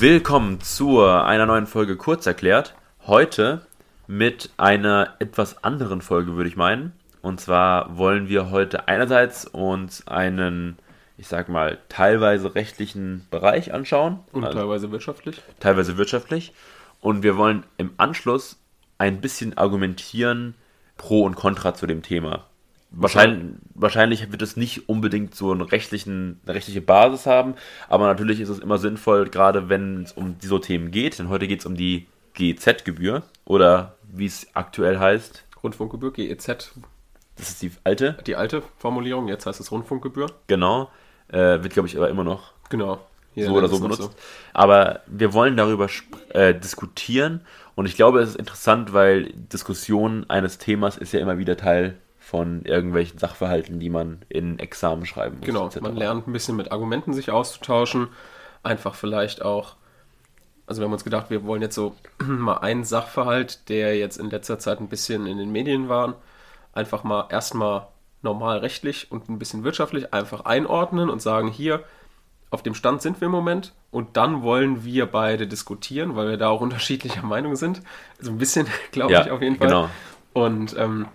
Willkommen 0.00 0.62
zu 0.62 1.02
einer 1.02 1.44
neuen 1.44 1.66
Folge 1.66 1.98
Kurz 1.98 2.24
erklärt. 2.24 2.74
Heute 3.06 3.66
mit 4.06 4.48
einer 4.56 5.14
etwas 5.18 5.62
anderen 5.62 6.00
Folge, 6.00 6.36
würde 6.36 6.48
ich 6.48 6.56
meinen. 6.56 6.94
Und 7.20 7.38
zwar 7.38 7.98
wollen 7.98 8.26
wir 8.26 8.50
heute 8.50 8.88
einerseits 8.88 9.44
uns 9.44 10.08
einen, 10.08 10.78
ich 11.18 11.28
sag 11.28 11.50
mal, 11.50 11.76
teilweise 11.90 12.54
rechtlichen 12.54 13.26
Bereich 13.30 13.74
anschauen. 13.74 14.20
Und 14.32 14.46
Also 14.46 14.60
teilweise 14.60 14.90
wirtschaftlich. 14.90 15.42
teilweise 15.60 15.98
wirtschaftlich. 15.98 16.54
Und 17.02 17.22
wir 17.22 17.36
wollen 17.36 17.64
im 17.76 17.90
Anschluss 17.98 18.58
ein 18.96 19.20
bisschen 19.20 19.58
argumentieren 19.58 20.54
pro 20.96 21.24
und 21.24 21.34
contra 21.34 21.74
zu 21.74 21.86
dem 21.86 22.00
Thema. 22.00 22.46
Wahrscheinlich, 22.92 23.54
wahrscheinlich 23.74 24.32
wird 24.32 24.42
es 24.42 24.56
nicht 24.56 24.88
unbedingt 24.88 25.34
so 25.34 25.52
einen 25.52 25.60
rechtlichen, 25.60 26.40
eine 26.44 26.54
rechtliche 26.54 26.80
Basis 26.80 27.26
haben, 27.26 27.54
aber 27.88 28.06
natürlich 28.06 28.40
ist 28.40 28.48
es 28.48 28.58
immer 28.58 28.78
sinnvoll, 28.78 29.28
gerade 29.28 29.68
wenn 29.68 30.02
es 30.02 30.12
um 30.12 30.36
so 30.40 30.58
Themen 30.58 30.90
geht, 30.90 31.18
denn 31.18 31.28
heute 31.28 31.46
geht 31.46 31.60
es 31.60 31.66
um 31.66 31.76
die 31.76 32.06
GEZ-Gebühr 32.34 33.22
oder 33.44 33.94
wie 34.10 34.26
es 34.26 34.48
aktuell 34.54 34.98
heißt, 34.98 35.44
Rundfunkgebühr, 35.62 36.12
GEZ, 36.12 36.72
das 37.36 37.48
ist 37.48 37.62
die 37.62 37.70
alte, 37.84 38.18
die 38.26 38.34
alte 38.34 38.62
Formulierung, 38.78 39.28
jetzt 39.28 39.46
heißt 39.46 39.60
es 39.60 39.70
Rundfunkgebühr. 39.70 40.26
genau, 40.48 40.90
äh, 41.28 41.62
wird 41.62 41.72
glaube 41.72 41.88
ich 41.88 41.96
aber 41.96 42.08
immer 42.08 42.24
noch 42.24 42.52
Genau. 42.70 43.00
Hier 43.34 43.46
so 43.46 43.54
oder 43.54 43.68
so 43.68 43.78
benutzt. 43.78 44.10
Aber 44.52 45.00
wir 45.06 45.32
wollen 45.34 45.56
darüber 45.56 45.88
äh, 46.30 46.54
diskutieren 46.54 47.42
und 47.74 47.86
ich 47.86 47.94
glaube, 47.94 48.20
es 48.20 48.30
ist 48.30 48.36
interessant, 48.36 48.92
weil 48.92 49.32
Diskussion 49.34 50.28
eines 50.28 50.58
Themas 50.58 50.96
ist 50.96 51.12
ja 51.12 51.20
immer 51.20 51.38
wieder 51.38 51.56
Teil 51.56 51.96
von 52.30 52.64
irgendwelchen 52.64 53.18
Sachverhalten, 53.18 53.80
die 53.80 53.90
man 53.90 54.20
in 54.28 54.60
Examen 54.60 55.04
schreiben 55.04 55.38
muss. 55.38 55.46
Genau, 55.46 55.66
etc. 55.66 55.80
man 55.80 55.96
lernt 55.96 56.28
ein 56.28 56.32
bisschen 56.32 56.54
mit 56.54 56.70
Argumenten 56.70 57.12
sich 57.12 57.32
auszutauschen. 57.32 58.06
Einfach 58.62 58.94
vielleicht 58.94 59.42
auch, 59.42 59.74
also 60.64 60.80
wir 60.80 60.84
haben 60.86 60.92
uns 60.92 61.02
gedacht, 61.02 61.28
wir 61.30 61.44
wollen 61.44 61.60
jetzt 61.60 61.74
so 61.74 61.96
mal 62.24 62.58
einen 62.58 62.84
Sachverhalt, 62.84 63.68
der 63.68 63.96
jetzt 63.98 64.16
in 64.16 64.30
letzter 64.30 64.60
Zeit 64.60 64.78
ein 64.78 64.88
bisschen 64.88 65.26
in 65.26 65.38
den 65.38 65.50
Medien 65.50 65.88
war, 65.88 66.14
einfach 66.72 67.02
mal 67.02 67.26
erstmal 67.30 67.88
normal 68.22 68.58
rechtlich 68.58 69.10
und 69.10 69.28
ein 69.28 69.40
bisschen 69.40 69.64
wirtschaftlich 69.64 70.14
einfach 70.14 70.44
einordnen 70.44 71.10
und 71.10 71.20
sagen, 71.20 71.48
hier, 71.48 71.82
auf 72.50 72.62
dem 72.62 72.74
Stand 72.74 73.02
sind 73.02 73.20
wir 73.20 73.26
im 73.26 73.32
Moment 73.32 73.72
und 73.90 74.16
dann 74.16 74.42
wollen 74.42 74.84
wir 74.84 75.06
beide 75.06 75.48
diskutieren, 75.48 76.14
weil 76.14 76.28
wir 76.28 76.36
da 76.36 76.48
auch 76.48 76.60
unterschiedlicher 76.68 77.22
Meinung 77.22 77.56
sind. 77.56 77.82
Also 78.20 78.30
ein 78.30 78.38
bisschen, 78.38 78.68
glaube 78.92 79.12
Ja, 79.14 79.22
ich, 79.24 79.32
auf 79.32 79.42
jeden 79.42 79.56
Fall. 79.56 79.66
genau. 79.66 79.90
Und 80.32 80.76
ähm, 80.78 81.08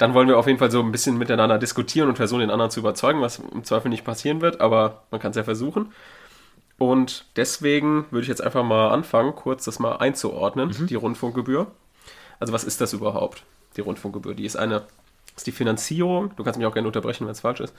dann 0.00 0.14
wollen 0.14 0.28
wir 0.28 0.38
auf 0.38 0.46
jeden 0.46 0.58
Fall 0.58 0.70
so 0.70 0.80
ein 0.80 0.92
bisschen 0.92 1.18
miteinander 1.18 1.58
diskutieren 1.58 2.08
und 2.08 2.16
versuchen, 2.16 2.40
den 2.40 2.50
anderen 2.50 2.70
zu 2.70 2.80
überzeugen, 2.80 3.20
was 3.20 3.38
im 3.38 3.64
Zweifel 3.64 3.90
nicht 3.90 4.02
passieren 4.02 4.40
wird, 4.40 4.62
aber 4.62 5.02
man 5.10 5.20
kann 5.20 5.30
es 5.32 5.36
ja 5.36 5.44
versuchen. 5.44 5.92
Und 6.78 7.26
deswegen 7.36 8.06
würde 8.10 8.22
ich 8.22 8.28
jetzt 8.28 8.42
einfach 8.42 8.64
mal 8.64 8.88
anfangen, 8.88 9.34
kurz 9.36 9.66
das 9.66 9.78
mal 9.78 9.96
einzuordnen, 9.96 10.70
Mhm. 10.70 10.86
die 10.86 10.94
Rundfunkgebühr. 10.94 11.66
Also 12.38 12.54
was 12.54 12.64
ist 12.64 12.80
das 12.80 12.94
überhaupt, 12.94 13.42
die 13.76 13.82
Rundfunkgebühr? 13.82 14.32
Die 14.34 14.46
ist 14.46 14.56
eine, 14.56 14.84
ist 15.36 15.46
die 15.46 15.52
Finanzierung, 15.52 16.34
du 16.34 16.44
kannst 16.44 16.58
mich 16.58 16.66
auch 16.66 16.72
gerne 16.72 16.88
unterbrechen, 16.88 17.26
wenn 17.26 17.32
es 17.32 17.40
falsch 17.40 17.60
ist, 17.60 17.74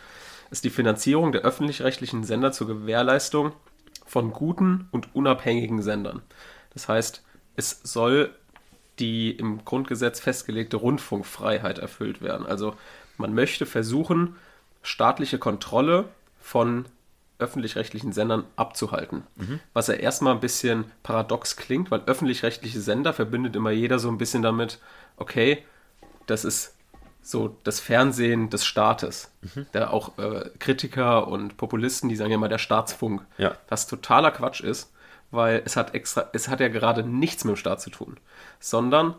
ist 0.51 0.63
die 0.63 0.69
Finanzierung 0.69 1.31
der 1.31 1.41
öffentlich-rechtlichen 1.41 2.23
Sender 2.23 2.51
zur 2.51 2.67
Gewährleistung 2.67 3.53
von 4.05 4.31
guten 4.31 4.87
und 4.91 5.15
unabhängigen 5.15 5.81
Sendern. 5.81 6.21
Das 6.75 6.87
heißt, 6.87 7.23
es 7.55 7.79
soll 7.81 8.29
die 8.99 9.31
im 9.31 9.65
Grundgesetz 9.65 10.19
festgelegte 10.19 10.77
Rundfunkfreiheit 10.77 11.79
erfüllt 11.79 12.21
werden. 12.21 12.45
Also 12.45 12.75
man 13.17 13.33
möchte 13.33 13.65
versuchen, 13.65 14.35
staatliche 14.83 15.39
Kontrolle 15.39 16.05
von 16.39 16.85
öffentlich-rechtlichen 17.39 18.13
Sendern 18.13 18.45
abzuhalten. 18.55 19.23
Was 19.73 19.87
ja 19.87 19.95
erstmal 19.95 20.33
ein 20.33 20.39
bisschen 20.39 20.85
paradox 21.01 21.55
klingt, 21.55 21.89
weil 21.89 22.01
öffentlich-rechtliche 22.05 22.79
Sender 22.79 23.13
verbindet 23.13 23.55
immer 23.55 23.71
jeder 23.71 23.97
so 23.97 24.09
ein 24.09 24.19
bisschen 24.19 24.43
damit, 24.43 24.79
okay, 25.17 25.63
das 26.27 26.45
ist 26.45 26.75
so 27.23 27.57
das 27.63 27.79
Fernsehen 27.79 28.49
des 28.49 28.65
Staates. 28.65 29.31
Da 29.71 29.89
auch 29.89 30.17
äh, 30.17 30.49
Kritiker 30.59 31.27
und 31.27 31.57
Populisten, 31.57 32.09
die 32.09 32.15
sagen 32.15 32.31
ja 32.31 32.35
immer 32.35 32.49
der 32.49 32.57
Staatsfunk. 32.57 33.23
Ja. 33.37 33.55
Was 33.69 33.87
totaler 33.87 34.31
Quatsch 34.31 34.61
ist, 34.61 34.91
weil 35.31 35.61
es 35.65 35.75
hat 35.75 35.95
extra, 35.95 36.29
es 36.33 36.47
hat 36.47 36.59
ja 36.59 36.67
gerade 36.67 37.03
nichts 37.03 37.43
mit 37.43 37.55
dem 37.55 37.57
Staat 37.57 37.81
zu 37.81 37.89
tun, 37.89 38.17
sondern 38.59 39.15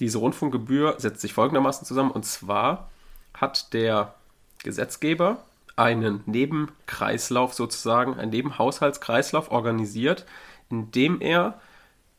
diese 0.00 0.18
Rundfunkgebühr 0.18 0.96
setzt 0.98 1.20
sich 1.20 1.32
folgendermaßen 1.32 1.86
zusammen 1.86 2.10
und 2.10 2.24
zwar 2.24 2.90
hat 3.34 3.72
der 3.72 4.14
Gesetzgeber 4.62 5.38
einen 5.76 6.22
Nebenkreislauf 6.26 7.54
sozusagen, 7.54 8.18
einen 8.18 8.30
Nebenhaushaltskreislauf 8.30 9.50
organisiert, 9.50 10.24
indem 10.70 11.20
er 11.20 11.60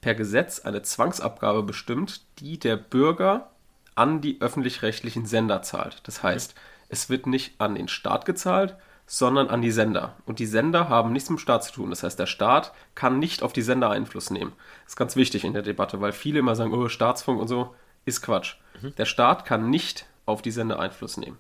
per 0.02 0.14
Gesetz 0.14 0.59
eine 0.59 0.84
Zwangsabgabe 0.84 1.64
bestimmt, 1.64 2.22
die 2.40 2.59
der 2.59 2.75
Bürger 2.78 3.50
an 3.96 4.22
die 4.22 4.41
öffentlich-rechtlichen 4.41 5.25
Sender 5.25 5.62
zahlt. 5.62 6.02
Das 6.03 6.22
heißt, 6.22 6.53
es 6.90 7.09
wird 7.09 7.28
nicht 7.28 7.59
an 7.59 7.75
den 7.75 7.88
Staat 7.88 8.25
gezahlt, 8.25 8.75
sondern 9.07 9.49
an 9.49 9.61
die 9.61 9.71
Sender. 9.71 10.16
Und 10.25 10.39
die 10.39 10.45
Sender 10.45 10.89
haben 10.89 11.13
nichts 11.13 11.29
mit 11.29 11.39
dem 11.39 11.41
Staat 11.41 11.63
zu 11.63 11.73
tun. 11.73 11.89
Das 11.89 12.03
heißt, 12.03 12.17
der 12.17 12.25
Staat 12.25 12.73
kann 12.95 13.19
nicht 13.19 13.43
auf 13.43 13.53
die 13.53 13.61
Sender 13.61 13.89
Einfluss 13.89 14.29
nehmen. 14.29 14.53
Das 14.83 14.93
ist 14.93 14.97
ganz 14.97 15.16
wichtig 15.16 15.43
in 15.43 15.53
der 15.53 15.61
Debatte, 15.61 16.01
weil 16.01 16.11
viele 16.11 16.39
immer 16.39 16.55
sagen, 16.55 16.73
oh, 16.73 16.89
Staatsfunk 16.89 17.39
und 17.39 17.47
so 17.47 17.75
ist 18.05 18.21
Quatsch. 18.21 18.55
Der 18.97 19.05
Staat 19.05 19.45
kann 19.45 19.69
nicht 19.69 20.05
auf 20.25 20.41
die 20.41 20.51
Sender 20.51 20.79
Einfluss 20.79 21.17
nehmen. 21.17 21.38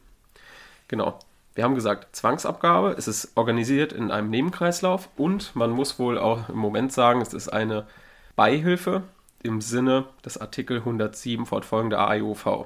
Genau. 0.87 1.19
Wir 1.53 1.63
haben 1.63 1.75
gesagt, 1.75 2.15
Zwangsabgabe, 2.15 2.95
es 2.97 3.07
ist 3.07 3.31
organisiert 3.35 3.93
in 3.93 4.11
einem 4.11 4.29
Nebenkreislauf 4.29 5.09
und 5.15 5.55
man 5.55 5.71
muss 5.71 5.99
wohl 5.99 6.17
auch 6.17 6.49
im 6.49 6.57
Moment 6.57 6.91
sagen, 6.91 7.21
es 7.21 7.33
ist 7.33 7.47
eine 7.47 7.87
Beihilfe 8.35 9.03
im 9.41 9.61
Sinne 9.61 10.05
des 10.25 10.37
Artikel 10.37 10.79
107 10.79 11.45
fortfolgende 11.45 11.99
AIOV. 11.99 12.65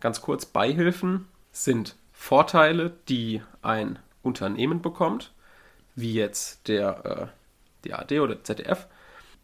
Ganz 0.00 0.22
kurz, 0.22 0.44
Beihilfen 0.44 1.28
sind 1.52 1.94
Vorteile, 2.12 2.92
die 3.08 3.42
ein 3.62 3.98
Unternehmen 4.26 4.82
bekommt, 4.82 5.32
wie 5.94 6.14
jetzt 6.14 6.68
der 6.68 7.04
äh, 7.04 7.26
die 7.84 7.94
ARD 7.94 8.12
oder 8.20 8.42
ZDF, 8.42 8.86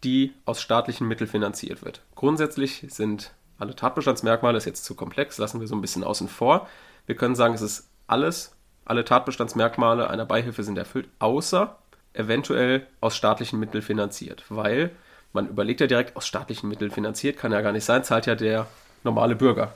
die 0.05 0.35
aus 0.45 0.61
staatlichen 0.61 1.07
Mitteln 1.07 1.31
finanziert 1.31 1.85
wird. 1.85 2.03
Grundsätzlich 2.15 2.85
sind 2.89 3.33
alle 3.59 3.77
Tatbestandsmerkmale, 3.77 4.59
ist 4.59 4.65
jetzt 4.65 4.85
zu 4.85 4.95
komplex, 4.95 5.39
lassen 5.39 5.61
wir 5.61 5.69
so 5.69 5.77
ein 5.77 5.81
bisschen 5.81 6.05
außen 6.05 6.29
vor. 6.29 6.69
Wir 7.07 7.15
können 7.15 7.37
sagen, 7.37 7.55
es 7.55 7.63
ist 7.63 7.89
alles, 8.07 8.57
alle 8.85 9.05
Tatbestandsmerkmale 9.05 10.11
einer 10.11 10.27
Beihilfe 10.27 10.65
sind 10.65 10.77
erfüllt, 10.77 11.09
außer 11.21 11.79
eventuell 12.15 12.87
aus 13.01 13.17
staatlichen 13.17 13.61
Mitteln 13.61 13.83
finanziert, 13.83 14.45
weil 14.49 14.91
man 15.33 15.49
überlegt 15.49 15.81
ja 15.81 15.87
direkt, 15.87 16.17
aus 16.17 16.27
staatlichen 16.27 16.69
Mitteln 16.69 16.91
finanziert, 16.91 17.39
kann 17.39 17.53
ja 17.53 17.61
gar 17.63 17.73
nicht 17.73 17.85
sein, 17.85 18.05
zahlt 18.05 18.27
ja 18.27 18.35
der 18.35 18.67
normale 19.05 19.35
Bürger. 19.35 19.73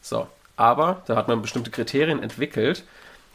So, 0.00 0.28
aber 0.56 1.02
da 1.06 1.16
hat 1.16 1.26
man 1.26 1.42
bestimmte 1.42 1.70
Kriterien 1.70 2.22
entwickelt. 2.22 2.84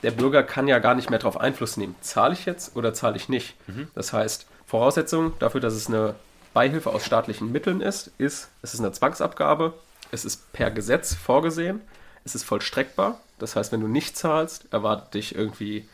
Der 0.05 0.11
Bürger 0.11 0.43
kann 0.43 0.67
ja 0.67 0.77
gar 0.77 0.93
nicht 0.93 1.09
mehr 1.09 1.17
darauf 1.17 1.39
Einfluss 1.39 1.77
nehmen. 1.77 1.95
Zahle 2.01 2.33
ich 2.33 2.45
jetzt 2.45 2.75
oder 2.75 2.93
zahle 2.93 3.15
ich 3.17 3.27
nicht? 3.27 3.55
Das 3.95 4.13
heißt, 4.13 4.45
Voraussetzung 4.67 5.33
dafür, 5.39 5.61
dass 5.61 5.73
es 5.73 5.87
eine 5.87 6.13
Beihilfe 6.53 6.91
aus 6.91 7.03
staatlichen 7.03 7.51
Mitteln 7.51 7.81
ist, 7.81 8.11
ist, 8.19 8.49
es 8.61 8.75
ist 8.75 8.81
eine 8.81 8.91
Zwangsabgabe, 8.91 9.73
es 10.11 10.23
ist 10.23 10.53
per 10.53 10.69
Gesetz 10.69 11.15
vorgesehen, 11.15 11.81
es 12.23 12.35
ist 12.35 12.43
vollstreckbar. 12.43 13.19
Das 13.39 13.55
heißt, 13.55 13.71
wenn 13.71 13.81
du 13.81 13.87
nicht 13.87 14.15
zahlst, 14.15 14.71
erwartet 14.71 15.15
dich 15.15 15.33
irgendwie 15.33 15.89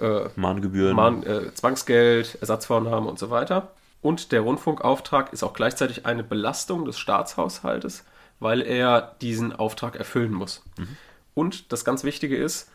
äh, 0.00 0.28
Mahngebühren. 0.36 0.94
Mahn, 0.94 1.22
äh, 1.22 1.54
Zwangsgeld, 1.54 2.36
Ersatzvornahmen 2.42 3.08
und 3.08 3.18
so 3.18 3.30
weiter. 3.30 3.70
Und 4.02 4.32
der 4.32 4.42
Rundfunkauftrag 4.42 5.32
ist 5.32 5.42
auch 5.42 5.54
gleichzeitig 5.54 6.04
eine 6.04 6.22
Belastung 6.22 6.84
des 6.84 6.98
Staatshaushaltes, 6.98 8.04
weil 8.38 8.60
er 8.60 9.16
diesen 9.22 9.54
Auftrag 9.54 9.96
erfüllen 9.96 10.34
muss. 10.34 10.62
Und 11.32 11.72
das 11.72 11.86
ganz 11.86 12.04
Wichtige 12.04 12.36
ist, 12.36 12.68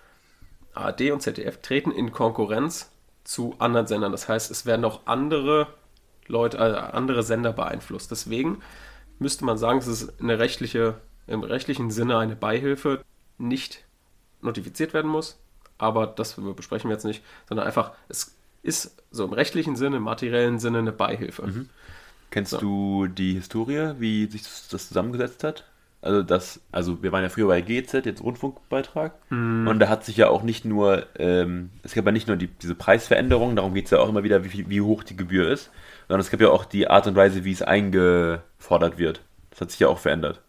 ARD 0.73 1.11
und 1.11 1.21
ZDF 1.21 1.61
treten 1.61 1.91
in 1.91 2.11
Konkurrenz 2.11 2.91
zu 3.23 3.55
anderen 3.59 3.87
Sendern. 3.87 4.11
Das 4.11 4.27
heißt, 4.27 4.51
es 4.51 4.65
werden 4.65 4.85
auch 4.85 5.01
andere 5.05 5.67
Leute, 6.27 6.57
äh, 6.57 6.61
andere 6.61 7.23
Sender 7.23 7.53
beeinflusst. 7.53 8.11
Deswegen 8.11 8.61
müsste 9.19 9.45
man 9.45 9.57
sagen, 9.57 9.79
es 9.79 9.87
ist 9.87 10.19
eine 10.19 10.39
rechtliche, 10.39 10.95
im 11.27 11.43
rechtlichen 11.43 11.91
Sinne 11.91 12.17
eine 12.17 12.35
Beihilfe, 12.35 13.03
nicht 13.37 13.85
notifiziert 14.41 14.93
werden 14.93 15.09
muss. 15.11 15.39
Aber 15.77 16.07
das 16.07 16.35
besprechen 16.55 16.89
wir 16.89 16.95
jetzt 16.95 17.05
nicht, 17.05 17.23
sondern 17.47 17.65
einfach, 17.67 17.93
es 18.07 18.35
ist 18.63 18.95
so 19.11 19.25
im 19.25 19.33
rechtlichen 19.33 19.75
Sinne, 19.75 19.97
im 19.97 20.03
materiellen 20.03 20.59
Sinne 20.59 20.79
eine 20.79 20.91
Beihilfe. 20.91 21.51
Kennst 22.29 22.51
So. 22.51 22.59
du 22.59 23.07
die 23.07 23.33
Historie, 23.33 23.95
wie 23.99 24.27
sich 24.27 24.43
das 24.69 24.87
zusammengesetzt 24.87 25.43
hat? 25.43 25.65
Also 26.03 26.23
das, 26.23 26.59
also 26.71 27.03
wir 27.03 27.11
waren 27.11 27.21
ja 27.23 27.29
früher 27.29 27.47
bei 27.47 27.61
GZ, 27.61 28.05
jetzt 28.05 28.23
Rundfunkbeitrag. 28.23 29.13
Mhm. 29.29 29.67
Und 29.67 29.79
da 29.79 29.87
hat 29.87 30.03
sich 30.03 30.17
ja 30.17 30.29
auch 30.29 30.41
nicht 30.41 30.65
nur, 30.65 31.05
ähm, 31.19 31.69
es 31.83 31.93
gab 31.93 32.05
ja 32.05 32.11
nicht 32.11 32.27
nur 32.27 32.37
die, 32.37 32.47
diese 32.47 32.73
Preisveränderung, 32.75 33.55
darum 33.55 33.73
geht 33.75 33.85
es 33.85 33.91
ja 33.91 33.99
auch 33.99 34.09
immer 34.09 34.23
wieder, 34.23 34.43
wie, 34.43 34.67
wie 34.69 34.81
hoch 34.81 35.03
die 35.03 35.15
Gebühr 35.15 35.47
ist, 35.49 35.69
sondern 36.07 36.21
es 36.21 36.31
gab 36.31 36.41
ja 36.41 36.49
auch 36.49 36.65
die 36.65 36.87
Art 36.89 37.05
und 37.05 37.15
Weise, 37.15 37.43
wie 37.45 37.51
es 37.51 37.61
eingefordert 37.61 38.97
wird. 38.97 39.21
Das 39.51 39.61
hat 39.61 39.71
sich 39.71 39.79
ja 39.79 39.87
auch 39.89 39.99
verändert. 39.99 40.41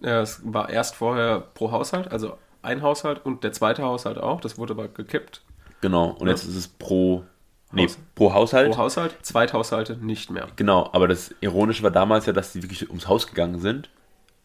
Ja, 0.00 0.22
es 0.22 0.40
war 0.44 0.70
erst 0.70 0.96
vorher 0.96 1.40
pro 1.40 1.70
Haushalt, 1.72 2.10
also 2.10 2.36
ein 2.62 2.82
Haushalt 2.82 3.24
und 3.24 3.44
der 3.44 3.52
zweite 3.52 3.82
Haushalt 3.82 4.18
auch. 4.18 4.40
Das 4.40 4.58
wurde 4.58 4.72
aber 4.72 4.88
gekippt. 4.88 5.42
Genau. 5.82 6.10
Und 6.18 6.26
Ja. 6.26 6.32
jetzt 6.32 6.44
ist 6.44 6.56
es 6.56 6.68
pro 6.68 7.24
Nee, 7.72 7.84
Haus- 7.84 7.98
pro 8.16 8.32
Haushalt. 8.34 8.70
pro 8.72 8.78
Haushalt, 8.78 9.14
Zweithaushalte 9.22 9.96
nicht 9.96 10.30
mehr. 10.30 10.48
Genau, 10.56 10.90
aber 10.92 11.06
das 11.06 11.32
Ironische 11.40 11.84
war 11.84 11.92
damals 11.92 12.26
ja, 12.26 12.32
dass 12.32 12.52
die 12.52 12.62
wirklich 12.62 12.88
ums 12.88 13.06
Haus 13.06 13.28
gegangen 13.28 13.60
sind. 13.60 13.88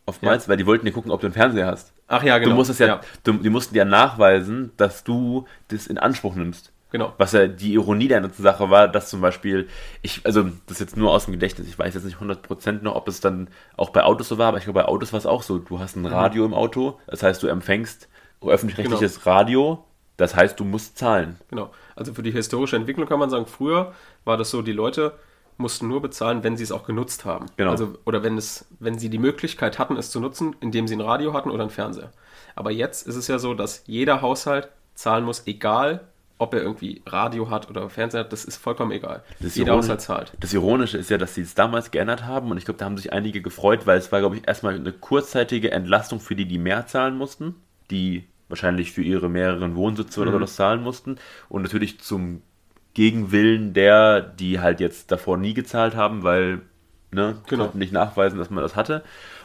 Oftmals, 0.07 0.47
weil 0.47 0.57
die 0.57 0.65
wollten 0.67 0.85
ja 0.85 0.93
gucken, 0.93 1.11
ob 1.11 1.19
du 1.21 1.27
einen 1.27 1.33
Fernseher 1.33 1.67
hast. 1.67 1.93
Ach 2.07 2.21
ja, 2.21 2.37
genau. 2.37 2.51
Du 2.51 2.55
musstest 2.57 2.79
ja, 2.79 3.01
Du, 3.23 3.33
die 3.33 3.49
mussten 3.49 3.75
ja 3.75 3.85
nachweisen, 3.85 4.71
dass 4.77 5.03
du 5.03 5.45
das 5.69 5.87
in 5.87 5.97
Anspruch 5.97 6.35
nimmst. 6.35 6.71
genau. 6.91 7.13
Was 7.17 7.31
ja 7.31 7.47
die 7.47 7.73
Ironie 7.73 8.07
der 8.07 8.21
ganzen 8.21 8.43
Sache 8.43 8.69
war, 8.69 8.87
dass 8.87 9.09
zum 9.09 9.21
Beispiel, 9.21 9.67
ich, 10.03 10.21
also 10.23 10.43
das 10.43 10.73
ist 10.73 10.79
jetzt 10.79 10.97
nur 10.97 11.11
aus 11.11 11.25
dem 11.25 11.31
Gedächtnis, 11.31 11.67
ich 11.67 11.79
weiß 11.79 11.95
jetzt 11.95 12.03
nicht 12.05 12.17
100% 12.17 12.83
noch, 12.83 12.95
ob 12.95 13.07
es 13.07 13.19
dann 13.19 13.47
auch 13.77 13.89
bei 13.89 14.03
Autos 14.03 14.27
so 14.29 14.37
war, 14.37 14.49
aber 14.49 14.59
ich 14.59 14.65
glaube, 14.65 14.79
bei 14.81 14.85
Autos 14.87 15.11
war 15.11 15.17
es 15.17 15.25
auch 15.25 15.41
so. 15.41 15.57
Du 15.57 15.79
hast 15.79 15.95
ein 15.95 16.05
Radio 16.05 16.45
im 16.45 16.53
Auto, 16.53 16.99
das 17.07 17.23
heißt, 17.23 17.41
du 17.41 17.47
empfängst 17.47 18.07
öffentlich-rechtliches 18.45 19.25
Radio, 19.25 19.83
das 20.17 20.35
heißt, 20.35 20.59
du 20.59 20.65
musst 20.65 20.99
zahlen. 20.99 21.37
Genau. 21.49 21.71
Also 21.95 22.13
für 22.13 22.21
die 22.21 22.31
historische 22.31 22.75
Entwicklung 22.75 23.07
kann 23.07 23.17
man 23.19 23.31
sagen, 23.31 23.47
früher 23.47 23.93
war 24.23 24.37
das 24.37 24.51
so, 24.51 24.61
die 24.61 24.71
Leute 24.71 25.13
mussten 25.57 25.87
nur 25.87 26.01
bezahlen, 26.01 26.43
wenn 26.43 26.57
sie 26.57 26.63
es 26.63 26.71
auch 26.71 26.85
genutzt 26.85 27.25
haben. 27.25 27.45
Genau. 27.57 27.71
Also, 27.71 27.97
oder 28.05 28.23
wenn 28.23 28.37
es, 28.37 28.65
wenn 28.79 28.99
sie 28.99 29.09
die 29.09 29.17
Möglichkeit 29.17 29.79
hatten, 29.79 29.95
es 29.97 30.11
zu 30.11 30.19
nutzen, 30.19 30.55
indem 30.59 30.87
sie 30.87 30.95
ein 30.95 31.01
Radio 31.01 31.33
hatten 31.33 31.49
oder 31.51 31.61
einen 31.63 31.69
Fernseher. 31.69 32.11
Aber 32.55 32.71
jetzt 32.71 33.07
ist 33.07 33.15
es 33.15 33.27
ja 33.27 33.39
so, 33.39 33.53
dass 33.53 33.83
jeder 33.85 34.21
Haushalt 34.21 34.69
zahlen 34.95 35.23
muss, 35.25 35.43
egal 35.47 36.07
ob 36.37 36.53
er 36.53 36.61
irgendwie 36.61 37.01
Radio 37.05 37.49
hat 37.49 37.69
oder 37.69 37.89
Fernseher 37.89 38.21
hat, 38.21 38.33
das 38.33 38.43
ist 38.43 38.57
vollkommen 38.57 38.91
egal. 38.91 39.23
Das 39.39 39.55
jeder 39.55 39.73
Haushalt 39.73 40.01
zahlt. 40.01 40.33
Das 40.41 40.53
Ironische 40.53 40.97
ist 40.97 41.09
ja, 41.09 41.17
dass 41.17 41.33
sie 41.33 41.41
es 41.41 41.55
damals 41.55 41.91
geändert 41.91 42.25
haben 42.25 42.51
und 42.51 42.57
ich 42.57 42.65
glaube, 42.65 42.77
da 42.77 42.83
haben 42.85 42.97
sich 42.97 43.13
einige 43.13 43.41
gefreut, 43.41 43.87
weil 43.87 43.97
es 43.97 44.11
war, 44.11 44.19
glaube 44.19 44.35
ich, 44.35 44.45
erstmal 44.45 44.75
eine 44.75 44.91
kurzzeitige 44.91 45.71
Entlastung 45.71 46.19
für 46.19 46.35
die, 46.35 46.45
die 46.45 46.57
mehr 46.57 46.87
zahlen 46.87 47.17
mussten, 47.17 47.55
die 47.89 48.25
wahrscheinlich 48.49 48.91
für 48.91 49.01
ihre 49.01 49.29
mehreren 49.29 49.75
Wohnsitze 49.75 50.19
oder 50.19 50.31
Mhm. 50.31 50.35
so 50.35 50.39
das 50.39 50.55
zahlen 50.55 50.83
mussten 50.83 51.15
und 51.47 51.61
natürlich 51.61 52.01
zum 52.01 52.41
Gegenwillen 52.95 53.73
der, 53.73 54.21
die 54.21 54.59
halt 54.59 54.79
jetzt 54.79 55.11
davor 55.11 55.37
nie 55.37 55.53
gezahlt 55.53 55.95
haben, 55.95 56.23
weil, 56.23 56.61
ne, 57.11 57.37
Genau. 57.47 57.65
konnten 57.65 57.79
nicht 57.79 57.93
nachweisen, 57.93 58.39
dass 58.39 58.49
man 58.49 58.63
das 58.63 58.75
hatte. 58.75 59.03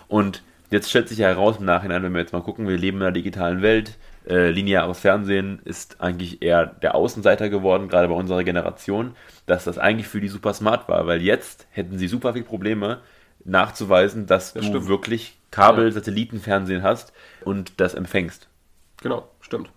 Und 0.08 0.42
jetzt 0.70 0.88
stellt 0.88 1.08
sich 1.10 1.18
ja 1.18 1.28
heraus 1.28 1.58
im 1.58 1.66
Nachhinein, 1.66 2.02
wenn 2.02 2.12
wir 2.14 2.20
jetzt 2.20 2.32
mal 2.32 2.42
gucken, 2.42 2.66
wir 2.68 2.78
leben 2.78 2.98
in 2.98 3.02
einer 3.04 3.12
digitalen 3.12 3.60
Welt, 3.62 3.98
äh, 4.28 4.50
lineares 4.50 5.00
Fernsehen 5.00 5.60
ist 5.64 6.00
eigentlich 6.00 6.42
eher 6.42 6.66
der 6.66 6.94
Außenseiter 6.94 7.48
geworden, 7.50 7.88
gerade 7.88 8.08
bei 8.08 8.14
unserer 8.14 8.44
Generation, 8.44 9.14
dass 9.46 9.64
das 9.64 9.78
eigentlich 9.78 10.08
für 10.08 10.20
die 10.20 10.28
super 10.28 10.54
smart 10.54 10.88
war, 10.88 11.06
weil 11.06 11.22
jetzt 11.22 11.66
hätten 11.70 11.98
sie 11.98 12.08
super 12.08 12.34
viel 12.34 12.44
Probleme 12.44 13.00
nachzuweisen, 13.44 14.26
dass 14.26 14.52
Das 14.52 14.62
du 14.62 14.68
stimmt. 14.68 14.88
wirklich 14.88 15.38
Kabel-Satellitenfernsehen 15.50 16.82
hast 16.82 17.12
und 17.44 17.80
das 17.80 17.94
empfängst. 17.94 18.48
Genau, 19.02 19.28
stimmt. 19.40 19.70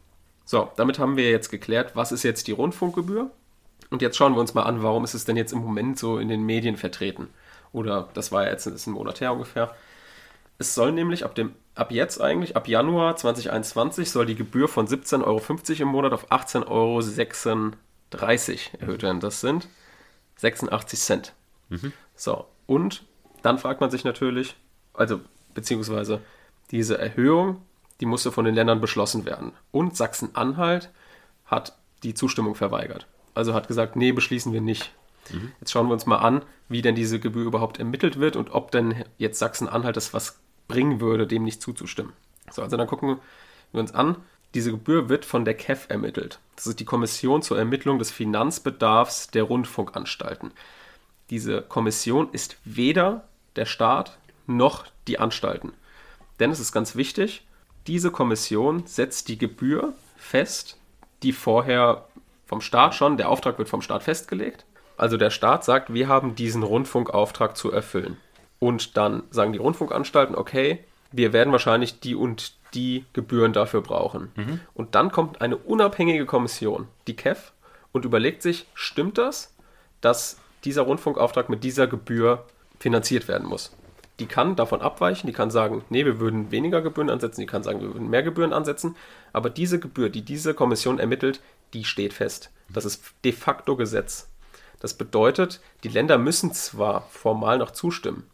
So, 0.45 0.69
damit 0.75 0.99
haben 0.99 1.15
wir 1.17 1.29
jetzt 1.31 1.49
geklärt, 1.49 1.95
was 1.95 2.11
ist 2.11 2.23
jetzt 2.23 2.47
die 2.47 2.51
Rundfunkgebühr? 2.51 3.31
Und 3.93 4.01
jetzt 4.01 4.17
schauen 4.17 4.33
wir 4.33 4.39
uns 4.39 4.55
mal 4.55 4.63
an, 4.63 4.81
warum 4.81 5.03
ist 5.03 5.13
es 5.13 5.23
denn 5.23 5.37
jetzt 5.37 5.53
im 5.53 5.59
Moment 5.59 5.99
so 5.99 6.17
in 6.17 6.27
den 6.27 6.41
Medien 6.41 6.77
vertreten? 6.77 7.27
Oder 7.73 8.09
das 8.15 8.31
war 8.31 8.43
ja 8.43 8.49
jetzt 8.49 8.65
ist 8.65 8.87
ein 8.87 8.93
Monat 8.93 9.21
her 9.21 9.31
ungefähr. 9.31 9.75
Es 10.57 10.73
soll 10.73 10.91
nämlich 10.91 11.23
ab, 11.23 11.35
dem, 11.35 11.53
ab 11.75 11.91
jetzt 11.91 12.19
eigentlich, 12.19 12.55
ab 12.57 12.67
Januar 12.67 13.15
2021, 13.17 14.09
soll 14.09 14.25
die 14.25 14.33
Gebühr 14.33 14.67
von 14.67 14.87
17,50 14.87 15.23
Euro 15.25 15.81
im 15.83 15.87
Monat 15.89 16.11
auf 16.11 16.31
18,36 16.31 16.69
Euro 16.69 17.01
erhöht 18.79 19.03
werden. 19.03 19.19
Das 19.19 19.41
sind 19.41 19.67
86 20.37 20.99
Cent. 20.99 21.33
So, 22.15 22.47
und 22.65 23.03
dann 23.43 23.59
fragt 23.59 23.79
man 23.79 23.91
sich 23.91 24.03
natürlich, 24.03 24.55
also 24.95 25.21
beziehungsweise 25.53 26.19
diese 26.71 26.97
Erhöhung, 26.97 27.61
die 27.99 28.07
musste 28.07 28.31
von 28.31 28.45
den 28.45 28.55
Ländern 28.55 28.81
beschlossen 28.81 29.25
werden. 29.25 29.51
Und 29.71 29.95
Sachsen-Anhalt 29.95 30.89
hat 31.45 31.77
die 32.01 32.15
Zustimmung 32.15 32.55
verweigert. 32.55 33.05
Also 33.33 33.53
hat 33.53 33.67
gesagt, 33.67 33.95
nee, 33.95 34.11
beschließen 34.11 34.53
wir 34.53 34.61
nicht. 34.61 34.91
Jetzt 35.59 35.71
schauen 35.71 35.87
wir 35.87 35.93
uns 35.93 36.05
mal 36.05 36.17
an, 36.17 36.43
wie 36.67 36.81
denn 36.81 36.95
diese 36.95 37.19
Gebühr 37.19 37.45
überhaupt 37.45 37.79
ermittelt 37.79 38.19
wird 38.19 38.35
und 38.35 38.53
ob 38.53 38.71
denn 38.71 39.05
jetzt 39.17 39.39
Sachsen-Anhalt 39.39 39.95
das 39.95 40.13
was 40.13 40.39
bringen 40.67 40.99
würde, 40.99 41.27
dem 41.27 41.43
nicht 41.43 41.61
zuzustimmen. 41.61 42.13
So, 42.51 42.61
also 42.61 42.77
dann 42.77 42.87
gucken 42.87 43.19
wir 43.71 43.79
uns 43.79 43.93
an. 43.93 44.17
Diese 44.53 44.71
Gebühr 44.71 45.09
wird 45.09 45.25
von 45.25 45.45
der 45.45 45.55
KEF 45.55 45.89
ermittelt. 45.89 46.39
Das 46.55 46.67
ist 46.67 46.79
die 46.79 46.85
Kommission 46.85 47.41
zur 47.41 47.57
Ermittlung 47.57 47.99
des 47.99 48.11
Finanzbedarfs 48.11 49.29
der 49.29 49.43
Rundfunkanstalten. 49.43 50.51
Diese 51.29 51.61
Kommission 51.61 52.29
ist 52.31 52.57
weder 52.63 53.27
der 53.55 53.65
Staat 53.65 54.17
noch 54.45 54.85
die 55.07 55.19
Anstalten. 55.19 55.73
Denn 56.39 56.51
es 56.51 56.59
ist 56.59 56.71
ganz 56.71 56.95
wichtig, 56.95 57.45
diese 57.87 58.11
Kommission 58.11 58.85
setzt 58.85 59.27
die 59.27 59.37
Gebühr 59.37 59.93
fest, 60.17 60.77
die 61.23 61.31
vorher 61.31 62.07
vom 62.53 62.61
Staat 62.61 62.93
schon, 62.93 63.17
der 63.17 63.29
Auftrag 63.29 63.57
wird 63.57 63.67
vom 63.67 63.81
Staat 63.81 64.03
festgelegt. 64.03 64.67
Also 64.95 65.17
der 65.17 65.31
Staat 65.31 65.65
sagt, 65.65 65.91
wir 65.91 66.07
haben 66.07 66.35
diesen 66.35 66.61
Rundfunkauftrag 66.61 67.57
zu 67.57 67.71
erfüllen. 67.71 68.17
Und 68.59 68.95
dann 68.95 69.23
sagen 69.31 69.53
die 69.53 69.57
Rundfunkanstalten, 69.57 70.35
okay, 70.35 70.83
wir 71.11 71.33
werden 71.33 71.51
wahrscheinlich 71.51 71.99
die 71.99 72.13
und 72.13 72.53
die 72.75 73.05
Gebühren 73.13 73.53
dafür 73.53 73.81
brauchen. 73.81 74.31
Und 74.75 74.93
dann 74.93 75.11
kommt 75.11 75.41
eine 75.41 75.57
unabhängige 75.57 76.27
Kommission, 76.27 76.87
die 77.07 77.15
KEF, 77.15 77.53
und 77.91 78.05
überlegt 78.05 78.43
sich, 78.43 78.67
stimmt 78.75 79.17
das, 79.17 79.55
dass 80.01 80.37
dieser 80.63 80.83
Rundfunkauftrag 80.83 81.49
mit 81.49 81.63
dieser 81.63 81.87
Gebühr 81.87 82.45
finanziert 82.79 83.27
werden 83.27 83.47
muss? 83.47 83.75
Die 84.19 84.27
kann 84.27 84.55
davon 84.55 84.81
abweichen, 84.81 85.25
die 85.25 85.33
kann 85.33 85.49
sagen, 85.49 85.83
nee, 85.89 86.05
wir 86.05 86.19
würden 86.19 86.51
weniger 86.51 86.83
Gebühren 86.83 87.09
ansetzen, 87.09 87.41
die 87.41 87.47
kann 87.47 87.63
sagen, 87.63 87.81
wir 87.81 87.95
würden 87.95 88.11
mehr 88.11 88.21
Gebühren 88.21 88.53
ansetzen, 88.53 88.95
aber 89.31 89.49
diese 89.49 89.79
Gebühr, 89.79 90.09
die 90.09 90.21
diese 90.21 90.53
Kommission 90.53 90.99
ermittelt, 90.99 91.41
die 91.73 91.83
steht 91.83 92.13
fest. 92.13 92.51
Das 92.69 92.85
ist 92.85 93.03
de 93.23 93.31
facto 93.31 93.75
Gesetz. 93.75 94.29
Das 94.79 94.95
bedeutet, 94.95 95.61
die 95.83 95.89
Länder 95.89 96.17
müssen 96.17 96.53
zwar 96.53 97.07
formal 97.09 97.57
noch 97.57 97.71
zustimmen, 97.71 98.29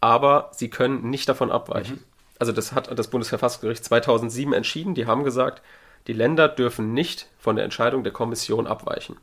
aber 0.00 0.50
sie 0.52 0.68
können 0.68 1.10
nicht 1.10 1.28
davon 1.28 1.52
abweichen. 1.52 2.02
Also 2.38 2.52
das 2.52 2.72
hat 2.72 2.98
das 2.98 3.08
Bundesverfassungsgericht 3.08 3.84
2007 3.84 4.52
entschieden. 4.52 4.96
Die 4.96 5.06
haben 5.06 5.22
gesagt, 5.22 5.62
die 6.08 6.12
Länder 6.12 6.48
dürfen 6.48 6.92
nicht 6.92 7.28
von 7.38 7.54
der 7.54 7.64
Entscheidung 7.64 8.02
der 8.02 8.12
Kommission 8.12 8.66
abweichen. 8.66 9.16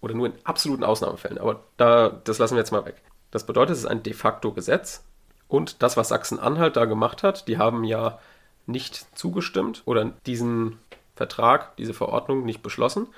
Oder 0.00 0.14
nur 0.14 0.26
in 0.26 0.34
absoluten 0.42 0.82
Ausnahmefällen. 0.82 1.38
Aber 1.38 1.62
da, 1.76 2.08
das 2.24 2.38
lassen 2.38 2.54
wir 2.54 2.60
jetzt 2.60 2.72
mal 2.72 2.84
weg. 2.84 2.96
Das 3.30 3.46
bedeutet, 3.46 3.74
es 3.74 3.80
ist 3.80 3.86
ein 3.86 4.02
de 4.02 4.12
facto 4.12 4.52
Gesetz. 4.52 5.04
Und 5.46 5.82
das, 5.82 5.96
was 5.96 6.08
Sachsen-Anhalt 6.08 6.76
da 6.76 6.84
gemacht 6.84 7.22
hat, 7.22 7.46
die 7.46 7.58
haben 7.58 7.84
ja 7.84 8.18
nicht 8.66 9.06
zugestimmt 9.16 9.82
oder 9.84 10.12
diesen 10.26 10.78
Vertrag, 11.16 11.76
diese 11.76 11.94
Verordnung 11.94 12.44
nicht 12.44 12.62
beschlossen. 12.62 13.08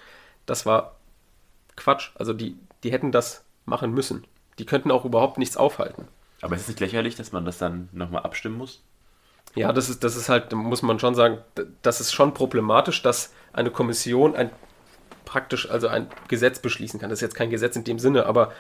Das 0.44 0.66
war 0.66 0.96
Quatsch. 1.76 2.10
Also 2.16 2.32
die, 2.32 2.56
die 2.82 2.92
hätten 2.92 3.12
das 3.12 3.44
machen 3.64 3.92
müssen. 3.92 4.26
Die 4.58 4.66
könnten 4.66 4.90
auch 4.90 5.04
überhaupt 5.04 5.38
nichts 5.38 5.56
aufhalten. 5.56 6.08
Aber 6.42 6.54
ist 6.54 6.62
es 6.62 6.68
nicht 6.68 6.80
lächerlich, 6.80 7.16
dass 7.16 7.32
man 7.32 7.44
das 7.44 7.58
dann 7.58 7.88
nochmal 7.92 8.22
abstimmen 8.22 8.58
muss? 8.58 8.82
Ja, 9.54 9.72
das 9.72 9.88
ist, 9.88 10.04
das 10.04 10.16
ist 10.16 10.28
halt, 10.28 10.52
da 10.52 10.56
muss 10.56 10.82
man 10.82 10.98
schon 10.98 11.14
sagen, 11.14 11.38
das 11.80 12.00
ist 12.00 12.12
schon 12.12 12.34
problematisch, 12.34 13.02
dass 13.02 13.32
eine 13.54 13.70
Kommission 13.70 14.36
ein 14.36 14.50
praktisch, 15.24 15.68
also 15.70 15.88
ein 15.88 16.08
Gesetz 16.28 16.58
beschließen 16.60 17.00
kann. 17.00 17.10
Das 17.10 17.18
ist 17.18 17.22
jetzt 17.22 17.34
kein 17.34 17.50
Gesetz 17.50 17.74
in 17.74 17.84
dem 17.84 17.98
Sinne, 17.98 18.26
aber 18.26 18.52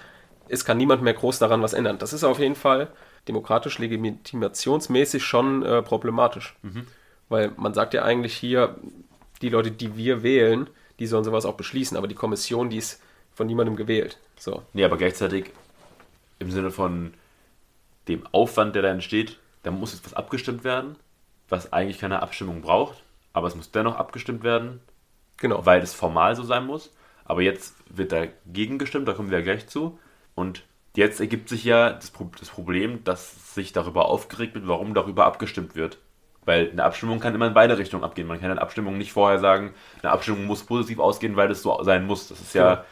es 0.48 0.64
kann 0.64 0.78
niemand 0.78 1.02
mehr 1.02 1.14
groß 1.14 1.38
daran 1.38 1.62
was 1.62 1.74
ändern. 1.74 1.98
Das 1.98 2.12
ist 2.12 2.24
auf 2.24 2.38
jeden 2.38 2.54
Fall 2.54 2.88
demokratisch 3.28 3.78
legitimationsmäßig 3.78 5.24
schon 5.24 5.62
äh, 5.62 5.82
problematisch. 5.82 6.56
Weil 7.28 7.52
man 7.56 7.74
sagt 7.74 7.94
ja 7.94 8.02
eigentlich 8.02 8.34
hier, 8.34 8.76
die 9.42 9.48
Leute, 9.48 9.70
die 9.70 9.96
wir 9.96 10.22
wählen, 10.22 10.68
die 10.98 11.06
sollen 11.06 11.24
sowas 11.24 11.44
auch 11.44 11.54
beschließen, 11.56 11.96
aber 11.96 12.08
die 12.08 12.14
Kommission, 12.14 12.70
die 12.70 12.78
ist 12.78 13.02
von 13.34 13.46
niemandem 13.46 13.76
gewählt. 13.76 14.18
So. 14.38 14.62
Nee, 14.72 14.84
aber 14.84 14.96
gleichzeitig 14.96 15.50
im 16.38 16.50
Sinne 16.50 16.70
von 16.70 17.14
dem 18.08 18.26
Aufwand, 18.32 18.74
der 18.74 18.82
da 18.82 18.88
entsteht, 18.88 19.38
da 19.62 19.70
muss 19.70 19.92
jetzt 19.92 20.04
was 20.06 20.14
abgestimmt 20.14 20.64
werden, 20.64 20.96
was 21.48 21.72
eigentlich 21.72 21.98
keine 21.98 22.22
Abstimmung 22.22 22.62
braucht, 22.62 23.02
aber 23.32 23.48
es 23.48 23.54
muss 23.54 23.70
dennoch 23.70 23.96
abgestimmt 23.96 24.42
werden, 24.42 24.80
Genau. 25.38 25.66
weil 25.66 25.82
es 25.82 25.92
formal 25.92 26.34
so 26.36 26.42
sein 26.42 26.64
muss. 26.64 26.94
Aber 27.24 27.42
jetzt 27.42 27.74
wird 27.90 28.12
dagegen 28.12 28.78
gestimmt, 28.78 29.08
da 29.08 29.12
kommen 29.12 29.30
wir 29.30 29.38
ja 29.38 29.44
gleich 29.44 29.66
zu. 29.66 29.98
Und 30.34 30.62
jetzt 30.94 31.20
ergibt 31.20 31.48
sich 31.48 31.64
ja 31.64 31.90
das, 31.90 32.10
Pro 32.10 32.30
das 32.38 32.48
Problem, 32.48 33.02
dass 33.04 33.54
sich 33.54 33.72
darüber 33.72 34.06
aufgeregt 34.06 34.54
wird, 34.54 34.68
warum 34.68 34.94
darüber 34.94 35.26
abgestimmt 35.26 35.74
wird. 35.74 35.98
Weil 36.46 36.70
eine 36.70 36.84
Abstimmung 36.84 37.20
kann 37.20 37.34
immer 37.34 37.48
in 37.48 37.54
beide 37.54 37.76
Richtungen 37.76 38.04
abgehen. 38.04 38.26
Man 38.26 38.40
kann 38.40 38.50
eine 38.50 38.62
Abstimmung 38.62 38.96
nicht 38.96 39.12
vorher 39.12 39.40
sagen, 39.40 39.74
eine 40.02 40.12
Abstimmung 40.12 40.46
muss 40.46 40.64
positiv 40.64 41.00
ausgehen, 41.00 41.36
weil 41.36 41.50
es 41.50 41.60
so 41.60 41.82
sein 41.82 42.06
muss. 42.06 42.28
Das 42.28 42.40
ist 42.40 42.54
ja 42.54 42.84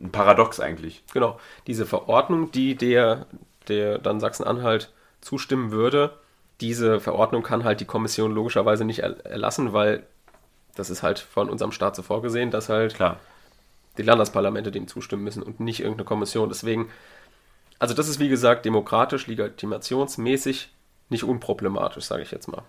ein 0.00 0.12
Paradox 0.12 0.60
eigentlich. 0.60 1.02
Genau, 1.12 1.38
diese 1.66 1.84
Verordnung, 1.84 2.52
die 2.52 2.76
der, 2.76 3.26
der 3.68 3.98
dann 3.98 4.20
Sachsen-Anhalt 4.20 4.92
zustimmen 5.20 5.72
würde, 5.72 6.12
diese 6.60 7.00
Verordnung 7.00 7.42
kann 7.42 7.64
halt 7.64 7.80
die 7.80 7.86
Kommission 7.86 8.32
logischerweise 8.32 8.84
nicht 8.84 9.00
er 9.00 9.24
erlassen, 9.26 9.72
weil 9.72 10.06
das 10.76 10.90
ist 10.90 11.02
halt 11.02 11.18
von 11.18 11.50
unserem 11.50 11.72
Staat 11.72 11.96
so 11.96 12.02
vorgesehen, 12.02 12.52
dass 12.52 12.68
halt 12.68 12.94
Klar. 12.94 13.18
die 13.98 14.02
Landesparlamente 14.02 14.70
dem 14.70 14.86
zustimmen 14.86 15.24
müssen 15.24 15.42
und 15.42 15.58
nicht 15.58 15.80
irgendeine 15.80 16.04
Kommission. 16.04 16.48
Deswegen, 16.48 16.88
also 17.80 17.94
das 17.94 18.08
ist 18.08 18.20
wie 18.20 18.28
gesagt 18.28 18.64
demokratisch, 18.64 19.26
legitimationsmäßig 19.26 20.70
nicht 21.10 21.24
unproblematisch, 21.24 22.04
sage 22.04 22.22
ich 22.22 22.30
jetzt 22.30 22.48
mal. 22.48 22.62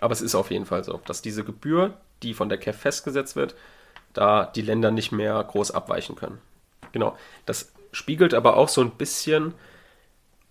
Aber 0.00 0.12
es 0.12 0.20
ist 0.20 0.34
auf 0.34 0.50
jeden 0.50 0.66
Fall 0.66 0.84
so, 0.84 1.00
dass 1.06 1.22
diese 1.22 1.44
Gebühr, 1.44 1.94
die 2.22 2.34
von 2.34 2.48
der 2.48 2.58
KEF 2.58 2.78
festgesetzt 2.78 3.36
wird, 3.36 3.54
da 4.12 4.46
die 4.46 4.62
Länder 4.62 4.90
nicht 4.90 5.12
mehr 5.12 5.42
groß 5.42 5.72
abweichen 5.72 6.16
können. 6.16 6.38
Genau. 6.92 7.16
Das 7.46 7.72
spiegelt 7.92 8.34
aber 8.34 8.56
auch 8.56 8.68
so 8.68 8.80
ein 8.80 8.92
bisschen 8.92 9.54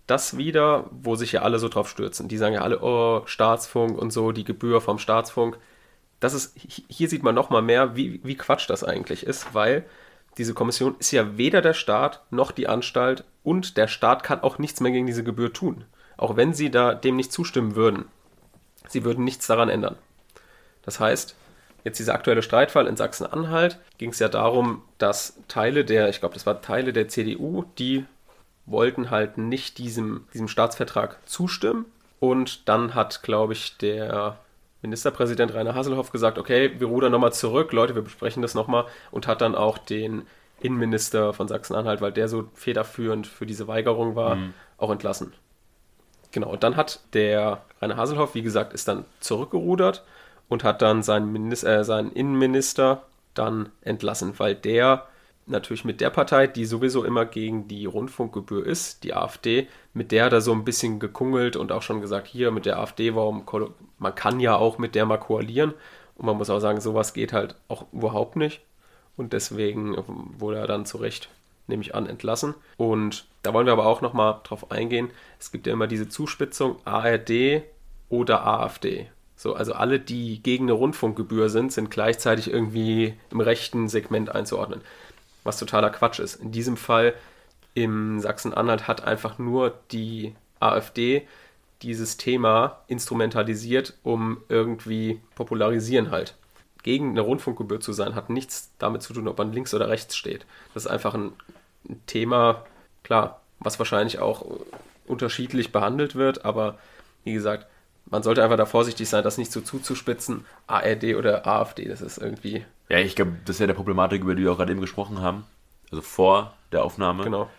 das 0.06 0.38
wieder, 0.38 0.86
wo 0.92 1.16
sich 1.16 1.34
ja 1.34 1.42
alle 1.42 1.60
so 1.60 1.68
drauf 1.68 1.90
stürzen. 1.90 2.28
Die 2.28 2.38
sagen 2.38 2.56
ja 2.56 2.62
alle, 2.62 2.82
oh, 2.82 3.24
Staatsfunk 3.26 3.98
und 3.98 4.12
so, 4.12 4.32
die 4.32 4.46
Gebühr 4.46 4.80
vom 4.82 5.00
Staatsfunk. 5.00 5.58
Das 6.20 6.34
ist, 6.34 6.56
hier 6.56 7.10
sieht 7.10 7.24
man 7.24 7.36
nochmal 7.36 7.62
mehr, 7.62 7.96
wie, 7.96 8.22
wie 8.24 8.36
Quatsch 8.36 8.70
das 8.70 8.84
eigentlich 8.84 9.26
ist, 9.26 9.54
weil 9.54 9.86
diese 10.38 10.54
Kommission 10.54 10.96
ist 11.00 11.12
ja 11.12 11.38
weder 11.38 11.62
der 11.62 11.74
Staat 11.74 12.22
noch 12.32 12.52
die 12.52 12.68
Anstalt 12.68 13.24
und 13.44 13.76
der 13.78 13.88
Staat 13.88 14.24
kann 14.24 14.42
auch 14.42 14.60
nichts 14.60 14.80
mehr 14.80 14.92
gegen 14.92 15.08
diese 15.08 15.24
Gebühr 15.24 15.52
tun. 15.52 15.86
Auch 16.18 16.36
wenn 16.36 16.54
sie 16.54 16.72
da 16.72 16.94
dem 16.94 17.16
nicht 17.16 17.32
zustimmen 17.32 17.76
würden. 17.76 18.06
Sie 18.88 19.04
würden 19.04 19.24
nichts 19.24 19.48
daran 19.48 19.70
ändern. 19.70 19.96
Das 20.84 21.00
heißt, 21.00 21.36
jetzt 21.84 22.00
dieser 22.00 22.14
aktuelle 22.14 22.42
Streitfall 22.42 22.88
in 22.88 22.98
Sachsen-Anhalt 22.98 23.78
ging 23.98 24.10
es 24.10 24.20
ja 24.20 24.30
darum, 24.30 24.82
dass 24.98 25.38
Teile 25.48 25.86
der, 25.86 26.10
ich 26.10 26.20
glaube, 26.20 26.34
das 26.34 26.46
war 26.46 26.62
Teile 26.62 26.94
der 26.94 27.08
CDU, 27.08 27.66
die 27.78 28.06
wollten 28.66 29.10
halt 29.10 29.38
nicht 29.38 29.78
diesem, 29.78 30.26
diesem 30.34 30.48
Staatsvertrag 30.48 31.18
zustimmen. 31.26 31.86
Und 32.20 32.68
dann 32.68 32.96
hat, 32.96 33.22
glaube 33.24 33.54
ich, 33.54 33.78
der 33.78 34.38
Ministerpräsident 34.82 35.54
Rainer 35.54 35.76
Haselhoff 35.76 36.12
gesagt, 36.12 36.38
okay, 36.38 36.72
wir 36.78 36.88
rudern 36.88 37.12
nochmal 37.12 37.34
zurück, 37.34 37.72
Leute, 37.74 37.96
wir 37.96 38.02
besprechen 38.02 38.42
das 38.42 38.54
nochmal 38.54 38.86
und 39.12 39.28
hat 39.28 39.42
dann 39.42 39.56
auch 39.56 39.78
den 39.78 40.24
Innenminister 40.60 41.34
von 41.34 41.48
Sachsen-Anhalt, 41.48 42.02
weil 42.02 42.12
der 42.12 42.28
so 42.28 42.50
federführend 42.54 43.28
für 43.28 43.46
diese 43.46 43.68
Weigerung 43.68 44.16
war, 44.16 44.36
mhm. 44.36 44.54
auch 44.78 44.90
entlassen. 44.90 45.34
Genau, 46.38 46.52
und 46.52 46.62
dann 46.62 46.76
hat 46.76 47.00
der 47.14 47.64
Rainer 47.82 47.98
Haselhoff, 47.98 48.36
wie 48.36 48.44
gesagt, 48.44 48.72
ist 48.72 48.88
dann 48.88 49.06
zurückgerudert 49.22 50.04
und 50.50 50.64
hat 50.64 50.84
dann 50.84 51.02
seinen, 51.02 51.32
Minister, 51.32 51.80
äh, 51.80 51.84
seinen 51.84 52.12
Innenminister 52.12 53.02
dann 53.34 53.70
entlassen, 53.82 54.38
weil 54.38 54.54
der 54.54 55.08
natürlich 55.48 55.84
mit 55.84 56.00
der 56.00 56.12
Partei, 56.12 56.46
die 56.46 56.66
sowieso 56.66 57.04
immer 57.04 57.26
gegen 57.26 57.68
die 57.68 57.88
Rundfunkgebühr 57.88 58.64
ist, 58.64 59.04
die 59.04 59.16
AfD, 59.16 59.68
mit 59.96 60.12
der 60.12 60.26
hat 60.26 60.34
er 60.34 60.42
so 60.42 60.52
ein 60.52 60.64
bisschen 60.64 61.00
gekungelt 61.00 61.56
und 61.56 61.72
auch 61.72 61.82
schon 61.82 62.02
gesagt, 62.02 62.28
hier 62.28 62.52
mit 62.52 62.68
der 62.68 62.78
AfD, 62.78 63.16
warum 63.16 63.44
man 63.98 64.14
kann 64.14 64.40
ja 64.40 64.56
auch 64.58 64.78
mit 64.78 64.94
der 64.94 65.08
mal 65.08 65.18
koalieren. 65.18 65.74
Und 66.18 66.28
man 66.28 66.38
muss 66.38 66.52
auch 66.52 66.60
sagen, 66.60 66.82
sowas 66.82 67.14
geht 67.14 67.34
halt 67.34 67.56
auch 67.68 67.92
überhaupt 67.92 68.36
nicht. 68.36 68.62
Und 69.16 69.34
deswegen 69.34 69.98
wurde 70.38 70.60
er 70.60 70.68
dann 70.68 70.86
zu 70.86 70.98
Recht, 70.98 71.30
nehme 71.68 71.82
ich 71.82 71.96
an, 71.96 72.08
entlassen. 72.08 72.56
Und 72.78 73.26
da 73.44 73.54
wollen 73.54 73.66
wir 73.66 73.74
aber 73.74 73.86
auch 73.86 74.02
nochmal 74.02 74.40
drauf 74.44 74.72
eingehen. 74.72 75.10
Es 75.40 75.52
gibt 75.52 75.68
ja 75.68 75.74
immer 75.74 75.88
diese 75.88 76.10
Zuspitzung 76.10 76.78
ARD 76.86 77.64
oder 78.10 78.46
AfD. 78.46 79.10
So, 79.36 79.54
also 79.54 79.74
alle, 79.74 80.00
die 80.00 80.42
gegen 80.42 80.66
eine 80.66 80.74
Rundfunkgebühr 80.74 81.50
sind, 81.50 81.72
sind 81.72 81.92
gleichzeitig 81.92 82.50
irgendwie 82.50 83.14
im 83.30 83.40
rechten 83.40 83.88
Segment 83.88 84.34
einzuordnen 84.34 84.82
was 85.48 85.58
totaler 85.58 85.90
Quatsch 85.90 86.20
ist. 86.20 86.36
In 86.36 86.52
diesem 86.52 86.78
Fall 86.78 87.16
im 87.74 88.20
Sachsen-Anhalt 88.20 88.88
hat 88.88 89.04
einfach 89.04 89.40
nur 89.40 89.74
die 89.92 90.36
AfD 90.60 91.28
dieses 91.82 92.18
Thema 92.18 92.82
instrumentalisiert, 92.88 93.96
um 94.04 94.38
irgendwie 94.50 95.22
popularisieren 95.36 96.12
halt. 96.12 96.36
Gegen 96.88 97.12
eine 97.12 97.22
Rundfunkgebühr 97.22 97.80
zu 97.80 97.94
sein, 97.94 98.16
hat 98.16 98.30
nichts 98.30 98.72
damit 98.80 99.02
zu 99.02 99.14
tun, 99.14 99.28
ob 99.28 99.38
man 99.38 99.52
links 99.52 99.74
oder 99.74 99.90
rechts 99.90 100.16
steht. 100.16 100.46
Das 100.74 100.86
ist 100.86 100.92
einfach 100.92 101.14
ein, 101.14 101.34
ein 101.88 102.02
Thema, 102.08 102.66
klar, 103.04 103.42
was 103.60 103.80
wahrscheinlich 103.80 104.20
auch 104.20 104.46
unterschiedlich 105.06 105.72
behandelt 105.72 106.16
wird, 106.16 106.46
aber 106.46 106.78
wie 107.24 107.34
gesagt, 107.34 107.68
man 108.10 108.24
sollte 108.24 108.44
einfach 108.44 108.58
da 108.58 108.66
vorsichtig 108.66 109.10
sein, 109.10 109.24
das 109.24 109.38
nicht 109.38 109.52
so 109.52 109.62
zuzuspitzen, 109.62 110.46
ARD 110.68 111.16
oder 111.16 111.46
AfD, 111.46 111.86
das 111.86 112.02
ist 112.02 112.18
irgendwie 112.18 112.64
ja, 112.90 113.00
ich 113.00 113.16
glaube, 113.16 113.34
das 113.46 113.58
ist 113.58 113.60
ja 113.60 113.68
der 113.68 113.74
Problematik, 113.74 114.22
über 114.22 114.36
die 114.36 114.44
wir 114.44 114.52
auch 114.52 114.58
gerade 114.58 114.72
eben 114.72 114.82
gesprochen 114.82 115.22
haben. 115.22 115.46
Also 115.92 116.02
vor 116.02 116.54
der 116.72 116.84
Aufnahme. 116.84 117.24
Genau. 117.24 117.50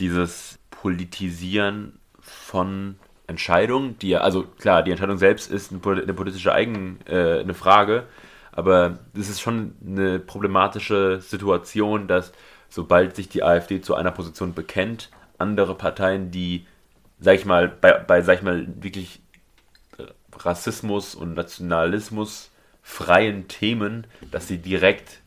Dieses 0.00 0.58
Politisieren 0.70 1.98
von 2.20 2.96
Entscheidungen, 3.26 3.98
die 4.00 4.10
ja, 4.10 4.20
also 4.20 4.44
klar, 4.44 4.82
die 4.82 4.90
Entscheidung 4.90 5.18
selbst 5.18 5.50
ist 5.50 5.70
eine 5.70 5.80
politische 5.80 6.52
Eigen, 6.52 6.98
äh, 7.06 7.40
eine 7.40 7.54
Frage, 7.54 8.04
aber 8.52 8.98
es 9.18 9.28
ist 9.28 9.40
schon 9.40 9.74
eine 9.84 10.18
problematische 10.18 11.20
Situation, 11.20 12.06
dass 12.06 12.32
sobald 12.68 13.16
sich 13.16 13.28
die 13.28 13.42
AfD 13.42 13.80
zu 13.80 13.94
einer 13.94 14.12
Position 14.12 14.54
bekennt, 14.54 15.10
andere 15.38 15.74
Parteien, 15.74 16.30
die, 16.30 16.66
sag 17.18 17.34
ich 17.34 17.44
mal, 17.44 17.68
bei, 17.68 17.92
bei 17.92 18.22
sag 18.22 18.38
ich 18.38 18.42
mal, 18.42 18.66
wirklich 18.76 19.20
Rassismus 20.38 21.14
und 21.14 21.34
Nationalismus 21.34 22.50
freien 22.82 23.48
Themen, 23.48 24.06
dass 24.30 24.48
sie 24.48 24.58
direkt 24.58 25.20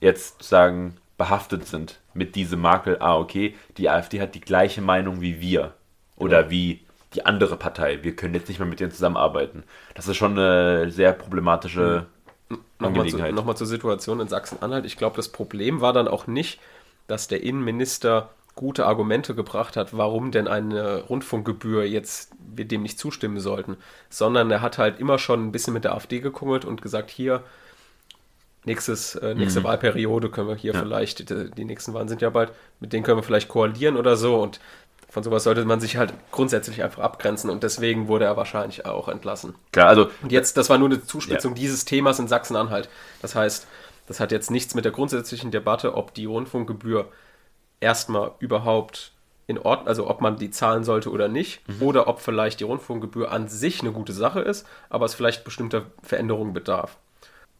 jetzt 0.00 0.42
sagen 0.42 0.96
behaftet 1.16 1.66
sind 1.66 2.00
mit 2.14 2.34
diesem 2.34 2.60
Makel, 2.60 2.96
ah 3.00 3.16
okay, 3.16 3.54
die 3.76 3.88
AfD 3.88 4.20
hat 4.20 4.34
die 4.34 4.40
gleiche 4.40 4.82
Meinung 4.82 5.20
wie 5.20 5.40
wir 5.40 5.74
oder 6.16 6.42
ja. 6.42 6.50
wie 6.50 6.80
die 7.14 7.24
andere 7.24 7.56
Partei. 7.56 8.02
Wir 8.02 8.16
können 8.16 8.34
jetzt 8.34 8.48
nicht 8.48 8.58
mehr 8.58 8.68
mit 8.68 8.80
denen 8.80 8.90
zusammenarbeiten. 8.90 9.64
Das 9.94 10.08
ist 10.08 10.16
schon 10.16 10.32
eine 10.38 10.90
sehr 10.90 11.12
problematische 11.12 12.06
Nochmal 12.78 13.08
zu, 13.08 13.18
zur 13.54 13.66
Situation 13.66 14.20
in 14.20 14.28
Sachsen-Anhalt. 14.28 14.84
Ich 14.84 14.96
glaube, 14.96 15.16
das 15.16 15.28
Problem 15.28 15.80
war 15.80 15.92
dann 15.92 16.08
auch 16.08 16.26
nicht, 16.26 16.60
dass 17.06 17.28
der 17.28 17.42
Innenminister 17.42 18.30
gute 18.54 18.86
Argumente 18.86 19.34
gebracht 19.34 19.76
hat, 19.76 19.96
warum 19.96 20.30
denn 20.30 20.46
eine 20.46 21.04
Rundfunkgebühr 21.04 21.84
jetzt 21.84 22.32
wir 22.54 22.66
dem 22.66 22.82
nicht 22.82 22.98
zustimmen 22.98 23.40
sollten, 23.40 23.76
sondern 24.10 24.50
er 24.50 24.60
hat 24.60 24.78
halt 24.78 25.00
immer 25.00 25.18
schon 25.18 25.46
ein 25.46 25.52
bisschen 25.52 25.72
mit 25.72 25.84
der 25.84 25.94
AfD 25.94 26.20
gekungelt 26.20 26.64
und 26.64 26.82
gesagt, 26.82 27.10
hier, 27.10 27.42
nächstes, 28.64 29.14
äh, 29.16 29.34
nächste 29.34 29.60
mhm. 29.60 29.64
Wahlperiode 29.64 30.28
können 30.30 30.48
wir 30.48 30.54
hier 30.54 30.74
ja. 30.74 30.80
vielleicht, 30.80 31.30
die, 31.30 31.50
die, 31.50 31.64
nächsten 31.64 31.94
Wahlen 31.94 32.08
sind 32.08 32.22
ja 32.22 32.30
bald, 32.30 32.52
mit 32.78 32.92
denen 32.92 33.04
können 33.04 33.18
wir 33.18 33.22
vielleicht 33.22 33.48
koalieren 33.48 33.96
oder 33.96 34.16
so 34.16 34.40
und 34.40 34.60
von 35.12 35.22
sowas 35.22 35.44
sollte 35.44 35.62
man 35.66 35.78
sich 35.78 35.98
halt 35.98 36.14
grundsätzlich 36.30 36.82
einfach 36.82 37.02
abgrenzen 37.02 37.50
und 37.50 37.62
deswegen 37.62 38.08
wurde 38.08 38.24
er 38.24 38.38
wahrscheinlich 38.38 38.86
auch 38.86 39.08
entlassen. 39.08 39.54
Klar, 39.70 39.88
also. 39.88 40.08
Und 40.22 40.32
jetzt, 40.32 40.56
das 40.56 40.70
war 40.70 40.78
nur 40.78 40.88
eine 40.88 41.04
Zuspitzung 41.04 41.52
ja. 41.52 41.56
dieses 41.56 41.84
Themas 41.84 42.18
in 42.18 42.28
Sachsen-Anhalt. 42.28 42.88
Das 43.20 43.34
heißt, 43.34 43.66
das 44.06 44.20
hat 44.20 44.32
jetzt 44.32 44.50
nichts 44.50 44.74
mit 44.74 44.86
der 44.86 44.92
grundsätzlichen 44.92 45.50
Debatte, 45.50 45.96
ob 45.96 46.14
die 46.14 46.24
Rundfunkgebühr 46.24 47.10
erstmal 47.78 48.30
überhaupt 48.38 49.12
in 49.48 49.58
Ordnung, 49.58 49.86
also 49.86 50.08
ob 50.08 50.22
man 50.22 50.38
die 50.38 50.48
zahlen 50.48 50.82
sollte 50.82 51.10
oder 51.10 51.28
nicht, 51.28 51.60
mhm. 51.68 51.82
oder 51.82 52.08
ob 52.08 52.20
vielleicht 52.20 52.60
die 52.60 52.64
Rundfunkgebühr 52.64 53.30
an 53.30 53.48
sich 53.48 53.82
eine 53.82 53.92
gute 53.92 54.14
Sache 54.14 54.40
ist, 54.40 54.66
aber 54.88 55.04
es 55.04 55.12
vielleicht 55.12 55.44
bestimmter 55.44 55.82
Veränderungen 56.02 56.54
bedarf. 56.54 56.96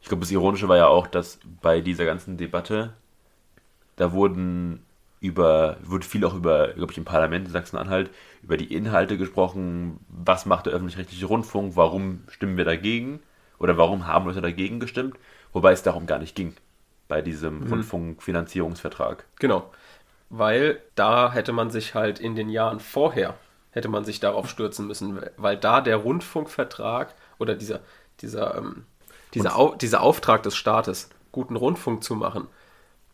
Ich 0.00 0.08
glaube, 0.08 0.22
das 0.22 0.30
Ironische 0.30 0.68
war 0.68 0.78
ja 0.78 0.86
auch, 0.86 1.06
dass 1.06 1.38
bei 1.60 1.82
dieser 1.82 2.06
ganzen 2.06 2.38
Debatte, 2.38 2.94
da 3.96 4.12
wurden 4.12 4.86
über, 5.22 5.76
wurde 5.84 6.04
viel 6.04 6.24
auch 6.24 6.34
über, 6.34 6.68
glaube 6.72 6.92
ich, 6.92 6.98
im 6.98 7.04
Parlament 7.04 7.46
in 7.46 7.52
Sachsen-Anhalt, 7.52 8.10
über 8.42 8.56
die 8.56 8.74
Inhalte 8.74 9.16
gesprochen, 9.16 10.00
was 10.08 10.46
macht 10.46 10.66
der 10.66 10.72
öffentlich-rechtliche 10.72 11.26
Rundfunk, 11.26 11.76
warum 11.76 12.24
stimmen 12.26 12.56
wir 12.56 12.64
dagegen? 12.64 13.20
Oder 13.60 13.78
warum 13.78 14.08
haben 14.08 14.26
Leute 14.26 14.40
dagegen 14.40 14.80
gestimmt, 14.80 15.16
wobei 15.52 15.70
es 15.70 15.84
darum 15.84 16.06
gar 16.06 16.18
nicht 16.18 16.34
ging 16.34 16.54
bei 17.06 17.22
diesem 17.22 17.60
mhm. 17.60 17.68
Rundfunkfinanzierungsvertrag. 17.68 19.24
Genau. 19.38 19.70
Weil 20.28 20.80
da 20.96 21.32
hätte 21.32 21.52
man 21.52 21.70
sich 21.70 21.94
halt 21.94 22.18
in 22.18 22.34
den 22.34 22.48
Jahren 22.48 22.80
vorher, 22.80 23.34
hätte 23.70 23.88
man 23.88 24.04
sich 24.04 24.18
darauf 24.18 24.48
stürzen 24.48 24.88
müssen, 24.88 25.20
weil 25.36 25.56
da 25.56 25.80
der 25.80 25.98
Rundfunkvertrag 25.98 27.14
oder 27.38 27.54
dieser, 27.54 27.78
dieser, 28.20 28.56
ähm, 28.56 28.86
dieser, 29.34 29.56
Au 29.56 29.76
dieser 29.76 30.02
Auftrag 30.02 30.42
des 30.42 30.56
Staates, 30.56 31.10
guten 31.30 31.54
Rundfunk 31.54 32.02
zu 32.02 32.16
machen, 32.16 32.48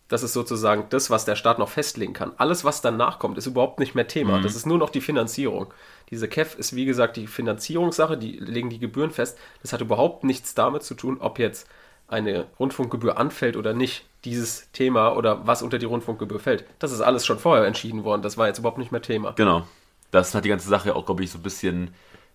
das 0.09 0.23
ist 0.23 0.33
sozusagen 0.33 0.87
das, 0.89 1.11
was 1.11 1.27
der 1.27 1.37
Staat 1.37 1.59
noch 1.59 1.69
festlegen 1.69 2.15
kann. 2.15 2.33
Alles, 2.39 2.65
was 2.65 2.81
danach 2.81 3.19
kommt, 3.19 3.37
ist 3.37 3.47
überhaupt 3.47 3.79
nicht 3.79 3.95
mehr 3.95 4.09
Thema. 4.09 4.39
Mhm. 4.39 4.43
Das 4.43 4.57
ist 4.57 4.67
nur 4.67 4.79
noch 4.79 4.91
die 4.91 5.03
Finanzierung. 5.03 5.73
Diese 6.11 6.29
KEF 6.29 6.55
ist, 6.59 6.75
wie 6.75 6.87
gesagt, 6.87 7.17
die 7.17 7.27
Finanzierungssache, 7.27 8.17
die 8.17 8.39
legen 8.39 8.71
die 8.71 8.79
Gebühren 8.79 9.11
fest. 9.11 9.39
Das 9.63 9.73
hat 9.73 9.83
überhaupt 9.83 10.25
nichts 10.25 10.55
damit 10.55 10.83
zu 10.83 10.95
tun, 10.95 11.19
ob 11.21 11.39
jetzt 11.39 11.69
eine 12.09 12.47
Rundfunkgebühr 12.59 13.19
anfällt 13.19 13.57
oder 13.57 13.75
nicht, 13.75 14.07
dieses 14.25 14.73
Thema 14.73 15.15
oder 15.15 15.47
was 15.47 15.63
unter 15.63 15.79
die 15.79 15.87
Rundfunkgebühr 15.87 16.41
fällt. 16.41 16.65
Das 16.79 16.91
ist 16.91 17.03
alles 17.03 17.27
schon 17.27 17.39
vorher 17.39 17.67
entschieden 17.67 18.03
worden. 18.05 18.23
Das 18.23 18.39
war 18.39 18.49
jetzt 18.49 18.59
überhaupt 18.59 18.79
nicht 18.79 18.91
mehr 18.91 19.03
Thema. 19.03 19.33
Genau. 19.33 19.67
Das 20.11 20.35
hat 20.35 20.45
die 20.45 20.49
ganze 20.49 20.69
Sache 20.69 20.97
auch, 20.97 21.05
glaube 21.05 21.23
ich, 21.23 21.31
so 21.31 21.39
ein 21.39 21.43
bisschen 21.43 21.91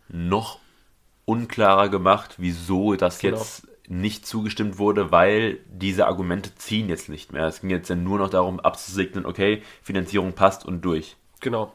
noch 0.07 0.59
unklarer 1.25 1.89
gemacht, 1.89 2.35
wieso 2.37 2.95
das 2.95 3.19
genau. 3.19 3.37
jetzt 3.37 3.67
nicht 3.93 4.25
zugestimmt 4.25 4.77
wurde, 4.77 5.12
weil 5.12 5.59
diese 5.67 6.07
Argumente 6.07 6.55
ziehen 6.55 6.89
jetzt 6.89 7.09
nicht 7.09 7.31
mehr. 7.31 7.47
Es 7.47 7.62
ging 7.62 7.69
jetzt 7.69 7.89
ja 7.89 7.95
nur 7.95 8.17
noch 8.17 8.29
darum, 8.29 8.59
abzusegnen, 8.59 9.25
okay, 9.25 9.62
Finanzierung 9.81 10.33
passt 10.33 10.65
und 10.65 10.83
durch. 10.83 11.15
Genau. 11.39 11.71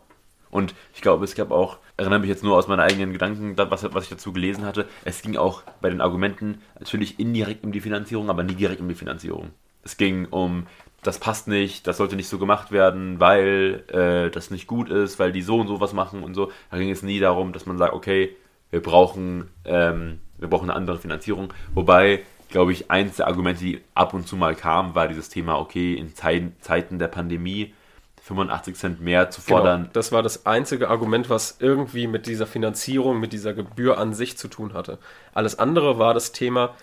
Und 0.50 0.75
ich 0.94 1.02
glaube, 1.02 1.25
es 1.25 1.34
gab 1.34 1.50
auch, 1.50 1.78
erinnere 1.96 2.20
mich 2.20 2.28
jetzt 2.28 2.42
nur 2.42 2.56
aus 2.56 2.68
meinen 2.68 2.80
eigenen 2.80 3.12
Gedanken, 3.12 3.56
was, 3.56 3.82
was 3.92 4.04
ich 4.04 4.10
dazu 4.10 4.32
gelesen 4.32 4.64
hatte, 4.64 4.88
es 5.04 5.22
ging 5.22 5.37
auch 5.37 5.62
bei 5.80 5.90
den 5.90 6.00
Argumenten 6.00 6.62
natürlich 6.78 7.20
indirekt 7.20 7.64
um 7.64 7.72
die 7.72 7.80
Finanzierung, 7.80 8.30
aber 8.30 8.42
nie 8.42 8.54
direkt 8.54 8.80
um 8.80 8.88
die 8.88 8.94
Finanzierung. 8.94 9.50
Es 9.84 9.96
ging 9.96 10.26
um, 10.26 10.66
das 11.02 11.18
passt 11.18 11.48
nicht, 11.48 11.87
das 11.87 11.98
sollte 11.98 12.16
nicht 12.16 12.28
so 12.28 12.38
gemacht 12.38 12.72
werden, 12.72 13.20
weil 13.20 13.84
äh, 13.88 14.30
das 14.30 14.50
nicht 14.50 14.66
gut 14.66 14.90
ist, 14.90 15.18
weil 15.18 15.32
die 15.32 15.42
so 15.42 15.60
und 15.60 15.68
so 15.68 15.80
was 15.80 15.92
machen 15.92 16.22
und 16.22 16.34
so. 16.34 16.50
Da 16.70 16.78
ging 16.78 16.90
es 16.90 17.02
nie 17.02 17.20
darum, 17.20 17.52
dass 17.52 17.66
man 17.66 17.78
sagt, 17.78 17.92
okay, 17.92 18.34
wir 18.70 18.82
brauchen, 18.82 19.50
ähm, 19.64 20.20
wir 20.38 20.49
brauchen 20.49 20.71
eine 20.71 20.76
andere 20.76 20.99
Finanzierung. 20.99 21.52
Wobei 21.75 22.25
glaube 22.49 22.73
ich, 22.73 22.90
eins 22.90 23.16
der 23.16 23.26
Argumente, 23.26 23.64
die 23.64 23.80
ab 23.95 24.14
und 24.14 24.26
zu 24.26 24.37
mal 24.37 24.54
kamen, 24.54 24.95
war 24.95 25.09
dieses 25.09 25.28
Thema, 25.28 25.59
okay, 25.59 25.95
in 25.95 26.14
Zeiten 26.14 26.99
der 26.99 27.09
Pandemie 27.09 27.75
85 28.23 28.75
Cent 28.75 29.00
mehr 29.00 29.30
zu 29.30 29.40
fordern. 29.40 29.83
Genau, 29.83 29.92
das 29.92 30.12
war 30.12 30.23
das 30.23 30.45
einzige 30.47 30.88
Argument, 30.88 31.30
was 31.30 31.57
irgendwie 31.61 32.07
mit 32.07 32.26
dieser 32.26 32.47
Finanzierung, 32.47 33.21
mit 33.21 33.33
dieser 33.33 33.54
Gebühr 33.54 33.99
an 33.99 34.12
sich 34.12 34.37
zu 34.37 34.49
tun 34.49 34.75
hatte. 34.75 34.99
Alles 35.33 35.59
andere 35.59 35.99
war 35.99 36.14
das 36.14 36.33
Thema, 36.33 36.75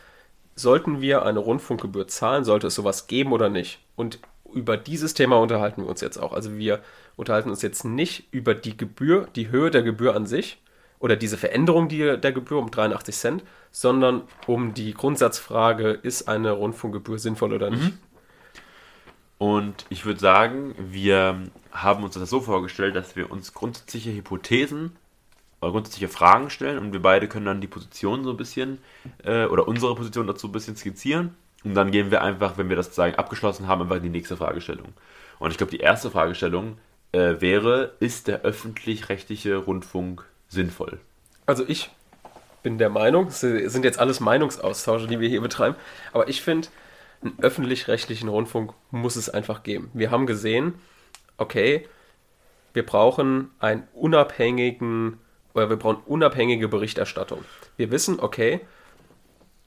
sollten 0.56 1.02
wir 1.02 1.24
eine 1.24 1.40
Rundfunkgebühr 1.40 2.08
zahlen, 2.08 2.46
sollte 2.46 2.68
es 2.68 2.76
sowas 2.76 3.08
geben 3.08 3.32
oder 3.32 3.50
nicht? 3.50 3.80
Und 3.96 4.20
über 4.54 4.78
dieses 4.78 5.14
Thema 5.14 5.38
unterhalten 5.38 5.84
wir 5.84 5.90
uns 5.90 6.02
jetzt 6.02 6.18
auch. 6.18 6.34
Also 6.34 6.58
wir 6.58 6.82
unterhalten 7.16 7.50
uns 7.50 7.62
jetzt 7.62 7.84
nicht 7.84 8.28
über 8.32 8.56
die 8.56 8.78
Gebühr, 8.78 9.28
die 9.36 9.50
Höhe 9.50 9.70
der 9.70 9.84
Gebühr 9.84 10.16
an 10.16 10.26
sich 10.26 10.58
oder 11.00 11.16
diese 11.16 11.38
Veränderung 11.38 11.90
der 11.90 12.32
Gebühr 12.32 12.60
um 12.60 12.72
83 12.72 13.16
Cent, 13.16 13.44
sondern 13.72 14.24
um 14.48 14.74
die 14.74 14.94
Grundsatzfrage, 14.94 15.90
ist 15.92 16.28
eine 16.28 16.52
Rundfunkgebühr 16.52 17.20
sinnvoll 17.20 17.54
oder 17.54 17.70
nicht? 17.70 17.84
Mhm. 17.84 18.00
Und 19.38 19.86
ich 19.90 20.06
würde 20.06 20.20
sagen, 20.20 20.76
wir 20.78 21.44
haben 21.72 22.04
uns 22.04 22.16
das 22.16 22.30
so 22.30 22.40
vorgestellt, 22.40 22.96
dass 22.96 23.16
wir 23.16 23.32
uns 23.32 23.54
grundsätzliche 23.54 24.14
Hypothesen 24.14 24.96
oder 25.62 25.72
grundsätzliche 25.72 26.08
Fragen 26.08 26.50
stellen 26.50 26.80
und 26.80 26.94
wir 26.94 27.02
beide 27.02 27.28
können 27.28 27.46
dann 27.46 27.62
die 27.62 27.68
Position 27.68 28.24
so 28.24 28.32
ein 28.32 28.38
bisschen 28.38 28.78
äh, 29.24 29.46
oder 29.46 29.68
unsere 29.68 29.94
Position 29.96 30.28
dazu 30.28 30.48
ein 30.48 30.54
bisschen 30.54 30.78
skizzieren. 30.78 31.36
Und 31.66 31.74
dann 31.74 31.92
gehen 31.92 32.12
wir 32.12 32.22
einfach, 32.22 32.58
wenn 32.58 32.70
wir 32.70 32.76
das 32.76 32.96
sagen, 32.96 33.16
abgeschlossen 33.16 33.68
haben, 33.68 33.82
einfach 33.82 33.98
in 33.98 34.04
die 34.04 34.10
nächste 34.10 34.38
Fragestellung. 34.38 34.94
Und 35.40 35.52
ich 35.52 35.58
glaube, 35.58 35.72
die 35.72 35.80
erste 35.80 36.12
Fragestellung 36.12 36.78
äh, 37.12 37.42
wäre, 37.42 37.96
ist 38.00 38.28
der 38.28 38.42
öffentlich-rechtliche 38.42 39.58
Rundfunk 39.58 40.26
sinnvoll? 40.48 41.00
Also 41.46 41.64
ich 41.68 41.90
bin 42.64 42.78
der 42.78 42.90
Meinung, 42.90 43.28
es 43.28 43.42
sind 43.42 43.86
jetzt 43.86 44.00
alles 44.00 44.20
Meinungsaustausche, 44.20 45.08
die 45.08 45.20
wir 45.20 45.30
hier 45.30 45.42
betreiben, 45.42 45.76
aber 46.14 46.28
ich 46.28 46.42
finde, 46.42 46.68
einen 47.22 47.40
öffentlich-rechtlichen 47.40 48.30
Rundfunk 48.30 48.74
muss 48.92 49.16
es 49.16 49.30
einfach 49.30 49.64
geben. 49.64 49.90
Wir 49.94 50.12
haben 50.12 50.26
gesehen, 50.26 50.76
okay, 51.38 51.88
wir 52.74 52.86
brauchen 52.86 53.52
einen 53.60 53.88
unabhängigen 53.94 55.20
oder 55.54 55.70
wir 55.70 55.78
brauchen 55.78 56.04
unabhängige 56.06 56.68
Berichterstattung. 56.68 57.46
Wir 57.78 57.92
wissen, 57.92 58.20
okay, 58.20 58.62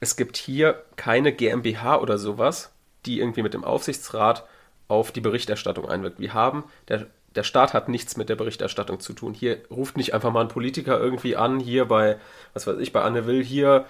es 0.00 0.16
gibt 0.16 0.36
hier 0.36 0.84
keine 0.96 1.32
GmbH 1.32 1.98
oder 1.98 2.18
sowas, 2.18 2.72
die 3.06 3.20
irgendwie 3.20 3.42
mit 3.42 3.54
dem 3.54 3.64
Aufsichtsrat 3.64 4.46
auf 4.86 5.12
die 5.12 5.20
Berichterstattung 5.20 5.88
einwirkt. 5.88 6.20
Wir 6.20 6.34
haben, 6.34 6.64
der, 6.88 7.06
der 7.34 7.42
Staat 7.42 7.74
hat 7.74 7.88
nichts 7.88 8.16
mit 8.16 8.28
der 8.28 8.36
Berichterstattung 8.36 9.00
zu 9.00 9.12
tun. 9.12 9.34
Hier 9.34 9.58
ruft 9.70 9.96
nicht 9.96 10.14
einfach 10.14 10.32
mal 10.32 10.40
ein 10.40 10.48
Politiker 10.48 10.98
irgendwie 10.98 11.36
an, 11.36 11.60
hier 11.60 11.84
bei, 11.84 12.18
was 12.54 12.66
weiß 12.66 12.78
ich, 12.78 12.92
bei 12.92 13.02
Anne 13.02 13.26
Will, 13.26 13.44
hier 13.44 13.86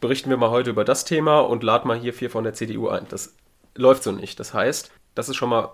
berichten 0.00 0.30
wir 0.30 0.36
mal 0.36 0.50
heute 0.50 0.70
über 0.70 0.84
das 0.84 1.04
Thema 1.04 1.40
und 1.40 1.62
laden 1.62 1.88
mal 1.88 1.98
hier 1.98 2.12
vier 2.12 2.30
von 2.30 2.44
der 2.44 2.54
CDU 2.54 2.88
ein. 2.88 3.06
Das 3.08 3.34
läuft 3.74 4.02
so 4.02 4.12
nicht. 4.12 4.38
Das 4.40 4.52
heißt, 4.52 4.90
das 5.14 5.28
ist 5.28 5.36
schon 5.36 5.48
mal 5.48 5.70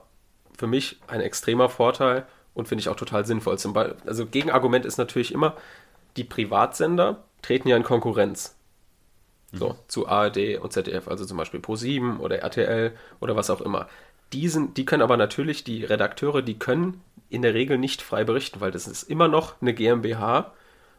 für 0.56 0.66
mich 0.66 1.00
ein 1.06 1.20
extremer 1.20 1.68
Vorteil 1.68 2.26
und 2.54 2.68
finde 2.68 2.80
ich 2.80 2.88
auch 2.88 2.96
total 2.96 3.24
sinnvoll. 3.24 3.58
Zum 3.58 3.72
Beispiel, 3.72 3.96
also 4.06 4.26
Gegenargument 4.26 4.84
ist 4.84 4.98
natürlich 4.98 5.32
immer, 5.32 5.56
die 6.16 6.24
Privatsender 6.24 7.24
treten 7.42 7.68
ja 7.68 7.76
in 7.76 7.84
Konkurrenz. 7.84 8.54
So, 9.52 9.70
mhm. 9.70 9.74
zu 9.88 10.08
ARD 10.08 10.58
und 10.58 10.72
ZDF, 10.74 11.08
also 11.08 11.24
zum 11.24 11.38
Beispiel 11.38 11.60
Pro7 11.60 12.18
oder 12.18 12.40
RTL 12.40 12.92
oder 13.20 13.34
was 13.34 13.48
auch 13.48 13.62
immer. 13.62 13.88
Die, 14.34 14.48
sind, 14.48 14.76
die 14.76 14.84
können 14.84 15.02
aber 15.02 15.16
natürlich, 15.16 15.64
die 15.64 15.84
Redakteure, 15.84 16.42
die 16.42 16.58
können 16.58 17.00
in 17.30 17.42
der 17.42 17.54
Regel 17.54 17.78
nicht 17.78 18.02
frei 18.02 18.24
berichten, 18.24 18.60
weil 18.60 18.70
das 18.70 18.86
ist 18.86 19.04
immer 19.04 19.28
noch 19.28 19.60
eine 19.60 19.74
GmbH 19.74 20.52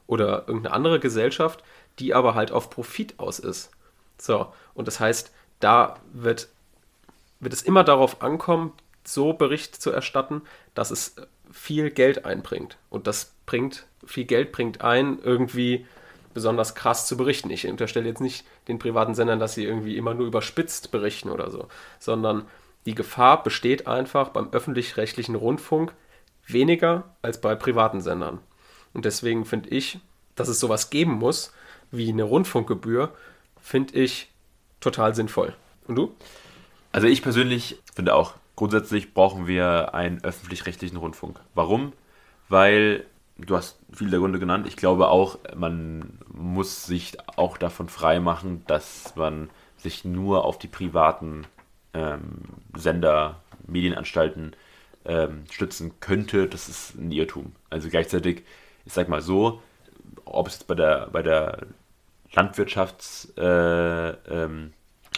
oder 0.08 0.48
irgendeine 0.48 0.74
andere 0.74 1.00
Gesellschaft, 1.00 1.64
die 2.00 2.14
aber 2.14 2.36
halt 2.36 2.52
auf 2.52 2.70
Profit 2.70 3.20
aus 3.20 3.40
ist. 3.40 3.72
So, 4.18 4.52
und 4.74 4.88
das 4.88 5.00
heißt, 5.00 5.32
da 5.60 5.96
wird, 6.14 6.50
wird 7.40 7.54
es 7.54 7.62
immer 7.62 7.84
darauf 7.84 8.22
ankommen, 8.22 8.74
so 9.04 9.34
Bericht 9.34 9.82
zu 9.82 9.92
erstatten, 9.92 10.42
dass 10.76 10.92
es 10.92 11.16
viel 11.52 11.90
Geld 11.90 12.26
einbringt. 12.26 12.78
Und 12.90 13.08
das 13.08 13.34
bringt, 13.46 13.86
viel 14.06 14.26
Geld 14.26 14.52
bringt 14.52 14.82
ein, 14.82 15.20
irgendwie 15.24 15.86
besonders 16.34 16.76
krass 16.76 17.08
zu 17.08 17.18
berichten. 17.18 17.50
Ich 17.50 17.68
unterstelle 17.68 18.08
jetzt 18.08 18.22
nicht 18.22 18.46
den 18.68 18.80
privaten 18.80 19.16
Sendern, 19.16 19.40
dass 19.40 19.56
sie 19.56 19.66
irgendwie 19.66 19.98
immer 19.98 20.14
nur 20.14 20.28
überspitzt 20.28 20.92
berichten 20.92 21.30
oder 21.30 21.50
so, 21.50 21.68
sondern 21.98 22.46
die 22.86 22.96
Gefahr 22.96 23.44
besteht 23.44 23.88
einfach 23.88 24.30
beim 24.30 24.50
öffentlich-rechtlichen 24.52 25.36
Rundfunk 25.36 25.94
weniger 26.52 27.16
als 27.22 27.42
bei 27.42 27.56
privaten 27.56 28.02
Sendern. 28.02 28.40
Und 28.94 29.06
deswegen 29.06 29.46
finde 29.46 29.70
ich, 29.70 30.00
dass 30.36 30.48
es 30.48 30.60
sowas 30.60 30.90
geben 30.90 31.14
muss, 31.14 31.54
wie 31.92 32.10
eine 32.10 32.24
Rundfunkgebühr, 32.24 33.14
finde 33.62 33.96
ich 33.96 34.30
total 34.80 35.16
sinnvoll. 35.16 35.54
Und 35.88 35.96
du? 35.96 36.16
Also 36.92 37.08
ich 37.08 37.22
persönlich 37.22 37.80
finde 37.94 38.16
auch, 38.16 38.34
grundsätzlich 38.56 39.14
brauchen 39.14 39.48
wir 39.48 39.94
einen 39.94 40.24
öffentlich-rechtlichen 40.24 40.98
Rundfunk. 40.98 41.40
Warum? 41.54 41.94
Weil, 42.48 43.06
du 43.38 43.56
hast 43.56 43.80
viele 43.92 44.18
Gründe 44.20 44.40
genannt, 44.40 44.68
ich 44.68 44.76
glaube 44.76 45.10
auch, 45.10 45.38
man 45.56 46.20
muss 46.34 46.86
sich 46.86 47.18
auch 47.36 47.58
davon 47.58 47.90
frei 47.90 48.20
machen, 48.20 48.64
dass 48.68 49.16
man 49.16 49.50
sich 49.78 50.04
nur 50.04 50.46
auf 50.46 50.58
die 50.58 50.68
privaten 50.68 51.46
ähm, 51.94 52.22
Sender, 52.76 53.40
Medienanstalten 53.68 54.56
ähm, 55.06 55.44
stützen 55.52 55.94
könnte. 56.00 56.48
Das 56.48 56.70
ist 56.70 56.96
ein 56.96 57.12
Irrtum. 57.12 57.54
Also 57.70 57.90
gleichzeitig, 57.90 58.44
ich 58.86 58.94
sag 58.94 59.10
mal 59.10 59.22
so, 59.22 59.62
ob 60.26 60.48
es 60.48 60.56
jetzt 60.56 60.68
bei 60.68 60.76
der, 60.76 61.08
bei 61.12 61.22
der 61.22 61.68
Landwirtschafts, 62.34 63.34
äh, 63.38 64.10
ähm, 64.10 64.74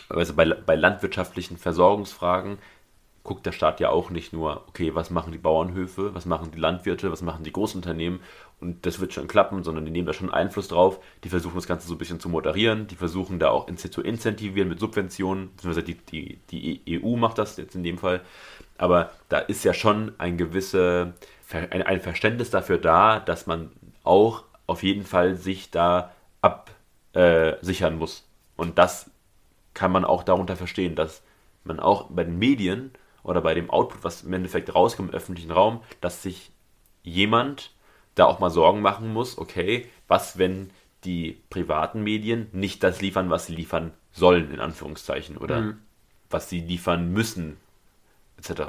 also 0.10 0.34
bei, 0.34 0.46
bei 0.46 0.76
landwirtschaftlichen 0.76 1.58
Versorgungsfragen 1.58 2.58
guckt 3.24 3.46
der 3.46 3.52
Staat 3.52 3.80
ja 3.80 3.90
auch 3.90 4.10
nicht 4.10 4.34
nur, 4.34 4.64
okay, 4.68 4.96
was 4.96 5.12
machen 5.12 5.32
die 5.32 5.38
Bauernhöfe, 5.38 6.16
was 6.16 6.26
machen 6.26 6.52
die 6.52 6.60
Landwirte, 6.60 7.12
was 7.12 7.22
machen 7.22 7.44
die 7.44 7.52
Großunternehmen 7.52 8.20
und 8.60 8.86
das 8.86 9.00
wird 9.00 9.14
schon 9.14 9.28
klappen, 9.28 9.64
sondern 9.64 9.86
die 9.86 9.92
nehmen 9.92 10.08
da 10.08 10.14
schon 10.14 10.32
Einfluss 10.32 10.68
drauf, 10.68 11.00
die 11.24 11.30
versuchen 11.30 11.56
das 11.56 11.68
Ganze 11.68 11.88
so 11.88 11.96
ein 11.96 11.98
bisschen 12.00 12.20
zu 12.20 12.30
moderieren, 12.30 12.88
die 12.88 12.96
versuchen 12.96 13.38
da 13.38 13.50
auch 13.50 13.68
zu 13.76 14.02
incentivieren 14.02 14.70
mit 14.70 14.80
Subventionen, 14.80 15.52
beziehungsweise 15.56 15.84
die, 15.84 15.96
die, 15.96 16.40
die 16.50 17.04
EU 17.04 17.16
macht 17.16 17.38
das 17.38 17.58
jetzt 17.58 17.76
in 17.76 17.84
dem 17.84 18.00
Fall, 18.00 18.22
aber 18.82 19.12
da 19.30 19.38
ist 19.38 19.64
ja 19.64 19.76
schon 19.76 20.14
ein 20.18 20.38
gewisse, 20.38 21.14
ein, 21.54 21.84
ein 21.84 22.02
Verständnis 22.02 22.50
dafür 22.50 22.80
da, 22.80 23.20
dass 23.20 23.46
man 23.46 23.72
auch 24.04 24.44
auf 24.66 24.82
jeden 24.82 25.06
Fall 25.06 25.36
sich 25.36 25.70
da 25.70 26.12
absichern 26.42 27.94
äh, 27.94 27.98
muss. 27.98 28.28
Und 28.56 28.80
das 28.80 29.12
kann 29.76 29.92
man 29.92 30.04
auch 30.04 30.24
darunter 30.24 30.56
verstehen, 30.56 30.96
dass 30.96 31.22
man 31.64 31.80
auch 31.80 32.08
bei 32.10 32.24
den 32.24 32.40
Medien 32.40 32.92
oder 33.22 33.42
bei 33.42 33.54
dem 33.54 33.70
Output, 33.70 34.04
was 34.04 34.24
im 34.24 34.34
Endeffekt 34.34 34.74
rauskommt 34.74 35.10
im 35.10 35.16
öffentlichen 35.16 35.52
Raum, 35.52 35.84
dass 36.02 36.24
sich 36.24 36.52
jemand 37.04 37.72
da 38.16 38.26
auch 38.26 38.40
mal 38.40 38.50
Sorgen 38.50 38.82
machen 38.82 39.14
muss, 39.14 39.38
okay, 39.38 39.88
was, 40.08 40.40
wenn 40.40 40.72
die 41.04 41.40
privaten 41.52 42.02
Medien 42.02 42.48
nicht 42.52 42.82
das 42.82 43.00
liefern, 43.00 43.30
was 43.30 43.46
sie 43.46 43.56
liefern 43.56 43.92
sollen, 44.12 44.52
in 44.52 44.60
Anführungszeichen, 44.60 45.38
oder 45.38 45.62
mhm. 45.62 45.78
was 46.32 46.50
sie 46.50 46.62
liefern 46.62 47.12
müssen, 47.12 47.58
etc. 48.42 48.62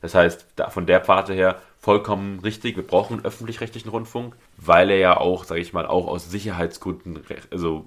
Das 0.00 0.14
heißt, 0.14 0.46
da, 0.56 0.70
von 0.70 0.86
der 0.86 1.00
Pfade 1.00 1.34
her 1.34 1.60
vollkommen 1.78 2.40
richtig, 2.40 2.76
wir 2.76 2.86
brauchen 2.86 3.14
einen 3.14 3.24
öffentlich-rechtlichen 3.24 3.90
Rundfunk, 3.90 4.36
weil 4.56 4.90
er 4.90 4.98
ja 4.98 5.16
auch, 5.16 5.44
sage 5.44 5.60
ich 5.60 5.72
mal, 5.72 5.86
auch 5.86 6.06
aus 6.06 6.30
Sicherheitsgründen 6.30 7.22
also 7.50 7.86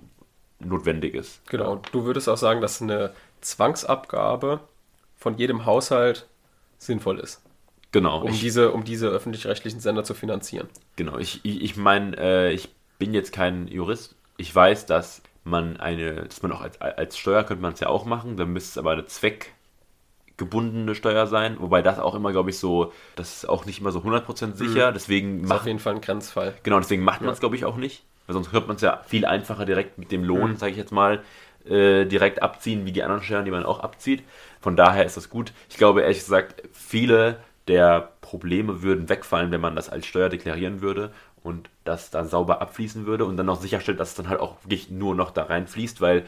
notwendig 0.60 1.14
ist. 1.14 1.46
Genau, 1.50 1.82
du 1.92 2.06
würdest 2.06 2.30
auch 2.30 2.38
sagen, 2.38 2.62
dass 2.62 2.82
eine 2.82 3.14
Zwangsabgabe 3.42 4.62
von 5.16 5.38
jedem 5.38 5.66
Haushalt 5.66 6.28
sinnvoll 6.78 7.20
ist. 7.20 7.42
Genau. 7.92 8.22
Um, 8.22 8.30
ich, 8.30 8.40
diese, 8.40 8.72
um 8.72 8.84
diese 8.84 9.08
öffentlich-rechtlichen 9.08 9.80
Sender 9.80 10.04
zu 10.04 10.14
finanzieren. 10.14 10.68
Genau, 10.96 11.18
ich, 11.18 11.46
ich, 11.46 11.78
meine, 11.78 12.18
äh, 12.18 12.54
ich 12.54 12.70
bin 12.98 13.14
jetzt 13.14 13.32
kein 13.32 13.68
Jurist. 13.68 14.16
Ich 14.38 14.54
weiß, 14.54 14.88
dass 14.88 15.22
man 15.44 15.78
eine, 15.78 16.24
dass 16.24 16.42
man 16.42 16.52
auch 16.52 16.62
als, 16.62 16.82
als 16.82 17.18
Steuer 17.18 17.44
könnte 17.44 17.62
man 17.62 17.74
es 17.74 17.80
ja 17.80 17.88
auch 17.88 18.06
machen, 18.06 18.38
dann 18.38 18.52
müsste 18.52 18.72
es 18.72 18.78
aber 18.78 18.92
eine 18.92 19.06
zweckgebundene 20.34 20.96
Steuer 20.96 21.28
sein, 21.28 21.58
wobei 21.60 21.82
das 21.82 22.00
auch 22.00 22.16
immer, 22.16 22.32
glaube 22.32 22.50
ich, 22.50 22.60
so, 22.60 22.92
das 23.16 23.38
ist 23.38 23.50
auch 23.50 23.66
nicht 23.66 23.80
immer 23.80 23.92
so 23.92 24.00
100% 24.00 24.54
sicher, 24.54 24.90
mhm. 24.90 24.94
deswegen 24.94 25.42
macht... 25.46 25.62
auf 25.62 25.68
jeden 25.68 25.80
Fall 25.80 25.96
ein 25.96 26.02
Grenzfall. 26.02 26.54
Genau, 26.64 26.80
deswegen 26.80 27.04
macht 27.04 27.22
man 27.22 27.32
es, 27.32 27.38
ja. 27.38 27.42
glaube 27.42 27.56
ich, 27.56 27.66
auch 27.66 27.78
nicht, 27.78 28.04
weil 28.28 28.34
sonst 28.34 28.52
hört 28.52 28.68
man 28.68 28.76
es 28.76 28.82
ja 28.82 29.02
viel 29.06 29.26
einfacher 29.26 29.66
direkt 29.66 29.98
mit 29.98 30.12
dem 30.12 30.24
Lohn, 30.24 30.52
mhm. 30.52 30.58
sage 30.58 30.72
ich 30.72 30.78
jetzt 30.78 30.92
mal, 30.92 31.24
äh, 31.66 32.06
direkt 32.06 32.42
abziehen, 32.42 32.86
wie 32.86 32.92
die 32.92 33.04
anderen 33.04 33.24
Steuern, 33.24 33.46
die 33.46 33.52
man 33.52 33.66
auch 33.66 33.80
abzieht. 33.80 34.24
Von 34.60 34.76
daher 34.76 35.06
ist 35.06 35.18
das 35.18 35.30
gut. 35.30 35.54
Ich 35.70 35.78
glaube 35.78 36.02
ehrlich 36.02 36.20
gesagt, 36.20 36.64
viele 36.74 37.40
der 37.68 38.12
Probleme 38.20 38.82
würden 38.82 39.08
wegfallen, 39.08 39.52
wenn 39.52 39.62
man 39.62 39.76
das 39.76 39.90
als 39.90 40.06
Steuer 40.06 40.28
deklarieren 40.28 40.82
würde 40.82 41.14
und 41.42 41.70
das 41.86 42.10
dann 42.10 42.28
sauber 42.28 42.62
abfließen 42.62 43.06
würde 43.06 43.24
und 43.24 43.38
dann 43.38 43.48
auch 43.48 43.62
sicherstellt, 43.62 44.02
dass 44.02 44.10
es 44.10 44.16
dann 44.16 44.28
halt 44.28 44.42
auch 44.42 44.58
wirklich 44.64 44.90
nur 44.90 45.16
noch 45.16 45.32
da 45.32 45.44
reinfließt, 45.44 46.02
weil 46.02 46.26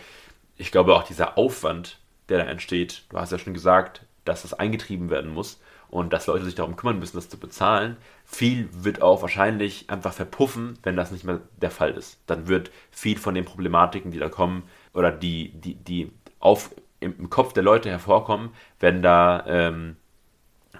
ich 0.55 0.71
glaube 0.71 0.95
auch 0.95 1.03
dieser 1.03 1.37
Aufwand, 1.37 1.99
der 2.29 2.39
da 2.39 2.45
entsteht, 2.45 3.03
du 3.09 3.17
hast 3.17 3.31
ja 3.31 3.37
schon 3.37 3.53
gesagt, 3.53 4.05
dass 4.23 4.41
das 4.41 4.53
eingetrieben 4.53 5.09
werden 5.09 5.33
muss 5.33 5.59
und 5.89 6.11
dass 6.13 6.27
Leute 6.27 6.45
sich 6.45 6.55
darum 6.55 6.75
kümmern 6.75 6.99
müssen, 6.99 7.17
das 7.17 7.29
zu 7.29 7.37
bezahlen. 7.37 7.97
Viel 8.25 8.67
wird 8.71 9.01
auch 9.01 9.21
wahrscheinlich 9.21 9.89
einfach 9.89 10.13
verpuffen, 10.13 10.77
wenn 10.83 10.95
das 10.95 11.11
nicht 11.11 11.23
mehr 11.23 11.41
der 11.57 11.71
Fall 11.71 11.91
ist. 11.91 12.19
Dann 12.25 12.47
wird 12.47 12.71
viel 12.91 13.17
von 13.17 13.35
den 13.35 13.45
Problematiken, 13.45 14.11
die 14.11 14.19
da 14.19 14.29
kommen, 14.29 14.63
oder 14.93 15.11
die, 15.11 15.51
die, 15.53 15.75
die 15.75 16.11
auf, 16.39 16.71
im, 16.99 17.29
Kopf 17.29 17.53
der 17.53 17.63
Leute 17.63 17.89
hervorkommen, 17.89 18.49
werden 18.79 19.01
da 19.01 19.45
ähm, 19.47 19.97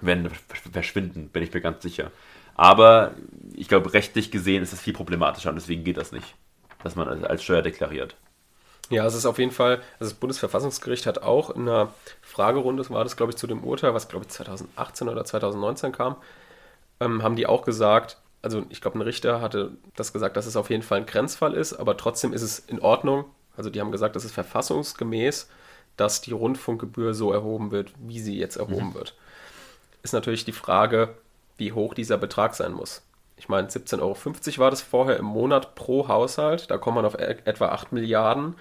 werden 0.00 0.30
verschwinden, 0.72 1.28
bin 1.28 1.42
ich 1.42 1.54
mir 1.54 1.60
ganz 1.60 1.82
sicher. 1.82 2.10
Aber 2.54 3.14
ich 3.54 3.68
glaube, 3.68 3.92
rechtlich 3.92 4.30
gesehen 4.30 4.62
ist 4.62 4.72
es 4.72 4.80
viel 4.80 4.92
problematischer 4.92 5.50
und 5.50 5.56
deswegen 5.56 5.84
geht 5.84 5.96
das 5.96 6.12
nicht, 6.12 6.34
dass 6.82 6.96
man 6.96 7.24
als 7.24 7.42
Steuer 7.44 7.62
deklariert. 7.62 8.16
Ja, 8.90 9.04
es 9.04 9.14
ist 9.14 9.26
auf 9.26 9.38
jeden 9.38 9.50
Fall, 9.50 9.82
also 9.98 10.10
das 10.10 10.14
Bundesverfassungsgericht 10.14 11.06
hat 11.06 11.22
auch 11.22 11.50
in 11.50 11.62
einer 11.62 11.92
Fragerunde, 12.22 12.88
war 12.90 13.02
das 13.02 13.16
glaube 13.16 13.32
ich 13.32 13.36
zu 13.36 13.46
dem 13.46 13.64
Urteil, 13.64 13.94
was 13.94 14.08
glaube 14.08 14.26
ich 14.26 14.30
2018 14.30 15.08
oder 15.08 15.24
2019 15.24 15.92
kam, 15.92 16.16
ähm, 17.00 17.22
haben 17.22 17.36
die 17.36 17.46
auch 17.46 17.62
gesagt, 17.62 18.18
also 18.42 18.64
ich 18.68 18.80
glaube 18.80 18.98
ein 18.98 19.02
Richter 19.02 19.40
hatte 19.40 19.72
das 19.96 20.12
gesagt, 20.12 20.36
dass 20.36 20.46
es 20.46 20.56
auf 20.56 20.70
jeden 20.70 20.84
Fall 20.84 20.98
ein 20.98 21.06
Grenzfall 21.06 21.54
ist, 21.54 21.72
aber 21.74 21.96
trotzdem 21.96 22.32
ist 22.32 22.42
es 22.42 22.60
in 22.60 22.80
Ordnung. 22.80 23.24
Also 23.56 23.70
die 23.70 23.80
haben 23.80 23.90
gesagt, 23.90 24.14
es 24.16 24.24
ist 24.24 24.34
verfassungsgemäß, 24.34 25.48
dass 25.96 26.20
die 26.20 26.32
Rundfunkgebühr 26.32 27.14
so 27.14 27.32
erhoben 27.32 27.70
wird, 27.70 27.92
wie 27.98 28.20
sie 28.20 28.38
jetzt 28.38 28.56
erhoben 28.56 28.90
mhm. 28.90 28.94
wird. 28.94 29.14
Ist 30.02 30.12
natürlich 30.12 30.44
die 30.44 30.52
Frage, 30.52 31.14
wie 31.56 31.72
hoch 31.72 31.94
dieser 31.94 32.18
Betrag 32.18 32.54
sein 32.54 32.72
muss. 32.72 33.02
Ich 33.36 33.48
meine, 33.48 33.68
17,50 33.68 34.00
Euro 34.00 34.60
war 34.60 34.70
das 34.70 34.82
vorher 34.82 35.16
im 35.16 35.24
Monat 35.24 35.74
pro 35.74 36.08
Haushalt. 36.08 36.70
Da 36.70 36.78
kommt 36.78 36.96
man 36.96 37.04
auf 37.04 37.14
e-, 37.14 37.38
etwa 37.44 37.68
8 37.68 37.92
Milliarden 37.92 38.54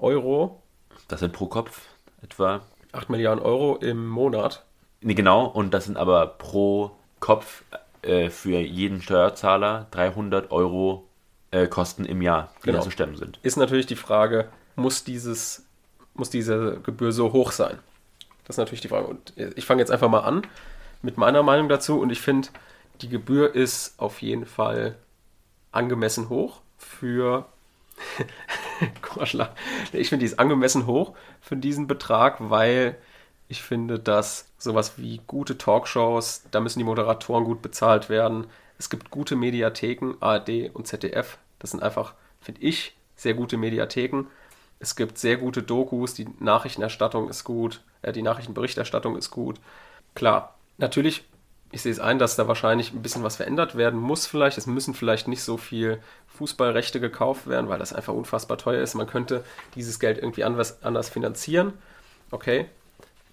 Euro. 0.00 0.62
Das 1.08 1.20
sind 1.20 1.32
pro 1.32 1.46
Kopf 1.46 1.82
etwa 2.22 2.60
8 2.92 3.10
Milliarden 3.10 3.42
Euro 3.42 3.76
im 3.76 4.08
Monat. 4.08 4.64
Nee, 5.00 5.14
genau, 5.14 5.46
und 5.46 5.72
das 5.72 5.86
sind 5.86 5.96
aber 5.96 6.26
pro 6.26 6.92
Kopf 7.20 7.62
äh, 8.02 8.30
für 8.30 8.58
jeden 8.58 9.00
Steuerzahler 9.00 9.86
300 9.92 10.50
Euro 10.50 11.06
äh, 11.50 11.66
Kosten 11.66 12.04
im 12.04 12.22
Jahr, 12.22 12.52
die 12.62 12.66
genau. 12.66 12.80
zu 12.80 12.90
stemmen 12.90 13.16
sind. 13.16 13.38
Ist 13.42 13.56
natürlich 13.56 13.86
die 13.86 13.96
Frage, 13.96 14.48
muss, 14.76 15.04
dieses, 15.04 15.64
muss 16.14 16.30
diese 16.30 16.80
Gebühr 16.80 17.12
so 17.12 17.32
hoch 17.32 17.52
sein? 17.52 17.78
Das 18.44 18.54
ist 18.54 18.58
natürlich 18.58 18.80
die 18.80 18.88
Frage. 18.88 19.06
Und 19.06 19.32
ich 19.36 19.64
fange 19.64 19.80
jetzt 19.80 19.90
einfach 19.90 20.08
mal 20.08 20.20
an 20.20 20.42
mit 21.02 21.16
meiner 21.16 21.42
Meinung 21.42 21.68
dazu 21.68 22.00
und 22.00 22.10
ich 22.10 22.20
finde, 22.20 22.48
die 23.00 23.08
Gebühr 23.08 23.54
ist 23.54 23.98
auf 23.98 24.20
jeden 24.22 24.44
Fall 24.44 24.96
angemessen 25.72 26.28
hoch 26.28 26.60
für 26.76 27.46
ich 29.92 30.08
finde, 30.08 30.24
die 30.24 30.30
ist 30.30 30.38
angemessen 30.38 30.86
hoch 30.86 31.14
für 31.40 31.56
diesen 31.56 31.86
Betrag, 31.86 32.36
weil 32.38 32.96
ich 33.48 33.62
finde, 33.62 33.98
dass 33.98 34.48
sowas 34.58 34.94
wie 34.96 35.20
gute 35.26 35.58
Talkshows, 35.58 36.44
da 36.50 36.60
müssen 36.60 36.78
die 36.78 36.84
Moderatoren 36.84 37.44
gut 37.44 37.62
bezahlt 37.62 38.08
werden. 38.08 38.46
Es 38.78 38.90
gibt 38.90 39.10
gute 39.10 39.36
Mediatheken, 39.36 40.14
ARD 40.20 40.70
und 40.72 40.86
ZDF. 40.86 41.38
Das 41.58 41.72
sind 41.72 41.82
einfach, 41.82 42.14
finde 42.40 42.62
ich, 42.62 42.94
sehr 43.16 43.34
gute 43.34 43.56
Mediatheken. 43.56 44.26
Es 44.78 44.96
gibt 44.96 45.18
sehr 45.18 45.36
gute 45.36 45.62
Dokus, 45.62 46.14
die 46.14 46.28
Nachrichtenerstattung 46.38 47.28
ist 47.28 47.44
gut, 47.44 47.82
äh, 48.02 48.12
die 48.12 48.22
Nachrichtenberichterstattung 48.22 49.16
ist 49.16 49.30
gut. 49.30 49.60
Klar, 50.14 50.54
natürlich 50.78 51.24
ich 51.72 51.82
sehe 51.82 51.92
es 51.92 52.00
ein, 52.00 52.18
dass 52.18 52.36
da 52.36 52.48
wahrscheinlich 52.48 52.92
ein 52.92 53.02
bisschen 53.02 53.22
was 53.22 53.36
verändert 53.36 53.76
werden 53.76 54.00
muss 54.00 54.26
vielleicht. 54.26 54.58
Es 54.58 54.66
müssen 54.66 54.94
vielleicht 54.94 55.28
nicht 55.28 55.42
so 55.42 55.56
viel 55.56 56.00
Fußballrechte 56.36 57.00
gekauft 57.00 57.46
werden, 57.46 57.68
weil 57.68 57.78
das 57.78 57.92
einfach 57.92 58.12
unfassbar 58.12 58.58
teuer 58.58 58.82
ist. 58.82 58.94
Man 58.94 59.06
könnte 59.06 59.44
dieses 59.74 60.00
Geld 60.00 60.18
irgendwie 60.18 60.44
anders, 60.44 60.82
anders 60.82 61.08
finanzieren. 61.08 61.72
Okay. 62.30 62.66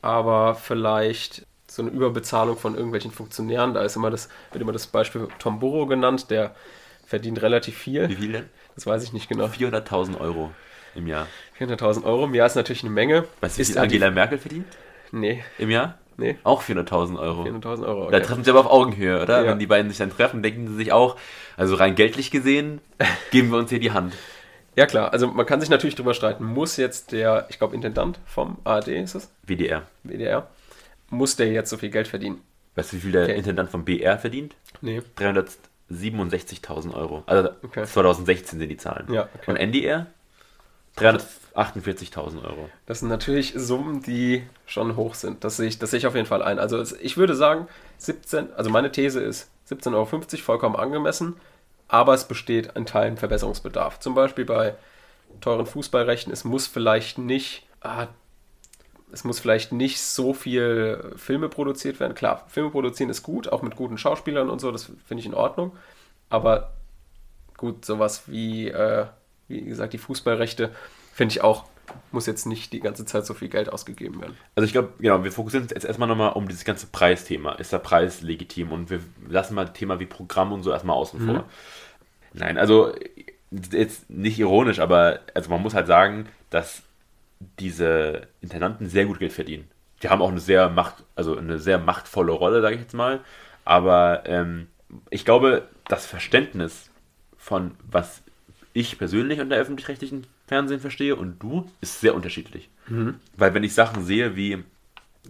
Aber 0.02 0.56
vielleicht 0.56 1.46
so 1.68 1.82
eine 1.82 1.92
Überbezahlung 1.92 2.58
von 2.58 2.76
irgendwelchen 2.76 3.12
Funktionären. 3.12 3.74
Da 3.74 3.84
ist 3.84 3.96
immer 3.96 4.12
das, 4.12 4.30
wird 4.52 4.62
immer 4.62 4.72
das 4.72 4.88
Beispiel 4.88 5.28
Tom 5.40 5.60
Burrow 5.60 5.88
genannt, 5.88 6.30
der 6.30 6.56
verdient 7.06 7.42
relativ 7.42 7.78
viel. 7.78 8.08
Wie 8.10 8.16
viel 8.16 8.32
denn? 8.32 8.50
Das 8.76 8.86
weiß 8.86 9.04
ich 9.04 9.14
nicht 9.14 9.28
genau. 9.28 9.46
400.000 9.46 10.20
Euro 10.20 10.52
im 10.94 11.08
Jahr. 11.08 11.28
400.000 11.60 12.04
Euro 12.04 12.26
im 12.26 12.36
Jahr 12.36 12.48
ist 12.48 12.56
natürlich 12.56 12.84
eine 12.84 12.92
Menge. 12.92 13.26
Weißt 13.42 13.58
du, 13.58 13.62
wie 13.62 13.66
viel 13.66 13.78
Angela 13.80 14.12
Merkel 14.12 14.38
verdient? 14.38 14.68
Nee. 15.12 15.44
Im 15.58 15.70
Jahr? 15.70 15.98
Nee. 16.18 16.38
Auch 16.44 16.64
400.000 16.64 17.20
Euro. 17.20 17.44
400.000 17.44 17.88
Euro. 17.88 18.04
Okay. 18.04 18.12
Da 18.12 18.20
treffen 18.20 18.44
sie 18.44 18.50
aber 18.50 18.62
auf 18.62 18.72
Augenhöhe, 18.72 19.22
oder? 19.22 19.44
Ja. 19.44 19.52
Wenn 19.52 19.60
die 19.60 19.68
beiden 19.68 19.90
sich 19.90 20.00
dann 20.00 20.10
treffen, 20.10 20.42
denken 20.42 20.68
sie 20.68 20.76
sich 20.76 20.92
auch, 20.92 21.16
also 21.56 21.76
rein 21.76 21.96
geldlich 21.96 22.32
gesehen, 22.32 22.82
geben 23.32 23.52
wir 23.52 23.60
uns 23.60 23.70
hier 23.70 23.80
die 23.80 23.92
Hand. 23.92 24.14
Ja, 24.76 24.86
klar. 24.86 25.14
Also 25.14 25.28
man 25.28 25.46
kann 25.46 25.62
sich 25.62 25.70
natürlich 25.70 25.96
darüber 25.96 26.14
streiten, 26.14 26.44
muss 26.44 26.78
jetzt 26.78 27.12
der, 27.12 27.46
ich 27.50 27.58
glaube, 27.58 27.76
Intendant 27.76 28.20
vom 28.26 28.58
ARD 28.64 28.90
ist 28.90 29.16
es? 29.16 29.32
WDR. 29.44 29.84
WDR. 30.04 30.48
Muss 31.10 31.36
der 31.36 31.52
jetzt 31.52 31.70
so 31.70 31.78
viel 31.78 31.90
Geld 31.90 32.08
verdienen? 32.08 32.42
Weißt 32.76 32.92
du, 32.92 32.98
wie 32.98 33.02
viel 33.02 33.12
der 33.12 33.24
okay. 33.24 33.36
Intendant 33.36 33.70
vom 33.70 33.86
BR 33.86 34.18
verdient? 34.20 34.56
Nee. 34.82 35.02
367.000 35.18 36.94
Euro. 36.94 37.24
Also 37.26 37.50
okay. 37.64 37.86
2016 37.86 38.60
sind 38.60 38.70
die 38.70 38.78
Zahlen. 38.78 39.12
Ja, 39.12 39.30
okay. 39.34 39.52
Und 39.52 39.58
NDR? 39.58 40.08
348.000 41.58 42.44
Euro. 42.44 42.70
Das 42.86 43.00
sind 43.00 43.10
natürlich 43.10 43.54
Summen, 43.56 44.02
die 44.02 44.44
schon 44.68 44.96
hoch 44.96 45.16
sind. 45.16 45.44
Das 45.44 45.58
sehe 45.58 45.68
ich, 45.68 45.80
das 45.80 45.90
sehe 45.90 45.98
ich 45.98 46.08
auf 46.08 46.16
jeden 46.16 46.28
Fall 46.28 46.44
ein. 46.44 46.60
Also 46.60 46.84
ich 47.02 47.18
würde 47.18 47.36
sagen, 47.36 47.68
17, 47.98 48.54
also 48.54 48.70
meine 48.70 48.92
These 48.92 49.20
ist 49.22 49.50
17,50 49.70 49.94
Euro 49.94 50.06
vollkommen 50.44 50.76
angemessen, 50.76 51.36
aber 51.88 52.14
es 52.14 52.28
besteht 52.28 52.76
ein 52.76 52.86
Teil 52.86 53.18
Verbesserungsbedarf. 53.18 54.00
Zum 54.00 54.14
Beispiel 54.14 54.46
bei 54.46 54.76
teuren 55.42 55.66
Fußballrechten, 55.66 56.32
es 56.32 56.44
muss 56.44 56.68
vielleicht 56.68 57.18
nicht, 57.18 57.66
ah, 57.82 58.08
es 59.12 59.24
muss 59.24 59.40
vielleicht 59.40 59.72
nicht 59.72 60.00
so 60.00 60.34
viel 60.34 61.14
Filme 61.16 61.50
produziert 61.50 62.00
werden. 62.00 62.14
Klar, 62.14 62.46
Filme 62.50 62.70
produzieren 62.70 63.10
ist 63.10 63.24
gut, 63.24 63.52
auch 63.52 63.64
mit 63.64 63.76
guten 63.76 63.98
Schauspielern 63.98 64.50
und 64.50 64.62
so, 64.62 64.72
das 64.72 64.92
finde 65.08 65.22
ich 65.22 65.26
in 65.26 65.34
Ordnung. 65.34 65.76
Aber 66.30 66.74
gut, 67.58 67.84
sowas 67.84 68.24
wie 68.28 68.68
äh, 68.68 69.08
wie 69.48 69.62
gesagt, 69.62 69.94
die 69.94 69.98
Fußballrechte 69.98 70.72
finde 71.18 71.34
ich 71.34 71.42
auch, 71.42 71.66
muss 72.12 72.28
jetzt 72.28 72.46
nicht 72.46 72.72
die 72.74 72.80
ganze 72.80 73.04
Zeit 73.04 73.26
so 73.26 73.34
viel 73.34 73.50
Geld 73.50 73.70
ausgegeben 73.74 74.22
werden. 74.22 74.38
Also 74.56 74.66
ich 74.66 74.72
glaube, 74.72 74.94
genau, 75.00 75.24
wir 75.24 75.32
fokussieren 75.32 75.64
uns 75.64 75.74
jetzt 75.74 75.84
erstmal 75.84 76.08
nochmal 76.08 76.34
um 76.34 76.48
dieses 76.48 76.64
ganze 76.64 76.86
Preisthema. 76.88 77.54
Ist 77.54 77.74
der 77.74 77.80
Preis 77.80 78.22
legitim? 78.22 78.72
Und 78.72 78.92
wir 78.92 79.00
lassen 79.28 79.56
mal 79.56 79.66
Thema 79.66 80.00
wie 80.00 80.06
Programm 80.06 80.54
und 80.54 80.62
so 80.62 80.72
erstmal 80.72 80.96
außen 80.96 81.20
mhm. 81.20 81.26
vor. 81.26 81.46
Nein, 82.34 82.60
also 82.60 82.94
jetzt 83.72 84.10
nicht 84.12 84.38
ironisch, 84.38 84.80
aber 84.80 85.22
also 85.34 85.50
man 85.50 85.64
muss 85.64 85.74
halt 85.74 85.88
sagen, 85.88 86.28
dass 86.52 86.84
diese 87.58 88.28
Intendanten 88.42 88.88
sehr 88.88 89.06
gut 89.06 89.18
Geld 89.18 89.34
verdienen. 89.34 89.68
Die 90.04 90.10
haben 90.10 90.22
auch 90.22 90.30
eine 90.30 90.40
sehr 90.40 90.70
macht, 90.70 91.04
also 91.16 91.36
eine 91.36 91.58
sehr 91.58 91.80
machtvolle 91.80 92.32
Rolle, 92.32 92.62
sage 92.62 92.76
ich 92.76 92.82
jetzt 92.82 92.94
mal. 92.94 93.22
Aber 93.66 94.24
ähm, 94.28 94.68
ich 95.10 95.26
glaube, 95.26 95.68
das 95.88 96.06
Verständnis 96.06 96.92
von 97.38 97.72
was 97.90 98.22
ich 98.74 99.00
persönlich 99.00 99.40
unter 99.40 99.56
öffentlich-rechtlichen 99.56 100.28
Fernsehen 100.48 100.80
verstehe 100.80 101.16
und 101.16 101.42
du, 101.44 101.70
ist 101.82 102.00
sehr 102.00 102.16
unterschiedlich. 102.16 102.70
Mhm. 102.88 103.16
Weil 103.36 103.54
wenn 103.54 103.64
ich 103.64 103.74
Sachen 103.74 104.06
sehe 104.06 104.36
wie, 104.36 104.64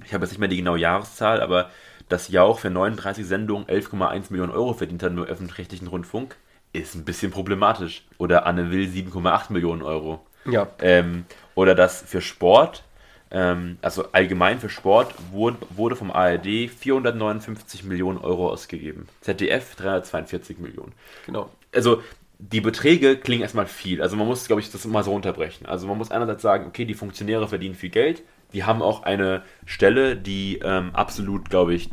ich 0.06 0.14
habe 0.14 0.24
jetzt 0.24 0.32
nicht 0.32 0.40
mehr 0.40 0.48
die 0.48 0.58
genaue 0.58 0.80
Jahreszahl, 0.80 1.42
aber 1.42 1.70
dass 2.08 2.30
Jauch 2.30 2.60
für 2.60 2.70
39 2.70 3.26
Sendungen 3.26 3.68
11,1 3.68 4.28
Millionen 4.30 4.52
Euro 4.52 4.74
verdient 4.74 5.04
hat 5.04 5.12
im 5.12 5.24
öffentlich-rechtlichen 5.24 5.88
Rundfunk, 5.88 6.38
ist 6.72 6.96
ein 6.96 7.04
bisschen 7.04 7.32
problematisch. 7.32 8.06
Oder 8.18 8.46
Anne 8.46 8.72
Will 8.72 8.88
7,8 8.88 9.52
Millionen 9.52 9.82
Euro. 9.82 10.26
Ja. 10.46 10.68
Ähm, 10.80 11.26
oder 11.56 11.76
dass 11.76 12.02
für 12.02 12.22
Sport, 12.22 12.84
ähm, 13.32 13.78
also 13.82 14.06
allgemein 14.12 14.60
für 14.60 14.70
Sport, 14.70 15.14
wurde, 15.32 15.58
wurde 15.72 15.96
vom 15.96 16.12
ARD 16.12 16.70
459 16.70 17.84
Millionen 17.84 18.20
Euro 18.20 18.50
ausgegeben. 18.50 19.08
ZDF 19.22 19.76
342 19.76 20.60
Millionen. 20.60 20.94
Genau. 21.26 21.50
Also 21.74 22.02
die 22.40 22.62
Beträge 22.62 23.18
klingen 23.18 23.42
erstmal 23.42 23.66
viel. 23.66 24.02
Also 24.02 24.16
man 24.16 24.28
muss, 24.28 24.48
glaube 24.48 24.62
ich, 24.62 24.72
das 24.72 24.86
immer 24.86 25.04
so 25.04 25.14
unterbrechen. 25.14 25.66
Also 25.66 25.88
man 25.88 25.98
muss 25.98 26.12
einerseits 26.12 26.42
sagen, 26.42 26.68
okay, 26.68 26.86
die 26.86 26.94
Funktionäre 26.94 27.48
verdienen 27.48 27.76
viel 27.76 27.90
Geld. 27.90 28.24
Die 28.54 28.64
haben 28.64 28.82
auch 28.82 29.04
eine 29.04 29.44
Stelle, 29.66 30.16
die 30.16 30.60
ähm, 30.64 30.92
absolut, 30.94 31.50
glaube 31.50 31.74
ich, 31.74 31.90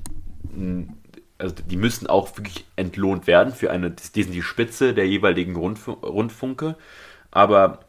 also 1.38 1.54
die 1.66 1.76
müssen 1.76 2.06
auch 2.06 2.36
wirklich 2.36 2.64
entlohnt 2.76 3.26
werden 3.26 3.52
für 3.52 3.70
eine, 3.70 3.90
die 3.90 4.22
sind 4.22 4.32
die 4.32 4.42
Spitze 4.42 4.94
der 4.94 5.06
jeweiligen 5.06 5.56
Rundf 5.56 5.88
Rundfunke. 5.88 6.76
Aber 7.30 7.80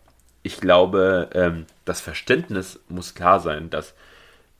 ich 0.41 0.61
glaube, 0.61 1.29
ähm, 1.33 1.65
das 1.83 2.01
Verständnis 2.01 2.79
muss 2.87 3.15
klar 3.15 3.39
sein, 3.39 3.69
dass 3.69 3.93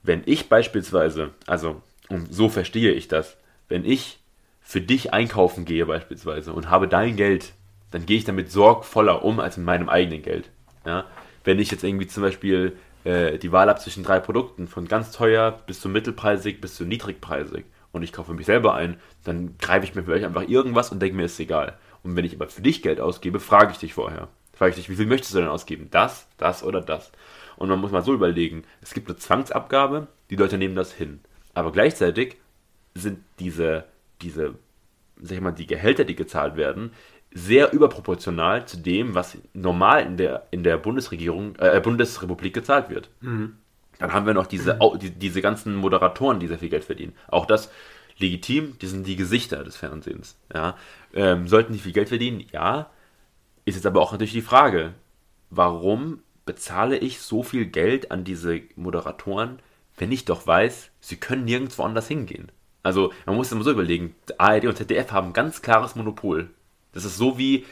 wenn 0.04 0.22
ich 0.26 0.50
beispielsweise, 0.50 1.32
also 1.48 1.82
und 2.10 2.32
so 2.32 2.50
verstehe 2.50 2.92
ich 2.92 3.08
das, 3.08 3.38
wenn 3.70 3.86
ich 3.86 4.20
für 4.62 4.82
dich 4.82 5.14
einkaufen 5.14 5.66
gehe 5.66 5.86
beispielsweise 5.86 6.54
und 6.54 6.70
habe 6.70 6.88
dein 6.88 7.16
Geld 7.16 7.54
dann 7.96 8.06
gehe 8.06 8.18
ich 8.18 8.26
damit 8.26 8.52
sorgvoller 8.52 9.24
um 9.24 9.40
als 9.40 9.56
mit 9.56 9.66
meinem 9.66 9.88
eigenen 9.88 10.22
Geld. 10.22 10.50
Ja? 10.86 11.06
Wenn 11.46 11.60
ich 11.60 11.72
jetzt 11.72 11.84
irgendwie 11.84 12.08
zum 12.08 12.24
Beispiel 12.24 12.76
äh, 13.06 13.38
die 13.38 13.54
Wahl 13.54 13.70
habe 13.70 13.80
zwischen 13.80 14.04
drei 14.04 14.20
Produkten, 14.20 14.68
von 14.68 14.88
ganz 14.90 15.12
teuer 15.12 15.62
bis 15.66 15.80
zu 15.80 15.88
mittelpreisig 15.88 16.60
bis 16.60 16.76
zu 16.76 16.84
niedrigpreisig, 16.84 17.64
und 17.94 18.04
ich 18.04 18.12
kaufe 18.12 18.34
mich 18.34 18.48
selber 18.48 18.76
ein, 18.76 18.98
dann 19.24 19.58
greife 19.58 19.86
ich 19.86 19.96
mir 19.96 20.04
vielleicht 20.04 20.26
einfach 20.26 20.46
irgendwas 20.46 20.92
und 20.92 21.02
denke 21.02 21.16
mir, 21.16 21.24
ist 21.24 21.40
egal. 21.40 21.78
Und 22.04 22.18
wenn 22.18 22.26
ich 22.26 22.36
aber 22.36 22.50
für 22.50 22.62
dich 22.62 22.82
Geld 22.82 23.00
ausgebe, 23.00 23.40
frage 23.40 23.72
ich 23.72 23.78
dich 23.78 23.94
vorher. 23.94 24.28
Frage 24.52 24.72
ich 24.72 24.76
dich, 24.76 24.90
wie 24.90 24.98
viel 24.98 25.06
möchtest 25.06 25.34
du 25.34 25.40
denn 25.40 25.48
ausgeben? 25.48 25.88
Das, 25.92 26.28
das 26.36 26.62
oder 26.62 26.82
das? 26.82 27.14
Und 27.56 27.70
man 27.70 27.80
muss 27.80 27.92
mal 27.92 28.02
so 28.02 28.14
überlegen, 28.14 28.66
es 28.82 28.94
gibt 28.94 29.08
eine 29.08 29.16
Zwangsabgabe, 29.16 30.08
die 30.30 30.36
Leute 30.36 30.58
nehmen 30.58 30.76
das 30.76 30.92
hin. 30.92 31.22
Aber 31.54 31.72
gleichzeitig 31.72 32.36
sind 32.94 33.20
diese, 33.40 33.86
diese, 34.22 34.56
sag 35.22 35.38
ich 35.38 35.42
mal, 35.42 35.52
die 35.52 35.68
Gehälter, 35.68 36.04
die 36.04 36.18
gezahlt 36.18 36.58
werden, 36.58 36.92
sehr 37.38 37.74
überproportional 37.74 38.66
zu 38.66 38.78
dem, 38.78 39.14
was 39.14 39.38
normal 39.54 40.04
in 40.06 40.16
der, 40.18 40.48
in 40.52 40.64
der 40.64 40.78
Bundesregierung, 40.78 41.56
äh, 41.58 41.80
Bundesrepublik 41.84 42.54
gezahlt 42.54 42.90
wird. 42.90 43.10
Dann 44.00 44.14
haben 44.14 44.26
wir 44.26 44.34
noch 44.34 44.48
diese, 44.48 44.80
au- 44.82 44.96
die, 44.96 45.10
diese 45.12 45.42
ganzen 45.42 45.76
Moderatoren, 45.76 46.40
die 46.40 46.48
sehr 46.48 46.60
viel 46.60 46.70
Geld 46.70 46.86
verdienen. 46.86 47.14
Auch 47.28 47.46
das 47.46 47.70
legitim, 48.18 48.78
die 48.80 48.88
sind 48.88 49.06
die 49.06 49.18
Gesichter 49.18 49.64
des 49.66 49.76
Fernsehens. 49.76 50.38
Ja. 50.54 50.78
Ähm, 51.14 51.48
sollten 51.50 51.74
die 51.74 51.80
viel 51.80 51.92
Geld 51.92 52.08
verdienen? 52.10 52.46
Ja. 52.54 52.90
Ist 53.66 53.76
jetzt 53.76 53.86
aber 53.86 54.00
auch 54.02 54.14
natürlich 54.14 54.32
die 54.34 54.42
Frage, 54.42 54.94
warum 55.50 56.20
bezahle 56.46 56.98
ich 56.98 57.20
so 57.20 57.44
viel 57.44 57.66
Geld 57.66 58.12
an 58.12 58.24
diese 58.24 58.62
Moderatoren, 58.78 59.60
wenn 59.98 60.12
ich 60.12 60.24
doch 60.26 60.48
weiß, 60.48 60.92
sie 61.02 61.18
können 61.18 61.44
nirgendwo 61.46 61.84
anders 61.84 62.08
hingehen? 62.08 62.50
Also 62.84 63.12
man 63.26 63.36
muss 63.36 63.52
immer 63.52 63.64
so 63.64 63.72
überlegen, 63.72 64.16
ARD 64.38 64.68
und 64.68 64.78
ZDF 64.78 65.12
haben 65.12 65.28
ein 65.28 65.34
ganz 65.34 65.62
klares 65.62 65.96
Monopol. 65.96 66.50
Das 66.96 67.06
ist 67.06 67.18
so 67.18 67.38
wie 67.38 67.66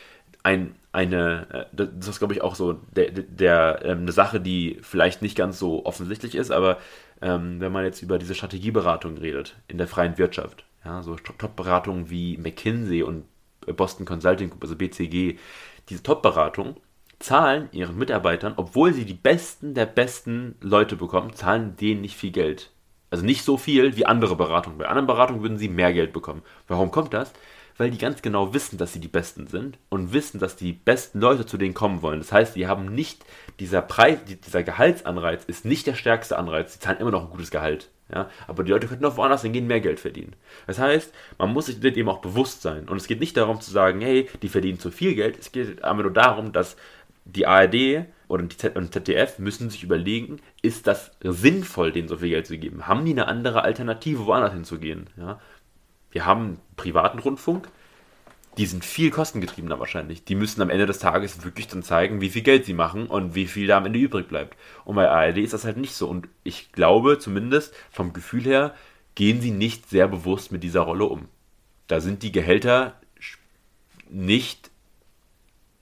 ein, 0.44 0.76
eine, 0.92 1.68
äh, 1.76 1.88
das 1.92 2.08
ist 2.08 2.20
glaube 2.20 2.34
ich 2.34 2.42
auch 2.42 2.56
so 2.56 2.74
der, 2.96 3.10
der, 3.12 3.80
ähm, 3.84 4.02
eine 4.02 4.12
Sache, 4.12 4.40
die 4.40 4.78
vielleicht 4.82 5.22
nicht 5.24 5.36
ganz 5.36 5.58
so 5.58 5.86
offensichtlich 5.86 6.36
ist, 6.36 6.52
aber 6.52 6.78
ähm, 7.22 7.60
wenn 7.60 7.72
man 7.72 7.86
jetzt 7.86 8.02
über 8.02 8.20
diese 8.20 8.36
Strategieberatung 8.36 9.18
redet 9.18 9.56
in 9.68 9.78
der 9.78 9.88
freien 9.88 10.18
Wirtschaft, 10.18 10.66
ja, 10.86 11.02
so 11.02 11.16
Top-Beratungen 11.16 12.10
wie 12.10 12.38
McKinsey 12.38 13.02
und 13.02 13.26
Boston 13.66 14.06
Consulting 14.06 14.50
Group, 14.50 14.64
also 14.64 14.76
BCG, 14.76 15.40
diese 15.90 16.04
Top-Beratung 16.04 16.78
zahlen 17.20 17.70
ihren 17.72 17.98
Mitarbeitern, 17.98 18.54
obwohl 18.58 18.94
sie 18.94 19.06
die 19.06 19.14
besten 19.14 19.74
der 19.74 19.86
besten 19.86 20.56
Leute 20.60 20.98
bekommen, 20.98 21.34
zahlen 21.34 21.76
denen 21.78 22.02
nicht 22.02 22.18
viel 22.18 22.32
Geld. 22.32 22.72
Also 23.10 23.24
nicht 23.24 23.44
so 23.44 23.58
viel 23.58 23.96
wie 23.96 24.06
andere 24.06 24.36
Beratungen. 24.36 24.78
Bei 24.80 24.88
anderen 24.88 25.08
Beratungen 25.08 25.42
würden 25.42 25.58
sie 25.58 25.70
mehr 25.70 25.94
Geld 25.94 26.14
bekommen. 26.14 26.42
Warum 26.68 26.92
kommt 26.92 27.14
das? 27.14 27.32
Weil 27.78 27.90
die 27.90 27.98
ganz 27.98 28.22
genau 28.22 28.54
wissen, 28.54 28.78
dass 28.78 28.94
sie 28.94 29.00
die 29.00 29.08
Besten 29.08 29.48
sind 29.48 29.80
und 29.90 30.14
wissen, 30.14 30.40
dass 30.40 30.56
die 30.56 30.74
besten 30.74 31.20
Leute 31.20 31.46
zu 31.46 31.58
denen 31.58 31.74
kommen 31.74 32.02
wollen. 32.02 32.20
Das 32.20 32.32
heißt, 32.32 32.56
die 32.56 32.68
haben 32.68 32.94
nicht, 32.94 33.26
dieser 33.60 33.82
Preis, 33.82 34.20
die- 34.28 34.40
dieser 34.40 34.64
Gehaltsanreiz 34.64 35.44
ist 35.46 35.66
nicht 35.66 35.88
der 35.88 35.96
stärkste 35.96 36.38
Anreiz. 36.38 36.74
Sie 36.74 36.80
zahlen 36.80 37.00
immer 37.00 37.12
noch 37.12 37.24
ein 37.24 37.30
gutes 37.32 37.52
Gehalt. 37.52 37.90
Ja? 38.14 38.30
Aber 38.48 38.64
die 38.64 38.72
Leute 38.72 38.88
könnten 38.88 39.06
auch 39.06 39.18
woanders 39.18 39.42
hingehen, 39.42 39.68
mehr 39.68 39.82
Geld 39.82 40.00
verdienen. 40.00 40.36
Das 40.68 40.78
heißt, 40.80 41.14
man 41.38 41.52
muss 41.52 41.66
sich 41.66 41.80
dem 41.80 42.10
auch 42.10 42.22
bewusst 42.22 42.62
sein. 42.62 42.88
Und 42.88 42.98
es 42.98 43.08
geht 43.08 43.20
nicht 43.20 43.38
darum 43.38 43.60
zu 43.60 43.72
sagen, 43.72 44.02
hey, 44.02 44.30
die 44.42 44.50
verdienen 44.50 44.80
zu 44.80 44.92
viel 44.92 45.16
Geld. 45.16 45.40
Es 45.40 45.52
geht 45.52 45.84
aber 45.84 46.04
nur 46.04 46.14
darum, 46.14 46.52
dass 46.52 46.76
die 47.26 47.48
ARD 47.48 48.06
oder 48.28 48.44
die 48.44 48.58
ZDF 48.58 49.40
müssen 49.40 49.70
sich 49.70 49.84
überlegen, 49.84 50.40
ist 50.62 50.88
das 50.88 51.12
sinnvoll, 51.22 51.92
denen 51.92 52.08
so 52.08 52.18
viel 52.18 52.30
Geld 52.30 52.48
zu 52.48 52.58
geben? 52.58 52.88
Haben 52.88 53.06
die 53.06 53.12
eine 53.12 53.28
andere 53.28 53.64
Alternative, 53.64 54.26
woanders 54.26 54.54
hinzugehen? 54.54 55.10
Ja? 55.18 55.40
Wir 56.14 56.28
haben 56.28 56.60
privaten 56.76 57.18
Rundfunk, 57.18 57.68
die 58.60 58.68
sind 58.68 58.86
viel 58.86 59.10
kostengetriebener 59.10 59.80
wahrscheinlich. 59.80 60.26
Die 60.26 60.36
müssen 60.36 60.62
am 60.62 60.70
Ende 60.70 60.86
des 60.86 61.00
Tages 61.00 61.44
wirklich 61.44 61.68
dann 61.68 61.82
zeigen, 61.82 62.22
wie 62.22 62.30
viel 62.30 62.44
Geld 62.44 62.66
sie 62.66 62.76
machen 62.76 63.08
und 63.08 63.34
wie 63.34 63.48
viel 63.48 63.66
da 63.66 63.78
am 63.78 63.88
Ende 63.88 63.98
übrig 63.98 64.28
bleibt. 64.28 64.56
Und 64.86 64.96
bei 64.96 65.10
ARD 65.10 65.40
ist 65.40 65.54
das 65.54 65.66
halt 65.66 65.78
nicht 65.78 65.96
so. 65.96 66.08
Und 66.08 66.28
ich 66.44 66.72
glaube 66.72 67.18
zumindest 67.18 67.74
vom 67.90 68.14
Gefühl 68.14 68.44
her, 68.44 68.76
gehen 69.16 69.42
sie 69.42 69.50
nicht 69.50 69.90
sehr 69.90 70.08
bewusst 70.08 70.52
mit 70.52 70.62
dieser 70.62 70.82
Rolle 70.82 71.06
um. 71.06 71.30
Da 71.88 72.00
sind 72.00 72.22
die 72.22 72.32
Gehälter 72.32 72.94
nicht 74.08 74.70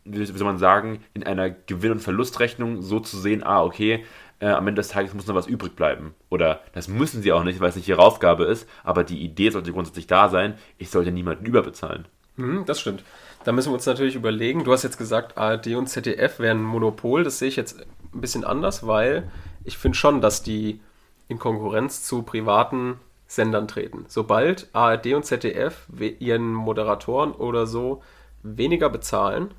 wie 0.04 0.26
soll 0.26 0.48
man 0.48 0.58
sagen, 0.58 1.04
in 1.14 1.24
einer 1.24 1.50
Gewinn- 1.50 1.92
und 1.92 2.00
Verlustrechnung 2.00 2.82
so 2.82 3.00
zu 3.00 3.20
sehen, 3.20 3.44
ah, 3.44 3.64
okay, 3.64 4.04
äh, 4.42 4.48
am 4.48 4.68
Ende 4.68 4.82
des 4.82 4.90
Tages 4.90 5.14
muss 5.14 5.28
noch 5.28 5.36
was 5.36 5.48
übrig 5.48 5.76
bleiben. 5.76 6.14
Oder 6.30 6.62
das 6.74 6.88
müssen 6.88 7.22
sie 7.22 7.32
auch 7.32 7.44
nicht, 7.44 7.60
weil 7.60 7.70
es 7.70 7.76
nicht 7.76 7.88
ihre 7.88 8.02
Aufgabe 8.02 8.46
ist, 8.46 8.68
aber 8.84 9.04
die 9.04 9.24
Idee 9.24 9.52
sollte 9.52 9.72
grundsätzlich 9.72 10.08
da 10.08 10.28
sein, 10.28 10.56
ich 10.78 10.90
sollte 10.90 11.12
niemanden 11.12 11.46
überbezahlen. 11.46 12.08
Mhm, 12.36 12.66
das 12.66 12.82
stimmt. 12.82 13.04
Da 13.44 13.52
müssen 13.52 13.70
wir 13.70 13.76
uns 13.76 13.86
natürlich 13.86 14.16
überlegen. 14.16 14.64
Du 14.64 14.74
hast 14.74 14.84
jetzt 14.84 14.98
gesagt, 14.98 15.38
ARD 15.38 15.76
und 15.76 15.88
ZDF 15.88 16.40
wären 16.40 16.60
ein 16.60 16.66
Monopol. 16.66 17.24
Das 17.24 17.40
sehe 17.40 17.48
ich 17.48 17.56
jetzt 17.56 17.80
ein 18.14 18.22
bisschen 18.22 18.44
anders, 18.44 18.86
weil 18.86 19.32
ich 19.64 19.78
finde 19.78 19.98
schon, 19.98 20.22
dass 20.22 20.44
die 20.44 20.80
in 21.28 21.40
Konkurrenz 21.40 22.04
zu 22.04 22.24
privaten 22.24 23.00
Sendern 23.28 23.68
treten. 23.68 24.06
Sobald 24.08 24.68
ARD 24.74 25.14
und 25.14 25.26
ZDF 25.26 25.88
ihren 26.20 26.54
Moderatoren 26.54 27.32
oder 27.32 27.66
so 27.66 28.04
weniger 28.44 28.90
bezahlen, 28.90 29.52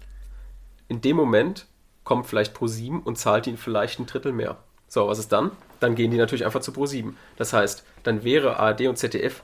in 0.88 1.01
dem 1.01 1.16
Moment 1.16 1.66
kommt 2.05 2.27
vielleicht 2.27 2.57
Pro7 2.57 3.03
und 3.03 3.16
zahlt 3.16 3.47
ihnen 3.47 3.57
vielleicht 3.57 3.99
ein 3.99 4.07
Drittel 4.07 4.33
mehr. 4.33 4.59
So, 4.92 5.09
was 5.09 5.18
ist 5.18 5.33
dann? 5.33 5.52
Dann 5.81 5.94
gehen 5.94 6.11
die 6.11 6.18
natürlich 6.18 6.44
einfach 6.44 6.61
zu 6.61 6.70
Pro7. 6.70 7.14
Das 7.38 7.55
heißt, 7.55 7.83
dann 8.02 8.24
wäre 8.24 8.59
ARD 8.59 8.88
und 8.88 8.98
ZDF 8.98 9.42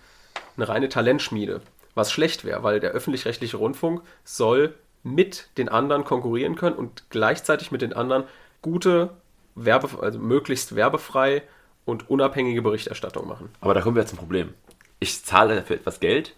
eine 0.58 0.68
reine 0.68 0.90
Talentschmiede, 0.90 1.62
was 1.94 2.12
schlecht 2.12 2.44
wäre, 2.44 2.62
weil 2.64 2.80
der 2.80 2.90
öffentlich-rechtliche 2.90 3.56
Rundfunk 3.56 4.02
soll 4.24 4.74
mit 5.02 5.48
den 5.56 5.70
anderen 5.70 6.04
konkurrieren 6.04 6.54
können 6.54 6.76
und 6.76 7.04
gleichzeitig 7.08 7.72
mit 7.72 7.80
den 7.80 7.94
anderen 7.94 8.24
gute, 8.60 9.08
Werbe, 9.54 9.88
also 10.02 10.18
möglichst 10.18 10.76
werbefrei 10.76 11.42
und 11.86 12.10
unabhängige 12.10 12.60
Berichterstattung 12.60 13.26
machen. 13.26 13.48
Aber 13.62 13.72
da 13.72 13.80
kommen 13.80 13.96
wir 13.96 14.02
jetzt 14.02 14.10
zum 14.10 14.18
Problem. 14.18 14.52
Ich 15.00 15.24
zahle 15.24 15.56
dafür 15.56 15.76
etwas 15.76 15.98
Geld, 15.98 16.34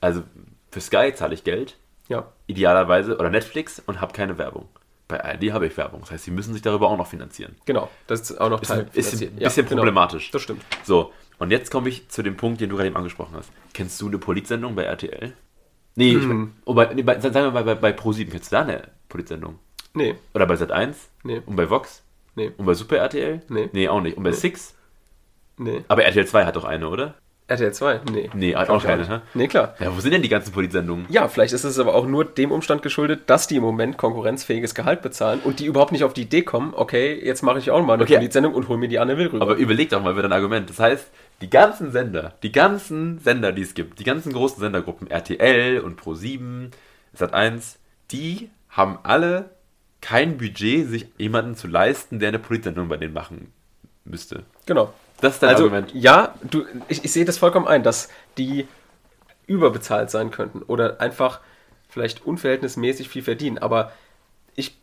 also 0.00 0.22
für 0.70 0.80
Sky 0.80 1.12
zahle 1.14 1.34
ich 1.34 1.44
Geld, 1.44 1.76
Ja, 2.08 2.32
idealerweise, 2.46 3.18
oder 3.18 3.28
Netflix 3.28 3.82
und 3.84 4.00
habe 4.00 4.14
keine 4.14 4.38
Werbung. 4.38 4.66
Bei 5.08 5.22
ARD 5.24 5.52
habe 5.52 5.66
ich 5.66 5.76
Werbung. 5.76 6.00
Das 6.00 6.10
heißt, 6.10 6.24
sie 6.24 6.30
müssen 6.32 6.52
sich 6.52 6.62
darüber 6.62 6.88
auch 6.90 6.96
noch 6.98 7.06
finanzieren. 7.06 7.54
genau. 7.64 7.88
Das 8.08 8.22
ist 8.22 8.40
auch 8.40 8.50
noch 8.50 8.60
Ist 8.62 8.68
Teil. 8.68 8.80
ein 8.80 8.90
bisschen, 8.90 9.38
Ja, 9.38 9.48
genau. 9.50 9.68
problematisch. 9.68 10.30
Das 10.32 10.42
stimmt. 10.42 10.62
So, 10.84 11.12
und 11.38 11.50
jetzt 11.52 11.70
komme 11.70 11.88
ich 11.88 12.08
zu 12.08 12.22
dem 12.22 12.36
Punkt, 12.36 12.60
den 12.60 12.70
du 12.70 12.76
gerade 12.76 12.88
eben 12.88 12.96
angesprochen 12.96 13.34
hast. 13.36 13.50
Kennst 13.72 14.00
du 14.00 14.08
eine 14.08 14.18
Politsendung 14.18 14.74
bei 14.74 14.82
RTL? 14.84 15.32
Nee, 15.94 16.10
ich, 16.16 16.24
Hm. 16.24 16.52
oh, 16.64 16.74
bei, 16.74 16.92
nee 16.92 17.02
bei, 17.02 17.18
sagen 17.20 17.34
wir 17.34 17.50
mal 17.52 17.64
bei, 17.64 17.74
bei 17.74 17.90
Pro7. 17.92 18.30
Kennst 18.30 18.50
du 18.52 18.56
da 18.56 18.62
eine 18.62 18.82
Politsendung? 19.08 19.58
Nee, 19.94 20.16
Oder 20.34 20.46
bei 20.46 20.54
Sat1? 20.54 20.94
Nee. 21.22 21.40
Und 21.46 21.56
bei 21.56 21.70
Vox? 21.70 22.02
nee, 22.34 22.50
Und 22.56 22.66
bei 22.66 22.74
Super 22.74 22.98
RTL? 22.98 23.42
Nee. 23.48 23.70
Nee, 23.72 23.88
auch 23.88 24.00
nicht. 24.00 24.16
Und 24.16 24.24
bei 24.24 24.32
Six? 24.32 24.74
nee. 25.56 25.84
Aber 25.88 26.04
RTL 26.04 26.26
2 26.26 26.44
hat 26.44 26.56
doch 26.56 26.64
eine, 26.64 26.88
oder? 26.88 27.14
RTL 27.48 27.72
2? 27.72 28.00
Nee. 28.10 28.28
Nee, 28.34 28.56
hat 28.56 28.68
auch 28.70 28.82
keine, 28.82 29.08
hä? 29.08 29.20
Nee, 29.34 29.46
klar. 29.46 29.76
Ja, 29.78 29.94
wo 29.96 30.00
sind 30.00 30.10
denn 30.12 30.22
die 30.22 30.28
ganzen 30.28 30.52
Politsendungen? 30.52 31.06
Ja, 31.08 31.28
vielleicht 31.28 31.52
ist 31.52 31.62
es 31.62 31.78
aber 31.78 31.94
auch 31.94 32.06
nur 32.06 32.24
dem 32.24 32.50
Umstand 32.50 32.82
geschuldet, 32.82 33.22
dass 33.30 33.46
die 33.46 33.56
im 33.56 33.62
Moment 33.62 33.96
konkurrenzfähiges 33.98 34.74
Gehalt 34.74 35.00
bezahlen 35.00 35.38
und 35.44 35.60
die 35.60 35.66
überhaupt 35.66 35.92
nicht 35.92 36.02
auf 36.02 36.12
die 36.12 36.22
Idee 36.22 36.42
kommen, 36.42 36.72
okay, 36.74 37.14
jetzt 37.24 37.42
mache 37.42 37.60
ich 37.60 37.70
auch 37.70 37.80
mal 37.84 37.94
eine 37.94 38.02
Okay. 38.02 38.16
Politsendung 38.16 38.52
und 38.54 38.68
hol 38.68 38.78
mir 38.78 38.88
die 38.88 38.98
Anne 38.98 39.16
Will 39.16 39.28
rüber. 39.28 39.42
Aber 39.42 39.54
überleg 39.54 39.90
doch 39.90 40.02
mal 40.02 40.16
wieder 40.16 40.24
ein 40.26 40.32
Argument. 40.32 40.68
Das 40.68 40.80
heißt, 40.80 41.06
die 41.40 41.48
ganzen 41.50 41.92
Sender, 41.92 42.34
die 42.42 42.50
ganzen 42.50 43.20
Sender, 43.20 43.52
die 43.52 43.62
es 43.62 43.74
gibt, 43.74 44.00
die 44.00 44.04
ganzen 44.04 44.32
großen 44.32 44.58
Sendergruppen, 44.58 45.08
RTL 45.08 45.80
und 45.80 46.00
Pro7, 46.00 46.70
Sat1, 47.16 47.76
die 48.10 48.50
haben 48.70 48.98
alle 49.04 49.50
kein 50.00 50.36
Budget, 50.36 50.88
sich 50.88 51.06
jemanden 51.16 51.54
zu 51.54 51.68
leisten, 51.68 52.18
der 52.18 52.28
eine 52.28 52.38
Politsendung 52.40 52.88
bei 52.88 52.96
denen 52.96 53.14
machen 53.14 53.52
müsste. 54.04 54.42
genau. 54.66 54.92
Das 55.20 55.34
ist 55.34 55.42
dein 55.42 55.50
Also, 55.50 55.64
Argument. 55.64 55.92
ja, 55.92 56.34
du, 56.42 56.64
ich, 56.88 57.04
ich 57.04 57.12
sehe 57.12 57.24
das 57.24 57.38
vollkommen 57.38 57.66
ein, 57.66 57.82
dass 57.82 58.08
die 58.38 58.68
überbezahlt 59.46 60.10
sein 60.10 60.30
könnten 60.30 60.62
oder 60.62 61.00
einfach 61.00 61.40
vielleicht 61.88 62.26
unverhältnismäßig 62.26 63.08
viel 63.08 63.22
verdienen. 63.22 63.58
Aber 63.58 63.92
ich 64.56 64.78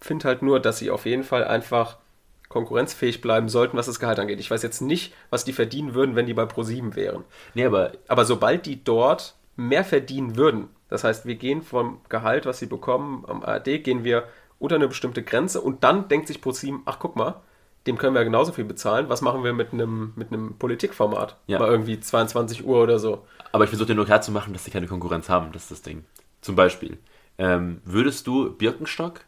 finde 0.00 0.28
halt 0.28 0.42
nur, 0.42 0.60
dass 0.60 0.78
sie 0.78 0.90
auf 0.90 1.06
jeden 1.06 1.24
Fall 1.24 1.44
einfach 1.44 1.98
konkurrenzfähig 2.48 3.20
bleiben 3.20 3.48
sollten, 3.48 3.76
was 3.76 3.86
das 3.86 4.00
Gehalt 4.00 4.18
angeht. 4.20 4.40
Ich 4.40 4.50
weiß 4.50 4.62
jetzt 4.62 4.80
nicht, 4.82 5.14
was 5.30 5.44
die 5.44 5.52
verdienen 5.52 5.94
würden, 5.94 6.16
wenn 6.16 6.26
die 6.26 6.34
bei 6.34 6.44
Pro7 6.44 6.96
wären. 6.96 7.24
Nee, 7.54 7.64
aber 7.66 7.92
Aber 8.08 8.24
sobald 8.24 8.66
die 8.66 8.82
dort 8.84 9.34
mehr 9.56 9.84
verdienen 9.84 10.36
würden, 10.36 10.68
das 10.88 11.04
heißt, 11.04 11.26
wir 11.26 11.36
gehen 11.36 11.62
vom 11.62 12.00
Gehalt, 12.08 12.46
was 12.46 12.58
sie 12.58 12.66
bekommen 12.66 13.24
am 13.26 13.42
ARD, 13.42 13.82
gehen 13.84 14.04
wir 14.04 14.28
unter 14.58 14.76
eine 14.76 14.88
bestimmte 14.88 15.22
Grenze 15.22 15.60
und 15.60 15.84
dann 15.84 16.08
denkt 16.08 16.28
sich 16.28 16.40
ProSieben, 16.40 16.82
ach 16.86 16.98
guck 16.98 17.16
mal, 17.16 17.40
dem 17.86 17.98
können 17.98 18.14
wir 18.14 18.20
ja 18.20 18.24
genauso 18.24 18.52
viel 18.52 18.64
bezahlen. 18.64 19.08
Was 19.08 19.20
machen 19.20 19.44
wir 19.44 19.52
mit 19.52 19.72
einem, 19.72 20.12
mit 20.16 20.32
einem 20.32 20.56
Politikformat? 20.56 21.36
Ja. 21.46 21.58
Bei 21.58 21.68
irgendwie 21.68 22.00
22 22.00 22.64
Uhr 22.64 22.82
oder 22.82 22.98
so. 22.98 23.26
Aber 23.52 23.64
ich 23.64 23.70
versuche 23.70 23.88
dir 23.88 23.94
nur 23.94 24.06
klar 24.06 24.22
zu 24.22 24.32
machen, 24.32 24.52
dass 24.52 24.64
sie 24.64 24.70
keine 24.70 24.86
Konkurrenz 24.86 25.28
haben. 25.28 25.52
Das 25.52 25.64
ist 25.64 25.70
das 25.70 25.82
Ding. 25.82 26.04
Zum 26.40 26.56
Beispiel, 26.56 26.98
ähm, 27.38 27.80
würdest 27.84 28.26
du 28.26 28.52
Birkenstock 28.52 29.20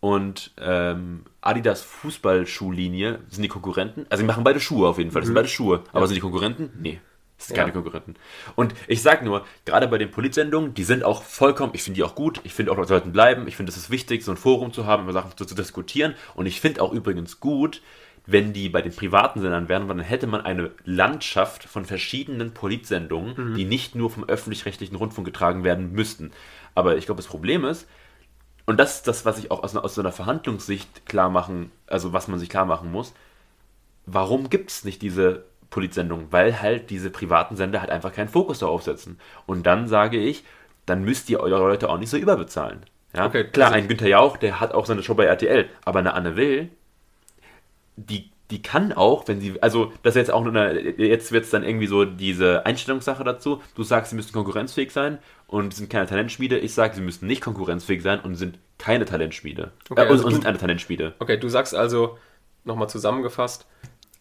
und 0.00 0.52
ähm, 0.58 1.24
Adidas 1.40 1.82
Fußballschuhlinie, 1.82 3.20
sind 3.28 3.42
die 3.42 3.48
Konkurrenten? 3.48 4.06
Also, 4.10 4.22
die 4.22 4.26
machen 4.26 4.44
beide 4.44 4.60
Schuhe 4.60 4.88
auf 4.88 4.98
jeden 4.98 5.10
Fall. 5.10 5.22
Das 5.22 5.26
sind 5.28 5.34
beide 5.34 5.48
Schuhe. 5.48 5.82
Aber 5.92 6.06
sind 6.06 6.16
die 6.16 6.20
Konkurrenten? 6.20 6.70
Nee. 6.80 7.00
Das 7.36 7.48
sind 7.48 7.56
Ja. 7.56 7.62
keine 7.64 7.72
Konkurrenten. 7.72 8.14
Und 8.54 8.74
ich 8.86 9.02
sag 9.02 9.22
nur, 9.24 9.44
gerade 9.64 9.88
bei 9.88 9.98
den 9.98 10.10
Politsendungen, 10.10 10.72
die 10.74 10.84
sind 10.84 11.02
auch 11.04 11.22
vollkommen, 11.22 11.72
ich 11.74 11.82
finde 11.82 11.96
die 11.96 12.04
auch 12.04 12.14
gut, 12.14 12.40
ich 12.44 12.54
finde 12.54 12.70
auch, 12.72 12.76
Leute 12.76 12.88
sollten 12.88 13.12
bleiben, 13.12 13.48
ich 13.48 13.56
finde 13.56 13.70
es 13.70 13.76
ist 13.76 13.90
wichtig, 13.90 14.24
so 14.24 14.30
ein 14.30 14.36
Forum 14.36 14.72
zu 14.72 14.86
haben, 14.86 15.02
über 15.04 15.12
Sachen 15.12 15.36
zu, 15.36 15.44
zu 15.44 15.54
diskutieren. 15.54 16.14
Und 16.34 16.46
ich 16.46 16.60
finde 16.60 16.80
auch 16.80 16.92
übrigens 16.92 17.40
gut, 17.40 17.82
wenn 18.26 18.52
die 18.54 18.70
bei 18.70 18.80
den 18.80 18.94
privaten 18.94 19.40
Sendern 19.42 19.68
wären, 19.68 19.88
weil 19.88 19.96
dann 19.96 20.06
hätte 20.06 20.26
man 20.26 20.40
eine 20.40 20.70
Landschaft 20.84 21.64
von 21.64 21.84
verschiedenen 21.84 22.54
Politsendungen, 22.54 23.54
die 23.54 23.66
nicht 23.66 23.94
nur 23.94 24.10
vom 24.10 24.24
öffentlich-rechtlichen 24.24 24.96
Rundfunk 24.96 25.26
getragen 25.26 25.62
werden 25.64 25.92
müssten. 25.92 26.30
Aber 26.74 26.96
ich 26.96 27.04
glaube, 27.04 27.18
das 27.20 27.26
Problem 27.26 27.64
ist, 27.66 27.86
und 28.64 28.78
das 28.78 28.94
ist 28.96 29.08
das, 29.08 29.26
was 29.26 29.38
ich 29.38 29.50
auch 29.50 29.62
aus, 29.62 29.72
einer- 29.74 29.84
aus 29.84 29.94
so 29.94 30.00
einer 30.00 30.12
Verhandlungssicht 30.12 31.04
klar 31.04 31.28
machen, 31.28 31.70
also 31.86 32.14
was 32.14 32.28
man 32.28 32.38
sich 32.38 32.48
klar 32.48 32.64
machen 32.64 32.90
muss, 32.90 33.12
warum 34.06 34.48
gibt 34.48 34.70
es 34.70 34.84
nicht 34.84 35.02
diese 35.02 35.44
Politsendung? 35.74 36.28
Weil 36.30 36.62
halt 36.62 36.88
diese 36.90 37.10
privaten 37.10 37.56
Sender 37.56 37.80
halt 37.80 37.90
einfach 37.90 38.12
keinen 38.12 38.28
Fokus 38.28 38.60
darauf 38.60 38.82
setzen. 38.82 39.18
Und 39.46 39.66
dann 39.66 39.88
sage 39.88 40.16
ich, 40.18 40.44
dann 40.86 41.02
müsst 41.04 41.28
ihr 41.30 41.40
eure 41.40 41.58
Leute 41.58 41.88
auch 41.90 41.98
nicht 41.98 42.10
so 42.10 42.16
überbezahlen. 42.16 42.80
Ja? 43.14 43.26
Okay, 43.26 43.44
Klar, 43.44 43.68
also- 43.72 43.78
ein 43.78 43.88
Günther 43.88 44.08
Jauch, 44.08 44.36
der 44.36 44.60
hat 44.60 44.72
auch 44.72 44.86
seine 44.86 45.02
Show 45.02 45.14
bei 45.14 45.24
RTL, 45.24 45.68
aber 45.84 45.98
eine 45.98 46.14
Anne 46.14 46.36
Will, 46.36 46.70
die, 47.96 48.30
die 48.50 48.60
kann 48.62 48.92
auch, 48.92 49.26
wenn 49.28 49.40
sie, 49.40 49.60
also 49.62 49.92
das 50.02 50.14
ist 50.14 50.20
jetzt 50.20 50.30
auch 50.32 50.44
nur 50.44 50.54
eine, 50.54 50.78
jetzt 50.80 51.32
wird 51.32 51.44
es 51.44 51.50
dann 51.50 51.64
irgendwie 51.64 51.86
so 51.86 52.04
diese 52.04 52.66
Einstellungssache 52.66 53.24
dazu. 53.24 53.62
Du 53.74 53.82
sagst, 53.82 54.10
sie 54.10 54.16
müssen 54.16 54.32
konkurrenzfähig 54.32 54.90
sein 54.92 55.18
und 55.46 55.74
sind 55.74 55.90
keine 55.90 56.06
Talentschmiede. 56.06 56.58
Ich 56.58 56.74
sage, 56.74 56.94
sie 56.94 57.00
müssen 57.00 57.26
nicht 57.26 57.40
konkurrenzfähig 57.40 58.02
sein 58.02 58.20
und 58.20 58.34
sind 58.36 58.58
keine 58.78 59.04
Talentschmiede. 59.06 59.72
Okay, 59.88 60.02
äh, 60.02 60.04
und, 60.04 60.10
also 60.10 60.24
und 60.24 60.30
du- 60.30 60.36
sind 60.36 60.46
eine 60.46 60.58
Talentschmiede. 60.58 61.14
Okay, 61.18 61.36
du 61.38 61.48
sagst 61.48 61.74
also, 61.74 62.18
nochmal 62.64 62.88
zusammengefasst, 62.88 63.66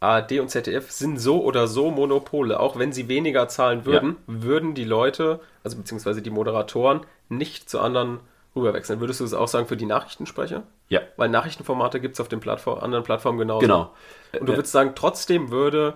ARD 0.04 0.40
und 0.40 0.50
ZDF 0.50 0.92
sind 0.92 1.18
so 1.20 1.44
oder 1.44 1.68
so 1.68 1.90
Monopole. 1.92 2.60
Auch 2.60 2.78
wenn 2.78 2.92
sie 2.92 3.08
weniger 3.08 3.48
zahlen 3.48 3.86
würden, 3.86 4.18
würden 4.28 4.74
die 4.76 4.84
Leute, 4.84 5.40
also 5.64 5.78
beziehungsweise 5.78 6.22
die 6.22 6.30
Moderatoren, 6.30 7.02
nicht 7.30 7.70
zu 7.70 7.80
anderen 7.80 8.20
rüberwechseln. 8.56 9.00
Würdest 9.00 9.20
du 9.20 9.24
es 9.24 9.34
auch 9.34 9.48
sagen 9.48 9.66
für 9.68 9.78
die 9.78 9.86
Nachrichtensprecher? 9.86 10.64
Ja, 10.90 11.02
Weil 11.18 11.30
Nachrichtenformate 11.30 12.00
gibt 12.00 12.16
es 12.16 12.20
auf 12.22 12.28
den 12.28 12.40
Plattform, 12.40 12.80
anderen 12.80 13.04
Plattformen 13.04 13.40
genauso. 13.40 13.60
genau. 13.60 13.94
Und 14.40 14.48
du 14.48 14.54
würdest 14.56 14.72
sagen, 14.74 14.92
trotzdem 14.96 15.50
würde 15.52 15.96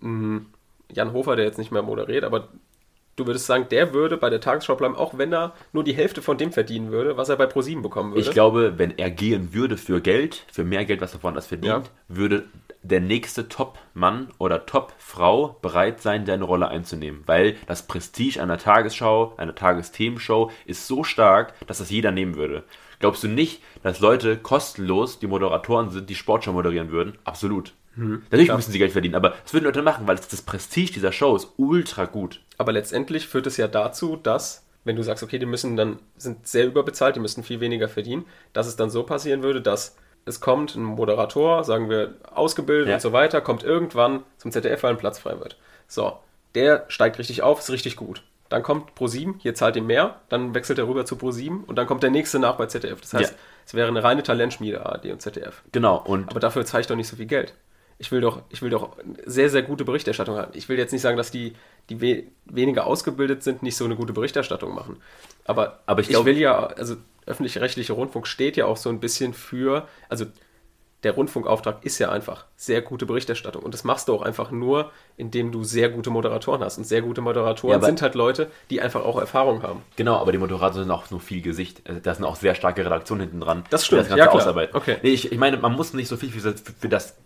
mh, 0.00 0.42
Jan 0.92 1.12
Hofer, 1.12 1.34
der 1.36 1.44
jetzt 1.46 1.58
nicht 1.58 1.72
mehr 1.72 1.82
moderiert, 1.82 2.24
aber 2.24 2.48
du 3.16 3.26
würdest 3.26 3.46
sagen, 3.46 3.66
der 3.70 3.94
würde 3.94 4.16
bei 4.16 4.30
der 4.30 4.40
Tagesschau 4.40 4.76
bleiben, 4.76 4.94
auch 4.96 5.16
wenn 5.18 5.32
er 5.32 5.54
nur 5.72 5.84
die 5.84 5.94
Hälfte 5.94 6.22
von 6.22 6.38
dem 6.38 6.52
verdienen 6.52 6.90
würde, 6.92 7.16
was 7.16 7.28
er 7.28 7.36
bei 7.36 7.46
ProSieben 7.46 7.82
bekommen 7.82 8.12
würde. 8.12 8.20
Ich 8.20 8.30
glaube, 8.30 8.74
wenn 8.78 8.96
er 8.98 9.10
gehen 9.10 9.52
würde 9.54 9.76
für 9.76 10.00
Geld, 10.00 10.44
für 10.52 10.64
mehr 10.64 10.84
Geld, 10.84 11.00
was 11.00 11.14
er 11.14 11.22
woanders 11.22 11.46
verdient, 11.46 11.86
Ja. 11.86 11.90
würde 12.08 12.44
der 12.82 13.00
nächste 13.00 13.48
Top-Mann 13.48 14.28
oder 14.38 14.66
Top-Frau 14.66 15.56
bereit 15.62 16.00
sein, 16.00 16.26
seine 16.26 16.44
Rolle 16.44 16.68
einzunehmen. 16.68 17.22
Weil 17.26 17.56
das 17.66 17.86
Prestige 17.86 18.42
einer 18.42 18.58
Tagesschau, 18.58 19.34
einer 19.36 19.54
Tagesthemenshow 19.54 20.50
ist 20.66 20.86
so 20.86 21.04
stark, 21.04 21.54
dass 21.66 21.78
das 21.78 21.90
jeder 21.90 22.10
nehmen 22.10 22.36
würde. 22.36 22.64
Glaubst 22.98 23.22
du 23.24 23.28
nicht, 23.28 23.62
dass 23.82 24.00
Leute 24.00 24.36
kostenlos 24.36 25.18
die 25.18 25.26
Moderatoren 25.26 25.90
sind, 25.90 26.08
die 26.08 26.14
Sportschau 26.14 26.52
moderieren 26.52 26.90
würden? 26.90 27.18
Absolut. 27.24 27.74
Natürlich 27.96 28.46
klar. 28.46 28.56
müssen 28.56 28.72
sie 28.72 28.78
Geld 28.78 28.92
verdienen, 28.92 29.14
aber 29.14 29.34
das 29.42 29.52
würden 29.52 29.64
Leute 29.64 29.82
machen, 29.82 30.06
weil 30.06 30.16
das, 30.16 30.28
das 30.28 30.42
Prestige 30.42 30.92
dieser 30.92 31.12
Show 31.12 31.36
ist 31.36 31.48
ultra 31.56 32.06
gut. 32.06 32.40
Aber 32.56 32.72
letztendlich 32.72 33.26
führt 33.26 33.46
es 33.46 33.58
ja 33.58 33.68
dazu, 33.68 34.16
dass, 34.16 34.64
wenn 34.84 34.96
du 34.96 35.02
sagst, 35.02 35.22
okay, 35.22 35.38
die 35.38 35.46
müssen 35.46 35.76
dann, 35.76 35.98
sind 36.16 36.46
sehr 36.46 36.66
überbezahlt, 36.66 37.16
die 37.16 37.20
müssen 37.20 37.42
viel 37.42 37.60
weniger 37.60 37.88
verdienen, 37.88 38.24
dass 38.52 38.66
es 38.66 38.76
dann 38.76 38.88
so 38.88 39.02
passieren 39.02 39.42
würde, 39.42 39.60
dass 39.60 39.96
es 40.24 40.40
kommt 40.40 40.74
ein 40.76 40.82
Moderator, 40.84 41.64
sagen 41.64 41.88
wir, 41.90 42.14
ausgebildet 42.34 42.88
Ja. 42.88 42.94
und 42.94 43.00
so 43.00 43.12
weiter, 43.12 43.40
kommt 43.40 43.64
irgendwann 43.64 44.22
zum 44.38 44.52
ZDF, 44.52 44.82
weil 44.82 44.90
ein 44.92 44.98
Platz 44.98 45.18
frei 45.18 45.38
wird. 45.40 45.56
So, 45.88 46.18
der 46.54 46.84
steigt 46.88 47.18
richtig 47.18 47.42
auf, 47.42 47.58
ist 47.60 47.70
richtig 47.70 47.96
gut. 47.96 48.22
Dann 48.48 48.62
kommt 48.62 48.90
Pro7, 48.98 49.34
hier 49.38 49.54
zahlt 49.54 49.76
ihm 49.76 49.86
mehr, 49.86 50.16
dann 50.28 50.54
wechselt 50.54 50.78
er 50.78 50.86
rüber 50.86 51.06
zu 51.06 51.14
Pro7 51.16 51.64
und 51.66 51.76
dann 51.76 51.86
kommt 51.86 52.02
der 52.02 52.10
nächste 52.10 52.38
nach 52.38 52.56
bei 52.56 52.66
ZDF. 52.66 53.00
Das 53.00 53.14
heißt, 53.14 53.32
Ja. 53.32 53.38
es 53.64 53.74
wäre 53.74 53.88
eine 53.88 54.04
reine 54.04 54.22
Talentschmiede 54.22 54.84
ARD 54.84 55.06
und 55.10 55.22
ZDF. 55.22 55.62
Genau, 55.72 55.96
und 56.04 56.30
Aber 56.30 56.40
dafür 56.40 56.64
zahle 56.66 56.82
ich 56.82 56.86
doch 56.86 56.96
nicht 56.96 57.08
so 57.08 57.16
viel 57.16 57.26
Geld. 57.26 57.54
Ich 58.02 58.10
will 58.10 58.20
doch, 58.20 58.42
ich 58.50 58.60
will 58.62 58.70
doch 58.70 58.96
sehr, 59.26 59.48
sehr 59.48 59.62
gute 59.62 59.84
Berichterstattung 59.84 60.36
haben. 60.36 60.50
Ich 60.54 60.68
will 60.68 60.76
jetzt 60.76 60.90
nicht 60.90 61.02
sagen, 61.02 61.16
dass 61.16 61.30
die, 61.30 61.52
die 61.88 62.00
we 62.00 62.24
weniger 62.46 62.84
ausgebildet 62.84 63.44
sind, 63.44 63.62
nicht 63.62 63.76
so 63.76 63.84
eine 63.84 63.94
gute 63.94 64.12
Berichterstattung 64.12 64.74
machen. 64.74 64.96
Aber, 65.44 65.78
Aber 65.86 66.00
ich 66.00 66.08
ich 66.08 66.14
glaub- 66.14 66.24
will 66.24 66.36
ja, 66.36 66.66
also 66.66 66.96
öffentlich-rechtlicher 67.26 67.94
Rundfunk 67.94 68.26
steht 68.26 68.56
ja 68.56 68.66
auch 68.66 68.76
so 68.76 68.88
ein 68.88 68.98
bisschen 68.98 69.34
für, 69.34 69.86
also 70.08 70.24
der 71.04 71.12
Rundfunkauftrag 71.12 71.84
ist 71.84 72.00
ja 72.00 72.10
einfach 72.10 72.44
sehr 72.56 72.82
gute 72.82 73.06
Berichterstattung. 73.06 73.62
Und 73.62 73.72
das 73.72 73.84
machst 73.84 74.08
du 74.08 74.14
auch 74.14 74.22
einfach 74.22 74.50
nur, 74.50 74.90
indem 75.16 75.52
du 75.52 75.62
sehr 75.62 75.88
gute 75.88 76.10
Moderatoren 76.10 76.62
hast. 76.64 76.78
Und 76.78 76.84
sehr 76.84 77.02
gute 77.02 77.20
Moderatoren 77.20 77.80
Ja, 77.80 77.86
sind 77.86 78.02
halt 78.02 78.16
Leute, 78.16 78.50
die 78.70 78.80
einfach 78.80 79.04
auch 79.04 79.18
Erfahrung 79.20 79.62
haben. 79.62 79.82
Genau, 79.94 80.16
aber 80.16 80.32
die 80.32 80.38
Moderatoren 80.38 80.72
sind 80.74 80.90
auch 80.90 81.08
nur 81.12 81.20
viel 81.20 81.40
Gesicht. 81.42 81.82
Also 81.88 82.00
Da 82.00 82.14
sind 82.16 82.24
auch 82.24 82.36
sehr 82.36 82.54
starke 82.56 82.84
Redaktionen 82.84 83.20
hinten 83.22 83.40
dran. 83.40 83.64
Das 83.70 83.86
stimmt, 83.86 84.00
Das 84.02 84.08
Ganze 84.08 84.18
ja, 84.18 84.26
klar. 84.26 84.36
ausarbeiten. 84.42 84.74
Okay. 84.76 84.96
Nee, 85.02 85.10
ich, 85.10 85.30
ich 85.30 85.38
meine, 85.38 85.56
man 85.56 85.72
muss 85.72 85.92
nicht 85.92 86.06
so 86.08 86.16
viel 86.16 86.30
für, 86.30 86.54
für 86.56 86.88
das, 86.88 87.16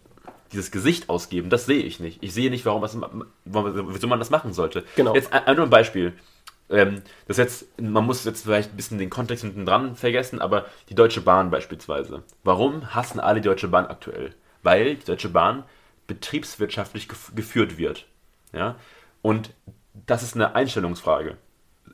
dieses 0.57 0.71
Gesicht 0.71 1.09
ausgeben. 1.09 1.51
Das 1.51 1.67
sehe 1.67 1.83
ich 1.83 2.01
nicht. 2.01 2.23
Ich 2.23 2.35
sehe 2.35 2.51
nicht, 2.51 2.65
warum 2.65 2.83
das, 2.83 2.99
wieso 3.45 4.07
man 4.09 4.19
das 4.19 4.31
machen 4.31 4.53
sollte. 4.53 4.85
Genau. 4.97 5.15
Jetzt 5.15 5.33
ein, 5.33 5.57
nur 5.57 5.67
ein 5.67 5.71
Beispiel. 5.71 6.15
Ähm, 6.69 7.03
das 7.29 7.37
jetzt, 7.37 7.81
man 7.81 8.05
muss 8.05 8.25
jetzt 8.25 8.43
vielleicht 8.43 8.73
ein 8.73 8.77
bisschen 8.77 8.99
den 8.99 9.11
Kontext 9.11 9.45
hinten 9.45 9.67
dran 9.67 9.95
vergessen, 9.95 10.41
aber 10.41 10.67
die 10.89 10.95
Deutsche 10.95 11.21
Bahn 11.21 11.51
beispielsweise. 11.51 12.23
Warum 12.43 12.95
hassen 12.95 13.21
alle 13.21 13.41
die 13.41 13.49
Deutsche 13.49 13.69
Bahn 13.69 13.87
aktuell? 13.87 14.35
Weil 14.63 14.97
die 14.97 15.05
Deutsche 15.05 15.29
Bahn 15.29 15.65
betriebswirtschaftlich 16.07 17.09
gef 17.09 17.33
geführt 17.35 17.79
wird. 17.79 18.07
Ja? 18.53 18.77
Und 19.23 19.51
das 20.07 20.23
ist 20.23 20.35
eine 20.35 20.55
Einstellungsfrage. 20.55 21.37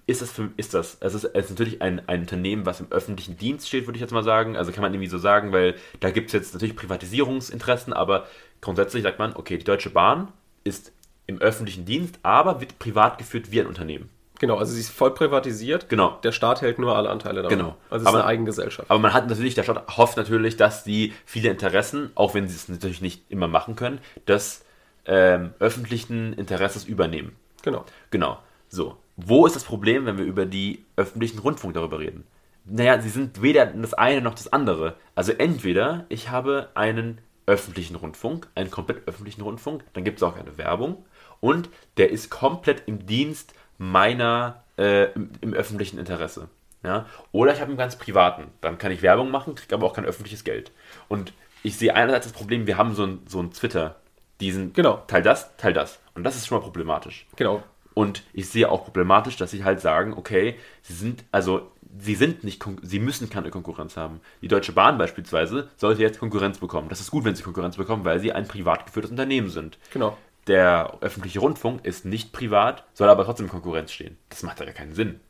Ist 0.07 0.21
das, 0.21 0.33
für, 0.33 0.51
ist 0.57 0.75
das, 0.75 0.97
es 1.01 1.15
ist, 1.15 1.25
es 1.25 1.45
ist 1.45 1.51
natürlich 1.51 1.81
ein, 1.81 2.09
ein 2.09 2.23
Unternehmen, 2.23 2.67
was 2.67 2.81
im 2.81 2.91
öffentlichen 2.91 3.37
Dienst 3.37 3.69
steht, 3.69 3.87
würde 3.87 3.97
ich 3.97 4.01
jetzt 4.01 4.13
mal 4.13 4.25
sagen. 4.25 4.57
Also 4.57 4.73
kann 4.73 4.83
man 4.83 4.93
irgendwie 4.93 5.09
so 5.09 5.19
sagen, 5.19 5.53
weil 5.53 5.77
da 6.01 6.11
gibt 6.11 6.29
es 6.29 6.33
jetzt 6.33 6.55
natürlich 6.55 6.75
Privatisierungsinteressen, 6.75 7.93
aber 7.93 8.27
grundsätzlich 8.63 9.03
sagt 9.03 9.19
man, 9.19 9.37
okay, 9.37 9.59
die 9.59 9.65
Deutsche 9.65 9.91
Bahn 9.91 10.29
ist 10.65 10.93
im 11.27 11.39
öffentlichen 11.43 11.85
Dienst, 11.85 12.19
aber 12.23 12.61
wird 12.63 12.79
privat 12.79 13.19
geführt 13.19 13.51
wie 13.53 13.61
ein 13.61 13.67
Unternehmen. 13.67 14.09
Genau, 14.39 14.57
also 14.57 14.73
sie 14.73 14.81
ist 14.81 14.91
voll 14.91 15.15
privatisiert. 15.15 15.89
Genau. 15.89 16.19
Der 16.25 16.33
Staat 16.33 16.63
hält 16.63 16.81
nur 16.81 16.97
alle 16.97 17.11
Anteile 17.11 17.43
daran. 17.43 17.57
Genau. 17.59 17.77
Also 17.91 17.97
es 17.97 18.03
ist 18.03 18.07
Aber- 18.09 18.19
eine 18.19 18.27
Eigengesellschaft. 18.27 18.91
Aber 18.91 18.99
man 18.99 19.13
hat 19.13 19.29
natürlich, 19.29 19.55
der 19.55 19.63
Staat 19.63 19.97
hofft 19.97 20.17
natürlich, 20.17 20.57
dass 20.57 20.83
die 20.83 21.13
viele 21.25 21.49
Interessen, 21.51 22.11
auch 22.17 22.35
wenn 22.35 22.49
sie 22.49 22.57
es 22.57 22.69
natürlich 22.69 23.01
nicht 23.01 23.23
immer 23.29 23.47
machen 23.47 23.77
können, 23.77 24.01
des 24.27 24.65
ähm, 25.05 25.55
öffentlichen 25.61 26.33
Interesses 26.33 26.85
übernehmen. 26.85 27.37
Genau. 27.63 27.85
Genau. 28.11 28.39
So. 28.69 28.97
Wo 29.17 29.47
ist 29.47 29.55
das 29.55 29.63
Problem, 29.63 30.07
wenn 30.07 30.19
wir 30.19 30.25
über 30.25 30.45
die 30.47 30.85
öffentlichen 30.97 31.39
Rundfunk 31.39 31.75
darüber 31.75 32.01
reden? 32.01 32.25
Naja, 32.65 33.01
sie 33.01 33.11
sind 33.11 33.43
weder 33.43 33.67
das 33.67 33.95
eine 33.95 34.23
noch 34.23 34.35
das 34.35 34.53
andere. 34.53 34.95
Also 35.15 35.33
entweder 35.33 36.07
ich 36.09 36.31
habe 36.31 36.69
einen 36.75 37.19
öffentlichen 37.47 37.97
Rundfunk, 37.97 38.49
einen 38.55 38.71
komplett 38.71 39.07
öffentlichen 39.07 39.43
Rundfunk, 39.43 39.85
dann 39.93 40.05
gibt 40.05 40.19
es 40.19 40.23
auch 40.23 40.37
keine 40.37 40.59
Werbung 40.59 41.05
und 41.41 41.69
der 41.97 42.11
ist 42.11 42.31
komplett 42.31 42.85
im 42.87 43.07
Dienst 43.07 43.55
meiner, 43.79 44.63
äh, 44.79 45.13
im, 45.13 45.31
im 45.41 45.55
öffentlichen 45.55 45.99
Interesse. 45.99 46.49
Ja? 46.85 47.07
Oder 47.33 47.53
ich 47.53 47.61
habe 47.61 47.71
einen 47.71 47.79
ganz 47.79 47.97
privaten, 47.97 48.45
dann 48.61 48.79
kann 48.79 48.93
ich 48.93 49.03
Werbung 49.03 49.31
machen, 49.31 49.55
kriege 49.55 49.75
aber 49.75 49.87
auch 49.87 49.95
kein 49.95 50.05
öffentliches 50.05 50.45
Geld. 50.45 50.73
Und 51.09 51.33
ich 51.63 51.77
sehe 51.77 51.95
einerseits 51.95 52.27
das 52.27 52.33
Problem, 52.33 52.67
wir 52.67 52.77
haben 52.77 52.95
so 52.95 53.05
ein, 53.05 53.21
so 53.27 53.41
ein 53.41 53.53
Twitter, 53.53 53.97
diesen 54.41 54.73
Genau. 54.73 55.03
Teil 55.07 55.23
das, 55.23 55.57
Teil 55.57 55.73
das. 55.73 56.01
Und 56.15 56.25
das 56.25 56.37
ist 56.37 56.47
schon 56.47 56.59
mal 56.59 56.65
problematisch. 56.65 57.27
Genau. 57.37 57.63
Und 57.95 58.23
ich 58.33 58.49
sehe 58.49 58.71
auch 58.71 58.85
problematisch, 58.85 59.37
dass 59.37 59.51
sie 59.51 59.65
halt 59.65 59.81
sagen, 59.81 60.15
okay, 60.15 60.59
sie 60.83 60.95
sind, 60.95 61.25
also, 61.31 61.72
sie 61.99 62.15
sind 62.15 62.45
nicht, 62.45 62.65
sie 62.83 62.99
müssen 62.99 63.29
keine 63.31 63.51
Konkurrenz 63.51 63.97
haben. 63.97 64.21
Die 64.41 64.49
Deutsche 64.49 64.73
Bahn 64.73 64.99
beispielsweise 64.99 65.69
sollte 65.77 66.03
jetzt 66.03 66.19
Konkurrenz 66.19 66.59
bekommen. 66.59 66.89
Das 66.89 67.01
ist 67.01 67.11
gut, 67.11 67.25
wenn 67.25 67.35
sie 67.35 67.43
Konkurrenz 67.43 67.77
bekommen, 67.77 68.05
weil 68.05 68.21
sie 68.21 68.33
ein 68.33 68.49
privat 68.49 68.87
geführtes 68.87 69.11
Unternehmen 69.11 69.51
sind. 69.51 69.79
Genau. 69.93 70.17
Der 70.47 70.99
öffentliche 71.01 71.39
Rundfunk 71.41 71.85
ist 71.85 72.05
nicht 72.05 72.33
privat, 72.33 72.85
soll 72.95 73.09
aber 73.09 73.25
trotzdem 73.25 73.47
in 73.47 73.53
Konkurrenz 73.53 73.93
stehen. 73.93 74.17
Das 74.29 74.43
macht 74.43 74.59
ja 74.59 74.65
gar 74.67 74.75
keinen 74.75 74.95
Sinn. 74.95 75.21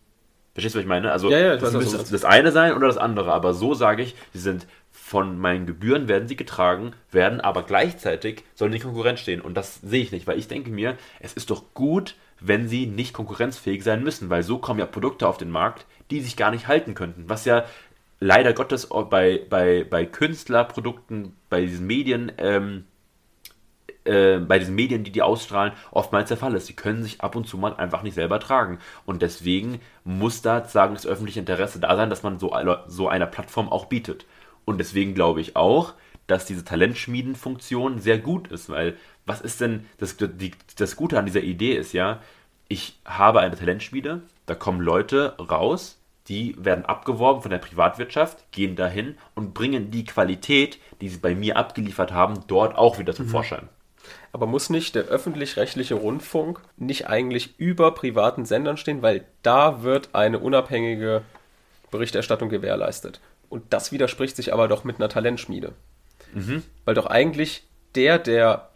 Verstehst 0.55 0.75
du, 0.75 0.79
was 0.79 0.83
ich 0.83 0.89
meine? 0.89 1.13
Also, 1.13 1.31
Ja, 1.31 1.39
ja, 1.39 1.57
das 1.57 1.73
müsste 1.73 1.97
meinst. 1.97 2.13
das 2.13 2.25
eine 2.25 2.53
sein 2.53 2.75
oder 2.75 2.87
das 2.87 2.99
andere. 2.99 3.33
Aber 3.33 3.55
so 3.55 3.73
sage 3.75 4.03
ich, 4.03 4.15
sie 4.33 4.39
sind 4.39 4.67
von 4.91 5.39
meinen 5.39 5.67
Gebühren 5.67 6.09
werden 6.09 6.29
sie 6.29 6.37
getragen, 6.37 6.93
werden 7.11 7.41
aber 7.41 7.63
gleichzeitig 7.63 8.45
sollen 8.55 8.73
die 8.73 8.79
Konkurrenz 8.79 9.21
stehen. 9.21 9.41
Und 9.41 9.55
das 9.55 9.81
sehe 9.81 10.03
ich 10.03 10.13
nicht, 10.13 10.27
weil 10.27 10.39
ich 10.39 10.49
denke 10.49 10.71
mir, 10.71 10.97
es 11.21 11.33
ist 11.33 11.51
doch 11.51 11.75
gut, 11.75 12.15
wenn 12.45 12.69
sie 12.69 12.87
nicht 12.87 13.15
konkurrenzfähig 13.15 13.85
sein 13.85 14.03
müssen, 14.03 14.31
weil 14.31 14.43
so 14.43 14.59
kommen 14.59 14.81
ja 14.81 14.87
Produkte 14.87 15.29
auf 15.29 15.39
den 15.39 15.51
Markt, 15.51 15.87
die 16.11 16.21
sich 16.21 16.37
gar 16.37 16.51
nicht 16.51 16.69
halten 16.69 16.95
könnten. 16.95 17.29
Was 17.29 17.45
ja 17.45 17.65
leider 18.21 18.53
Gottes 18.53 18.89
bei, 19.11 19.41
bei, 19.49 19.85
bei 19.85 20.07
Künstlerprodukten, 20.07 21.35
bei 21.49 21.63
diesen 21.63 21.87
Medien, 21.87 22.33
ähm, 22.39 22.85
äh, 24.05 24.39
bei 24.39 24.59
diesen 24.59 24.75
Medien, 24.75 25.05
die 25.05 25.13
die 25.13 25.23
ausstrahlen, 25.23 25.73
oftmals 25.91 26.29
der 26.29 26.37
Fall 26.37 26.55
ist. 26.55 26.67
Sie 26.67 26.75
können 26.75 27.03
sich 27.03 27.21
ab 27.21 27.37
und 27.37 27.47
zu 27.47 27.57
mal 27.57 27.75
einfach 27.75 28.03
nicht 28.03 28.15
selber 28.15 28.41
tragen. 28.41 28.79
Und 29.07 29.23
deswegen 29.23 29.81
muss 30.05 30.43
da 30.43 30.65
sagen 30.65 30.95
das 30.95 31.07
öffentliche 31.07 31.41
Interesse 31.41 31.81
da 31.81 31.95
sein, 31.97 32.11
dass 32.11 32.23
man 32.23 32.39
so, 32.39 32.53
so 32.87 33.09
einer 33.09 33.27
Plattform 33.27 33.69
auch 33.69 33.87
bietet. 33.87 34.27
Und 34.65 34.79
deswegen 34.79 35.15
glaube 35.15 35.41
ich 35.41 35.57
auch, 35.57 35.95
dass 36.27 36.47
diese 36.47 36.65
Talentschmieden-Funktion 36.65 37.99
sehr 37.99 38.19
gut 38.19 38.49
ist, 38.49 38.69
weil 38.69 38.97
was 39.27 39.41
ist 39.41 39.61
denn 39.61 39.87
das, 39.99 40.17
die, 40.17 40.53
das 40.77 40.97
Gute 40.97 41.19
an 41.19 41.27
dieser 41.27 41.43
Idee 41.43 41.75
ist 41.75 41.93
ja, 41.93 42.21
ich 42.69 42.99
habe 43.05 43.41
eine 43.41 43.57
Talentschmiede, 43.57 44.23
da 44.47 44.55
kommen 44.55 44.81
Leute 44.81 45.37
raus, 45.39 45.99
die 46.29 46.55
werden 46.59 46.85
abgeworben 46.85 47.43
von 47.43 47.51
der 47.51 47.59
Privatwirtschaft, 47.59 48.51
gehen 48.53 48.77
dahin 48.77 49.17
und 49.35 49.55
bringen 49.55 49.91
die 49.91 50.05
Qualität, 50.05 50.79
die 51.01 51.09
sie 51.09 51.19
bei 51.19 51.35
mir 51.35 51.57
abgeliefert 51.57 52.13
haben, 52.13 52.45
dort 52.47 52.77
auch 52.77 52.99
wieder 52.99 53.15
zum 53.15 53.29
Vorschein. 53.29 53.69
Aber 54.33 54.47
muss 54.47 54.71
nicht 54.71 54.95
der 54.95 55.05
öffentlich-rechtliche 55.05 55.95
Rundfunk 55.95 56.61
nicht 56.77 57.09
eigentlich 57.09 57.59
über 57.59 57.93
privaten 57.93 58.47
Sendern 58.47 58.77
stehen, 58.77 59.03
weil 59.03 59.25
da 59.43 59.83
wird 59.83 60.15
eine 60.15 60.39
unabhängige 60.39 61.23
Berichterstattung 61.91 62.49
gewährleistet. 62.49 63.21
Und 63.49 63.65
das 63.73 63.93
widerspricht 63.93 64.37
sich 64.37 64.53
aber 64.53 64.69
doch 64.69 64.85
mit 64.85 64.97
einer 64.97 65.09
Talentschmiede. 65.09 65.75
Weil 66.85 66.95
doch 66.95 67.07
eigentlich 67.07 67.65
der, 67.95 68.19
der, 68.19 68.71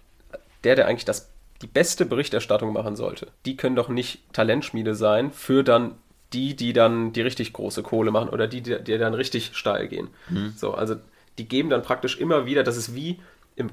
der, 0.66 0.74
der 0.74 0.88
eigentlich 0.88 1.04
das, 1.04 1.30
die 1.62 1.68
beste 1.68 2.04
Berichterstattung 2.04 2.72
machen 2.72 2.96
sollte, 2.96 3.28
die 3.44 3.56
können 3.56 3.76
doch 3.76 3.88
nicht 3.88 4.20
Talentschmiede 4.32 4.96
sein 4.96 5.30
für 5.30 5.62
dann 5.62 5.94
die, 6.32 6.56
die 6.56 6.72
dann 6.72 7.12
die 7.12 7.22
richtig 7.22 7.52
große 7.52 7.84
Kohle 7.84 8.10
machen 8.10 8.28
oder 8.28 8.48
die, 8.48 8.62
die, 8.62 8.82
die 8.82 8.98
dann 8.98 9.14
richtig 9.14 9.52
steil 9.54 9.86
gehen. 9.86 10.08
Mhm. 10.28 10.54
So, 10.56 10.74
also 10.74 10.96
die 11.38 11.46
geben 11.46 11.70
dann 11.70 11.82
praktisch 11.82 12.18
immer 12.18 12.46
wieder, 12.46 12.64
das 12.64 12.76
ist 12.76 12.96
wie, 12.96 13.20
im 13.54 13.70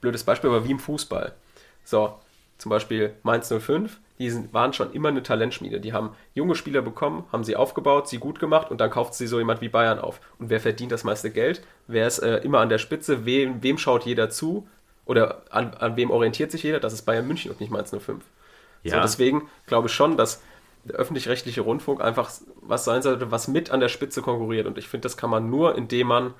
blödes 0.00 0.24
Beispiel, 0.24 0.50
aber 0.50 0.66
wie 0.66 0.72
im 0.72 0.80
Fußball. 0.80 1.32
So, 1.84 2.18
zum 2.58 2.70
Beispiel 2.70 3.12
Mainz 3.22 3.54
05, 3.56 4.00
die 4.18 4.28
sind, 4.28 4.52
waren 4.52 4.72
schon 4.72 4.92
immer 4.92 5.10
eine 5.10 5.22
Talentschmiede. 5.22 5.78
Die 5.78 5.92
haben 5.92 6.10
junge 6.34 6.56
Spieler 6.56 6.82
bekommen, 6.82 7.24
haben 7.30 7.44
sie 7.44 7.54
aufgebaut, 7.54 8.08
sie 8.08 8.18
gut 8.18 8.40
gemacht 8.40 8.70
und 8.70 8.80
dann 8.80 8.90
kauft 8.90 9.14
sie 9.14 9.28
so 9.28 9.38
jemand 9.38 9.60
wie 9.60 9.68
Bayern 9.68 10.00
auf. 10.00 10.20
Und 10.40 10.50
wer 10.50 10.60
verdient 10.60 10.90
das 10.90 11.04
meiste 11.04 11.30
Geld? 11.30 11.62
Wer 11.86 12.08
ist 12.08 12.18
äh, 12.18 12.38
immer 12.38 12.58
an 12.58 12.68
der 12.68 12.78
Spitze? 12.78 13.24
Wem, 13.24 13.62
wem 13.62 13.78
schaut 13.78 14.06
jeder 14.06 14.28
zu? 14.28 14.66
Oder 15.04 15.42
an, 15.50 15.74
an 15.74 15.96
wem 15.96 16.10
orientiert 16.10 16.50
sich 16.50 16.62
jeder? 16.62 16.80
Das 16.80 16.92
ist 16.92 17.02
Bayern 17.02 17.26
München 17.26 17.50
und 17.50 17.60
nicht 17.60 17.70
Mainz 17.70 17.90
05. 17.90 18.24
Ja. 18.82 18.96
So, 18.96 19.00
deswegen 19.02 19.48
glaube 19.66 19.88
ich 19.88 19.94
schon, 19.94 20.16
dass 20.16 20.42
der 20.84 20.96
öffentlich-rechtliche 20.96 21.60
Rundfunk 21.60 22.00
einfach 22.00 22.30
was 22.60 22.84
sein 22.84 23.02
sollte, 23.02 23.30
was 23.30 23.48
mit 23.48 23.70
an 23.70 23.80
der 23.80 23.88
Spitze 23.88 24.22
konkurriert. 24.22 24.66
Und 24.66 24.78
ich 24.78 24.88
finde, 24.88 25.02
das 25.02 25.16
kann 25.16 25.30
man 25.30 25.48
nur, 25.48 25.76
indem 25.76 26.08
man 26.08 26.34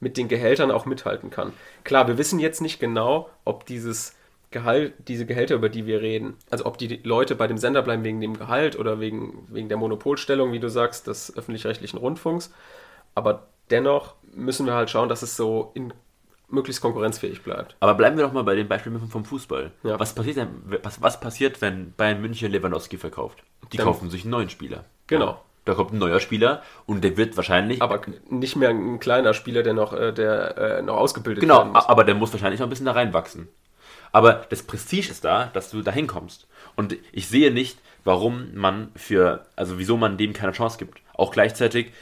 mit 0.00 0.16
den 0.16 0.28
Gehältern 0.28 0.70
auch 0.70 0.86
mithalten 0.86 1.30
kann. 1.30 1.52
Klar, 1.84 2.06
wir 2.06 2.18
wissen 2.18 2.38
jetzt 2.38 2.60
nicht 2.60 2.78
genau, 2.78 3.28
ob 3.44 3.66
dieses 3.66 4.14
Gehalt, 4.50 4.94
diese 5.08 5.26
Gehälter, 5.26 5.56
über 5.56 5.68
die 5.68 5.86
wir 5.86 6.00
reden, 6.00 6.36
also 6.48 6.64
ob 6.66 6.78
die 6.78 7.00
Leute 7.02 7.34
bei 7.34 7.46
dem 7.46 7.58
Sender 7.58 7.82
bleiben 7.82 8.04
wegen 8.04 8.20
dem 8.20 8.38
Gehalt 8.38 8.78
oder 8.78 9.00
wegen, 9.00 9.46
wegen 9.48 9.68
der 9.68 9.76
Monopolstellung, 9.76 10.52
wie 10.52 10.60
du 10.60 10.70
sagst, 10.70 11.06
des 11.06 11.36
öffentlich-rechtlichen 11.36 11.98
Rundfunks. 11.98 12.52
Aber 13.14 13.48
dennoch 13.70 14.14
müssen 14.32 14.64
wir 14.64 14.74
halt 14.74 14.90
schauen, 14.90 15.08
dass 15.08 15.22
es 15.22 15.36
so 15.36 15.72
in 15.74 15.92
möglichst 16.48 16.80
konkurrenzfähig 16.80 17.42
bleibt. 17.42 17.76
Aber 17.80 17.94
bleiben 17.94 18.16
wir 18.16 18.24
doch 18.24 18.32
mal 18.32 18.44
bei 18.44 18.54
dem 18.54 18.68
Beispiel 18.68 18.98
vom 19.10 19.24
Fußball. 19.24 19.70
Ja. 19.82 19.98
Was, 20.00 20.14
passiert 20.14 20.36
denn, 20.36 20.48
was, 20.82 21.02
was 21.02 21.20
passiert, 21.20 21.60
wenn 21.60 21.92
Bayern 21.92 22.20
München 22.20 22.50
Lewandowski 22.50 22.96
verkauft? 22.96 23.42
Die 23.72 23.76
Dann, 23.76 23.86
kaufen 23.86 24.10
sich 24.10 24.22
einen 24.22 24.30
neuen 24.30 24.50
Spieler. 24.50 24.84
Genau. 25.06 25.42
Da 25.64 25.74
kommt 25.74 25.92
ein 25.92 25.98
neuer 25.98 26.20
Spieler 26.20 26.62
und 26.86 27.04
der 27.04 27.18
wird 27.18 27.36
wahrscheinlich. 27.36 27.82
Aber 27.82 28.00
nicht 28.30 28.56
mehr 28.56 28.70
ein 28.70 28.98
kleiner 29.00 29.34
Spieler, 29.34 29.62
der 29.62 29.74
noch, 29.74 29.92
äh, 29.92 30.12
der, 30.12 30.56
äh, 30.56 30.82
noch 30.82 30.96
ausgebildet 30.96 31.42
genau, 31.42 31.58
werden 31.58 31.72
muss. 31.72 31.82
Genau, 31.82 31.92
aber 31.92 32.04
der 32.04 32.14
muss 32.14 32.32
wahrscheinlich 32.32 32.60
noch 32.60 32.66
ein 32.66 32.70
bisschen 32.70 32.86
da 32.86 32.92
reinwachsen. 32.92 33.48
Aber 34.10 34.46
das 34.48 34.62
Prestige 34.62 35.10
ist 35.10 35.24
da, 35.24 35.50
dass 35.52 35.70
du 35.70 35.82
da 35.82 35.90
hinkommst. 35.90 36.46
Und 36.76 36.96
ich 37.12 37.28
sehe 37.28 37.52
nicht, 37.52 37.78
warum 38.04 38.54
man 38.54 38.90
für, 38.96 39.44
also 39.56 39.78
wieso 39.78 39.98
man 39.98 40.16
dem 40.16 40.32
keine 40.32 40.52
Chance 40.52 40.78
gibt. 40.78 41.00
Auch 41.12 41.32
gleichzeitig, 41.32 41.92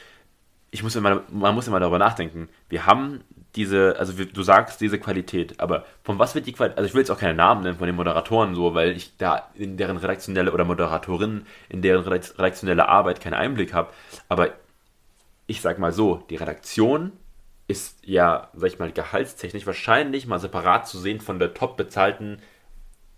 ich 0.71 0.83
muss 0.83 0.95
immer, 0.95 1.23
man 1.29 1.55
muss 1.55 1.67
immer 1.67 1.79
darüber 1.79 1.99
nachdenken. 1.99 2.49
Wir 2.69 2.85
haben 2.85 3.23
diese, 3.55 3.95
also 3.97 4.13
du 4.13 4.43
sagst 4.43 4.81
diese 4.81 4.99
Qualität, 4.99 5.59
aber 5.59 5.85
von 6.03 6.19
was 6.19 6.35
wird 6.35 6.45
die 6.45 6.53
Qualität, 6.53 6.77
also 6.77 6.87
ich 6.87 6.93
will 6.93 7.01
jetzt 7.01 7.09
auch 7.09 7.19
keine 7.19 7.33
Namen 7.33 7.63
nennen 7.63 7.77
von 7.77 7.87
den 7.87 7.95
Moderatoren 7.95 8.53
so, 8.53 8.75
weil 8.75 8.95
ich 8.95 9.17
da 9.17 9.49
in 9.55 9.77
deren 9.77 9.97
redaktionelle 9.97 10.51
oder 10.51 10.65
Moderatorinnen, 10.65 11.47
in 11.69 11.81
deren 11.81 12.03
redaktionelle 12.03 12.87
Arbeit 12.87 13.21
keinen 13.21 13.33
Einblick 13.33 13.73
habe, 13.73 13.91
aber 14.29 14.51
ich 15.47 15.61
sag 15.61 15.79
mal 15.79 15.93
so, 15.93 16.23
die 16.29 16.35
Redaktion 16.35 17.13
ist 17.67 18.05
ja, 18.05 18.49
sag 18.53 18.67
ich 18.67 18.79
mal, 18.79 18.91
gehaltstechnisch 18.91 19.65
wahrscheinlich 19.65 20.27
mal 20.27 20.39
separat 20.39 20.87
zu 20.87 20.99
sehen 20.99 21.19
von 21.19 21.39
der 21.39 21.53
top 21.53 21.77
bezahlten, 21.77 22.41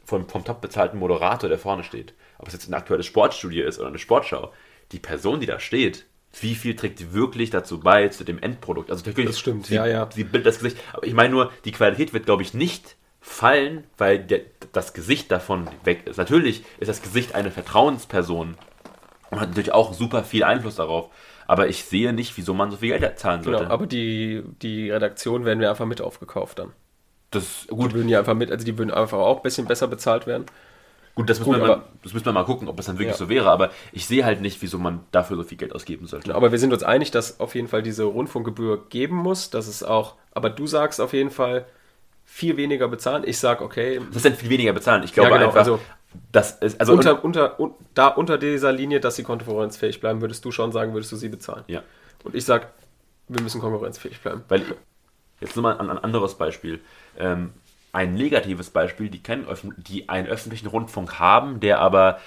vom, 0.06 0.28
vom 0.30 0.46
top 0.46 0.62
bezahlten 0.62 1.00
Moderator, 1.00 1.50
der 1.50 1.60
vorne 1.60 1.84
steht. 1.84 2.14
Ob 2.38 2.48
es 2.48 2.54
jetzt 2.54 2.68
ein 2.68 2.74
aktuelles 2.74 3.06
Sportstudio 3.06 3.68
ist 3.68 3.80
oder 3.80 3.90
eine 3.90 4.00
Sportschau, 4.00 4.54
die 4.92 5.00
Person, 5.00 5.40
die 5.40 5.46
da 5.46 5.60
steht, 5.60 6.06
wie 6.42 6.56
viel 6.56 6.76
trägt 6.76 7.00
sie 7.00 7.14
wirklich 7.14 7.50
dazu 7.50 7.80
bei, 7.80 8.08
zu 8.10 8.24
dem 8.24 8.40
Endprodukt. 8.40 8.92
Also 8.92 9.06
natürlich, 9.06 9.32
das 9.32 9.40
stimmt, 9.40 9.66
sie, 9.66 9.76
ja, 9.76 9.88
ja. 9.88 10.10
Sie 10.14 10.24
bildet 10.24 10.46
das 10.46 10.60
Gesicht. 10.60 10.78
Aber 10.94 11.06
ich 11.06 11.14
meine 11.14 11.30
nur, 11.30 11.52
die 11.66 11.72
Qualität 11.72 12.14
wird, 12.14 12.26
glaube 12.26 12.44
ich, 12.44 12.54
nicht 12.54 12.96
fallen, 13.20 13.84
weil 13.98 14.20
der, 14.20 14.42
das 14.72 14.94
Gesicht 14.94 15.32
davon 15.32 15.68
weg 15.84 16.08
ist. 16.08 16.18
Natürlich 16.18 16.64
ist 16.80 16.88
das 16.88 17.02
Gesicht 17.02 17.36
eine 17.36 17.52
Vertrauensperson 17.52 18.56
und 19.32 19.40
hat 19.40 19.50
natürlich 19.50 19.74
auch 19.74 19.94
super 19.94 20.24
viel 20.24 20.44
Einfluss 20.44 20.76
darauf. 20.76 21.10
Aber 21.48 21.68
ich 21.68 21.84
sehe 21.84 22.14
nicht, 22.14 22.38
wieso 22.38 22.54
man 22.54 22.70
so 22.70 22.78
viel 22.78 22.98
Geld 22.98 23.20
zahlen 23.20 23.42
sollte. 23.44 23.64
Genau, 23.64 23.74
aber 23.74 23.88
die, 23.88 24.44
die 24.62 24.92
Redaktion 24.92 25.46
werden 25.46 25.60
wir 25.60 25.70
einfach 25.70 25.88
mit 25.88 26.00
aufgekauft 26.00 26.60
dann. 26.60 26.74
Das, 27.32 27.68
gut. 27.68 27.92
Die 27.92 27.96
würden 27.96 28.10
ja 28.10 28.20
einfach 28.20 28.36
mit, 28.36 28.52
also 28.52 28.66
die 28.66 28.78
würden 28.78 28.92
einfach 28.92 29.18
auch 29.18 29.38
ein 29.38 29.44
bisschen 29.44 29.66
besser 29.66 29.88
bezahlt 29.88 30.28
werden. 30.28 30.46
Gut, 31.20 31.30
das, 31.30 31.40
Gut, 31.40 31.48
müssen 31.48 31.62
wir 31.62 31.68
mal, 31.68 31.84
das 32.02 32.14
müssen 32.14 32.26
wir 32.28 32.32
mal 32.32 32.46
gucken, 32.46 32.70
ob 32.70 32.78
das 32.78 32.86
dann 32.86 32.98
wirklich 32.98 33.12
ja. 33.12 33.18
so 33.18 33.28
wäre, 33.28 33.50
aber 33.50 33.72
ich 33.92 34.06
sehe 34.06 34.24
halt 34.24 34.40
nicht, 34.40 34.62
wieso 34.62 34.78
man 34.78 35.02
dafür 35.12 35.36
so 35.36 35.44
viel 35.44 35.58
Geld 35.58 35.76
ausgeben 35.76 36.08
sollte. 36.08 36.34
Aber 36.34 36.54
wir 36.54 36.60
sind 36.60 36.72
uns 36.72 36.82
einig, 36.82 37.12
dass 37.12 37.42
auf 37.42 37.56
jeden 37.56 37.68
Fall 37.68 37.84
diese 37.84 38.06
Rundfunkgebühr 38.06 38.86
geben 38.88 39.18
muss, 39.18 39.50
dass 39.50 39.68
es 39.68 39.84
auch, 39.84 40.16
aber 40.32 40.50
du 40.50 40.66
sagst 40.66 41.02
auf 41.02 41.12
jeden 41.12 41.30
Fall 41.30 41.66
viel 42.24 42.56
weniger 42.56 42.88
bezahlen. 42.88 43.24
Ich 43.26 43.38
sage, 43.38 43.66
okay. 43.66 44.00
Was 44.08 44.16
ist 44.16 44.26
denn 44.26 44.36
viel 44.36 44.50
weniger 44.50 44.72
bezahlen? 44.72 45.04
Ich 45.04 45.12
glaube 45.12 45.32
ja, 45.32 45.36
genau, 45.36 45.48
einfach, 45.48 45.60
also, 45.60 45.82
das 46.32 46.54
ist, 46.54 46.80
also 46.80 46.94
unter, 46.94 47.22
unter, 47.22 47.60
un, 47.60 47.74
da 47.96 48.08
unter 48.08 48.38
dieser 48.38 48.72
Linie, 48.72 49.02
dass 49.02 49.18
sie 49.18 49.24
konkurrenzfähig 49.24 50.00
bleiben, 50.00 50.22
würdest 50.22 50.46
du 50.46 50.52
schon 50.52 50.72
sagen, 50.72 50.94
würdest 50.94 51.12
du 51.12 51.18
sie 51.18 51.28
bezahlen. 51.28 51.66
Ja. 51.68 51.84
Und 52.24 52.34
ich 52.34 52.46
sage, 52.46 52.68
wir 53.28 53.42
müssen 53.42 53.60
konkurrenzfähig 53.60 54.22
bleiben. 54.22 54.46
Weil, 54.48 54.64
jetzt 55.42 55.58
nur 55.58 55.64
mal 55.64 55.78
ein, 55.78 55.90
ein 55.90 55.98
anderes 55.98 56.36
Beispiel. 56.36 56.80
Ähm, 57.18 57.52
ein 57.92 58.14
negatives 58.14 58.70
Beispiel, 58.70 59.10
die, 59.10 59.22
kennen, 59.22 59.48
die 59.78 60.10
einen 60.10 60.28
öffentlichen 60.28 60.68
Rundfunk 60.68 61.20
haben, 61.20 61.60
der 61.60 61.80
aber, 61.80 62.20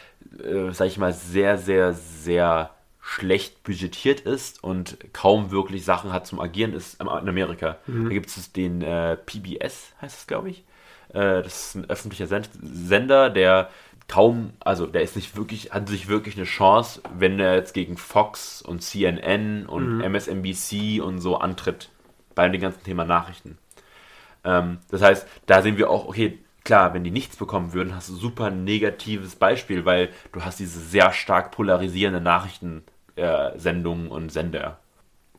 äh, 0.43 0.73
sag 0.73 0.87
ich 0.87 0.99
mal, 0.99 1.13
sehr, 1.13 1.59
sehr, 1.59 1.93
sehr 1.93 2.71
schlecht 3.01 3.63
budgetiert 3.65 4.21
ist 4.21 4.63
und 4.63 4.97
kaum 5.13 5.51
wirklich 5.51 5.85
Sachen 5.85 6.13
hat 6.13 6.27
zum 6.27 6.41
Agieren, 6.41 6.73
ist 6.73 7.01
in 7.01 7.09
Amerika. 7.09 7.77
Mhm. 7.87 8.05
Da 8.05 8.11
gibt 8.11 8.29
es 8.29 8.53
den 8.53 8.83
äh, 8.83 9.17
PBS, 9.17 9.93
heißt 10.01 10.19
es, 10.21 10.27
glaube 10.27 10.51
ich. 10.51 10.65
Äh, 11.09 11.43
das 11.43 11.47
ist 11.47 11.75
ein 11.75 11.91
öffentlicher 11.91 12.27
Sender, 12.27 13.29
der 13.29 13.71
kaum, 14.09 14.53
also 14.61 14.87
der 14.87 15.03
ist 15.03 15.17
nicht 15.17 15.37
wirklich, 15.37 15.73
hat 15.73 15.89
sich 15.89 16.09
wirklich 16.09 16.37
eine 16.37 16.45
Chance, 16.45 17.03
wenn 17.17 17.41
er 17.41 17.57
jetzt 17.57 17.75
gegen 17.75 17.97
Fox 17.97 18.63
und 18.63 18.83
CNN 18.83 19.67
und 19.67 19.99
mhm. 19.99 20.13
MSNBC 20.13 21.01
und 21.03 21.21
so 21.21 21.39
antritt 21.39 21.89
bei 22.35 22.49
dem 22.49 22.61
ganzen 22.61 22.85
Thema 22.85 23.05
Nachrichten. 23.05 23.59
Ähm, 24.45 24.79
das 24.91 25.03
heißt, 25.03 25.27
da 25.47 25.63
sehen 25.63 25.77
wir 25.79 25.91
auch, 25.91 26.09
okay, 26.09 26.39
klar, 26.65 26.95
wenn 26.95 27.05
die 27.05 27.11
nichts 27.11 27.37
bekommen 27.37 27.73
würden, 27.73 27.95
hast 27.95 28.09
du 28.09 28.15
super 28.15 28.51
negatives 28.51 29.37
Beispiel, 29.37 29.85
weil 29.85 30.11
du 30.33 30.45
hast 30.45 30.59
diese 30.59 30.81
sehr 30.81 31.13
stark 31.13 31.51
polarisierende 31.51 32.21
Nachrichtensendungen 32.21 34.07
äh, 34.07 34.11
und 34.11 34.33
Sender. 34.33 34.79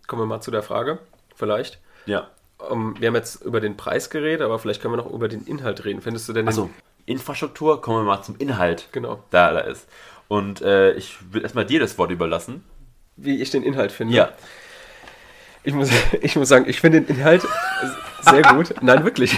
Kommen 0.07 0.21
wir 0.21 0.25
mal 0.25 0.41
zu 0.41 0.51
der 0.51 0.63
Frage, 0.63 0.99
vielleicht. 1.35 1.79
Ja. 2.05 2.27
Um, 2.57 2.95
ähm, 2.95 2.95
wir 2.99 3.07
haben 3.07 3.15
jetzt 3.15 3.41
über 3.43 3.59
den 3.59 3.77
Preis 3.77 4.09
geredet, 4.09 4.41
aber 4.41 4.59
vielleicht 4.59 4.81
können 4.81 4.93
wir 4.93 4.97
noch 4.97 5.11
über 5.11 5.27
den 5.27 5.45
Inhalt 5.45 5.83
reden. 5.85 6.01
Findest 6.01 6.29
du 6.29 6.33
denn 6.33 6.47
Also, 6.47 6.69
Infrastruktur, 7.05 7.81
kommen 7.81 7.99
wir 7.99 8.03
mal 8.03 8.21
zum 8.21 8.37
Inhalt. 8.37 8.87
Genau. 8.91 9.23
Da, 9.29 9.51
da 9.51 9.59
ist. 9.59 9.87
Und 10.29 10.61
äh, 10.61 10.93
ich 10.93 11.17
will 11.33 11.41
erstmal 11.41 11.65
dir 11.65 11.79
das 11.79 11.97
Wort 11.97 12.11
überlassen. 12.11 12.63
Wie 13.17 13.41
ich 13.41 13.49
den 13.49 13.63
Inhalt 13.63 13.91
finde. 13.91 14.15
Ja. 14.15 14.31
Ich 15.63 15.73
muss, 15.73 15.89
ich 16.21 16.35
muss 16.35 16.49
sagen, 16.49 16.65
ich 16.67 16.79
finde 16.79 17.01
den 17.01 17.17
Inhalt 17.17 17.45
sehr 18.23 18.41
gut. 18.41 18.73
Nein, 18.81 19.03
wirklich. 19.03 19.37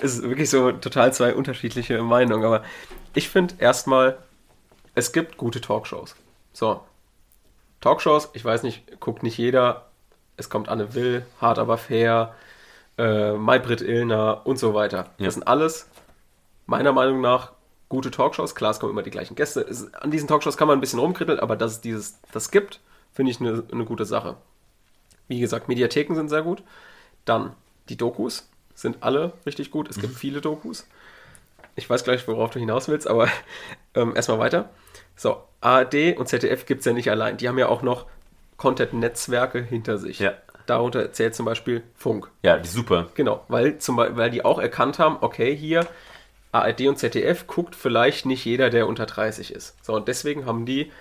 Es 0.00 0.14
ist 0.14 0.22
wirklich 0.22 0.50
so 0.50 0.72
total 0.72 1.12
zwei 1.12 1.34
unterschiedliche 1.34 2.02
Meinungen. 2.02 2.44
Aber 2.44 2.62
ich 3.14 3.28
finde 3.28 3.54
erstmal, 3.58 4.18
es 4.94 5.12
gibt 5.12 5.36
gute 5.36 5.60
Talkshows. 5.60 6.16
So. 6.52 6.82
Talkshows, 7.80 8.30
ich 8.32 8.44
weiß 8.44 8.62
nicht, 8.62 9.00
guckt 9.00 9.22
nicht 9.22 9.38
jeder. 9.38 9.86
Es 10.36 10.50
kommt 10.50 10.68
Anne 10.68 10.94
Will, 10.94 11.24
Hart 11.40 11.58
aber 11.58 11.78
fair, 11.78 12.34
äh, 12.98 13.32
Maybrit 13.32 13.80
Illner 13.80 14.42
und 14.44 14.58
so 14.58 14.74
weiter. 14.74 15.10
Ja. 15.18 15.26
Das 15.26 15.34
sind 15.34 15.46
alles, 15.46 15.88
meiner 16.66 16.92
Meinung 16.92 17.20
nach, 17.20 17.52
gute 17.88 18.10
Talkshows. 18.10 18.54
Klar, 18.54 18.70
es 18.70 18.80
kommen 18.80 18.92
immer 18.92 19.02
die 19.02 19.10
gleichen 19.10 19.34
Gäste. 19.34 19.60
Es, 19.60 19.92
an 19.94 20.10
diesen 20.10 20.28
Talkshows 20.28 20.56
kann 20.56 20.68
man 20.68 20.78
ein 20.78 20.80
bisschen 20.80 20.98
rumkritteln, 20.98 21.40
aber 21.40 21.56
dass 21.56 21.72
es 21.72 21.80
dieses, 21.80 22.18
das 22.32 22.50
gibt, 22.50 22.80
finde 23.12 23.30
ich 23.30 23.40
eine, 23.40 23.64
eine 23.70 23.84
gute 23.84 24.04
Sache. 24.04 24.36
Wie 25.28 25.40
gesagt, 25.40 25.68
Mediatheken 25.68 26.14
sind 26.14 26.28
sehr 26.28 26.42
gut. 26.42 26.62
Dann 27.24 27.54
die 27.88 27.96
Dokus 27.96 28.48
sind 28.74 28.98
alle 29.00 29.32
richtig 29.46 29.70
gut. 29.70 29.88
Es 29.88 29.96
mhm. 29.96 30.02
gibt 30.02 30.14
viele 30.14 30.40
Dokus. 30.40 30.86
Ich 31.76 31.88
weiß 31.88 32.04
gleich, 32.04 32.26
worauf 32.28 32.50
du 32.50 32.58
hinaus 32.58 32.88
willst, 32.88 33.08
aber 33.08 33.28
ähm, 33.94 34.14
erstmal 34.14 34.38
weiter. 34.38 34.70
So, 35.16 35.42
ARD 35.60 36.16
und 36.16 36.28
ZDF 36.28 36.66
gibt 36.66 36.80
es 36.80 36.86
ja 36.86 36.92
nicht 36.92 37.10
allein. 37.10 37.36
Die 37.36 37.48
haben 37.48 37.58
ja 37.58 37.68
auch 37.68 37.82
noch 37.82 38.06
Content-Netzwerke 38.56 39.62
hinter 39.62 39.98
sich. 39.98 40.18
Ja. 40.18 40.34
Darunter 40.66 41.12
zählt 41.12 41.34
zum 41.34 41.46
Beispiel 41.46 41.82
Funk. 41.96 42.30
Ja, 42.42 42.56
die 42.56 42.68
super. 42.68 43.08
Genau, 43.14 43.44
weil, 43.48 43.78
zum 43.78 43.96
weil 43.96 44.30
die 44.30 44.44
auch 44.44 44.60
erkannt 44.60 44.98
haben, 44.98 45.16
okay, 45.20 45.56
hier 45.56 45.86
ARD 46.52 46.82
und 46.82 46.98
ZDF 46.98 47.46
guckt 47.46 47.74
vielleicht 47.74 48.26
nicht 48.26 48.44
jeder, 48.44 48.70
der 48.70 48.86
unter 48.86 49.06
30 49.06 49.52
ist. 49.52 49.74
So, 49.84 49.94
und 49.94 50.06
deswegen 50.06 50.46
haben 50.46 50.66
die 50.66 50.92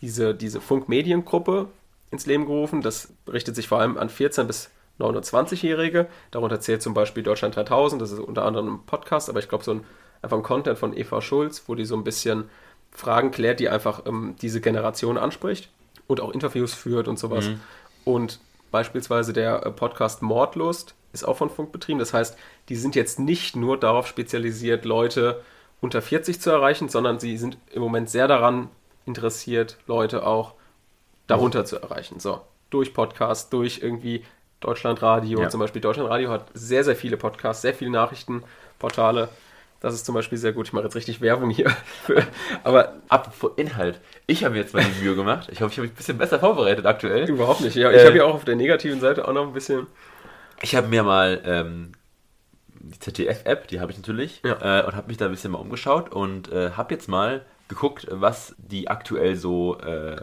diese, 0.00 0.34
diese 0.34 0.60
Funk-Mediengruppe 0.60 1.68
ins 2.10 2.26
Leben 2.26 2.46
gerufen. 2.46 2.82
Das 2.82 3.12
richtet 3.26 3.56
sich 3.56 3.68
vor 3.68 3.80
allem 3.80 3.96
an 3.96 4.08
14 4.08 4.46
bis 4.46 4.70
29-Jährige. 4.98 6.08
Darunter 6.30 6.60
zählt 6.60 6.82
zum 6.82 6.94
Beispiel 6.94 7.22
Deutschland 7.22 7.56
3000, 7.56 8.00
das 8.00 8.12
ist 8.12 8.20
unter 8.20 8.44
anderem 8.44 8.74
ein 8.74 8.86
Podcast, 8.86 9.28
aber 9.28 9.38
ich 9.38 9.48
glaube 9.48 9.64
so 9.64 9.72
ein, 9.72 9.84
einfach 10.22 10.36
ein 10.36 10.42
Content 10.42 10.78
von 10.78 10.96
Eva 10.96 11.20
Schulz, 11.20 11.64
wo 11.66 11.74
die 11.74 11.84
so 11.84 11.96
ein 11.96 12.04
bisschen 12.04 12.44
Fragen 12.90 13.30
klärt, 13.30 13.60
die 13.60 13.68
einfach 13.68 14.06
ähm, 14.06 14.34
diese 14.40 14.60
Generation 14.60 15.18
anspricht 15.18 15.70
und 16.06 16.20
auch 16.20 16.32
Interviews 16.32 16.74
führt 16.74 17.06
und 17.06 17.18
sowas. 17.18 17.48
Mhm. 17.48 17.60
Und 18.04 18.40
beispielsweise 18.70 19.32
der 19.32 19.64
äh, 19.64 19.70
Podcast 19.70 20.22
Mordlust 20.22 20.94
ist 21.12 21.26
auch 21.26 21.36
von 21.36 21.50
Funk 21.50 21.72
betrieben. 21.72 21.98
Das 21.98 22.12
heißt, 22.12 22.36
die 22.68 22.76
sind 22.76 22.94
jetzt 22.94 23.18
nicht 23.18 23.56
nur 23.56 23.78
darauf 23.78 24.06
spezialisiert, 24.06 24.84
Leute 24.84 25.42
unter 25.80 26.02
40 26.02 26.40
zu 26.40 26.50
erreichen, 26.50 26.88
sondern 26.88 27.20
sie 27.20 27.36
sind 27.36 27.56
im 27.72 27.82
Moment 27.82 28.10
sehr 28.10 28.26
daran 28.26 28.68
interessiert, 29.06 29.78
Leute 29.86 30.26
auch 30.26 30.54
darunter 31.26 31.64
zu 31.64 31.76
erreichen. 31.76 32.20
So, 32.20 32.40
durch 32.70 32.94
Podcast, 32.94 33.52
durch 33.52 33.80
irgendwie 33.82 34.24
Deutschlandradio. 34.60 35.42
Ja. 35.42 35.48
Zum 35.48 35.60
Beispiel 35.60 35.80
Deutschlandradio 35.80 36.30
hat 36.30 36.46
sehr, 36.54 36.84
sehr 36.84 36.96
viele 36.96 37.16
Podcasts, 37.16 37.62
sehr 37.62 37.74
viele 37.74 37.90
Nachrichtenportale. 37.90 39.28
Das 39.80 39.94
ist 39.94 40.04
zum 40.04 40.14
Beispiel 40.16 40.38
sehr 40.38 40.52
gut. 40.52 40.66
Ich 40.66 40.72
mache 40.72 40.84
jetzt 40.84 40.96
richtig 40.96 41.20
Werbung 41.20 41.50
hier. 41.50 41.70
Für, 42.04 42.24
aber 42.64 42.94
Apropos 43.08 43.52
Inhalt. 43.56 44.00
Ich 44.26 44.42
habe 44.44 44.54
mir 44.54 44.60
jetzt 44.60 44.74
mal 44.74 44.82
die 44.84 45.02
Mühe 45.04 45.14
gemacht. 45.14 45.48
Ich 45.52 45.60
hoffe, 45.62 45.70
ich 45.72 45.78
habe 45.78 45.82
mich 45.86 45.92
ein 45.92 45.96
bisschen 45.96 46.18
besser 46.18 46.40
vorbereitet 46.40 46.84
aktuell. 46.84 47.28
überhaupt 47.30 47.60
nicht. 47.60 47.76
Ja, 47.76 47.90
ich 47.92 47.98
Äh, 48.02 48.06
habe 48.06 48.16
ja 48.16 48.24
auch 48.24 48.34
auf 48.34 48.44
der 48.44 48.56
negativen 48.56 48.98
Seite 49.00 49.28
auch 49.28 49.32
noch 49.32 49.46
ein 49.46 49.52
bisschen. 49.52 49.86
Ich 50.62 50.74
habe 50.74 50.88
mir 50.88 51.04
mal 51.04 51.40
ähm, 51.44 51.92
die 52.80 52.98
ZDF-App, 52.98 53.68
die 53.68 53.80
habe 53.80 53.92
ich 53.92 53.98
natürlich, 53.98 54.42
Ja. 54.44 54.80
äh, 54.80 54.84
und 54.86 54.96
habe 54.96 55.06
mich 55.06 55.16
da 55.16 55.26
ein 55.26 55.30
bisschen 55.30 55.52
mal 55.52 55.58
umgeschaut 55.58 56.10
und 56.10 56.50
äh, 56.50 56.72
habe 56.72 56.92
jetzt 56.94 57.08
mal 57.08 57.44
geguckt, 57.68 58.06
was 58.10 58.56
die 58.58 58.88
aktuell 58.88 59.36
so, 59.36 59.78
äh, 59.78 60.16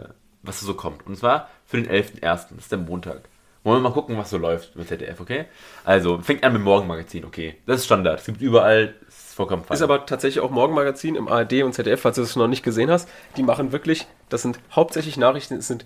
was 0.44 0.60
so 0.60 0.74
kommt. 0.74 1.06
Und 1.08 1.16
zwar 1.18 1.50
für 1.66 1.78
den 1.82 1.90
11.01., 1.90 2.20
das 2.22 2.52
ist 2.58 2.72
der 2.74 2.80
Montag. 2.80 3.22
Wollen 3.66 3.82
wir 3.82 3.90
mal 3.90 3.94
gucken, 3.94 4.16
was 4.16 4.30
so 4.30 4.38
läuft 4.38 4.76
mit 4.76 4.88
ZDF, 4.88 5.20
okay? 5.20 5.46
Also, 5.84 6.20
fängt 6.20 6.44
an 6.44 6.54
mit 6.54 6.62
Morgenmagazin, 6.62 7.26
okay. 7.26 7.56
Das 7.66 7.78
ist 7.78 7.86
Standard. 7.86 8.20
Es 8.20 8.26
gibt 8.28 8.40
überall, 8.40 8.94
ist 9.08 9.34
vollkommen 9.34 9.64
fein. 9.64 9.74
Ist 9.74 9.82
aber 9.82 10.06
tatsächlich 10.06 10.44
auch 10.44 10.52
Morgenmagazin 10.52 11.16
im 11.16 11.28
ARD 11.28 11.64
und 11.64 11.74
ZDF, 11.74 12.00
falls 12.00 12.16
du 12.16 12.22
das 12.22 12.36
noch 12.36 12.48
nicht 12.48 12.62
gesehen 12.62 12.92
hast. 12.92 13.10
Die 13.38 13.42
machen 13.42 13.72
wirklich, 13.72 14.06
das 14.30 14.44
sind 14.44 14.60
hauptsächlich 14.72 15.18
Nachrichten, 15.18 15.56
es 15.56 15.68
sind 15.68 15.84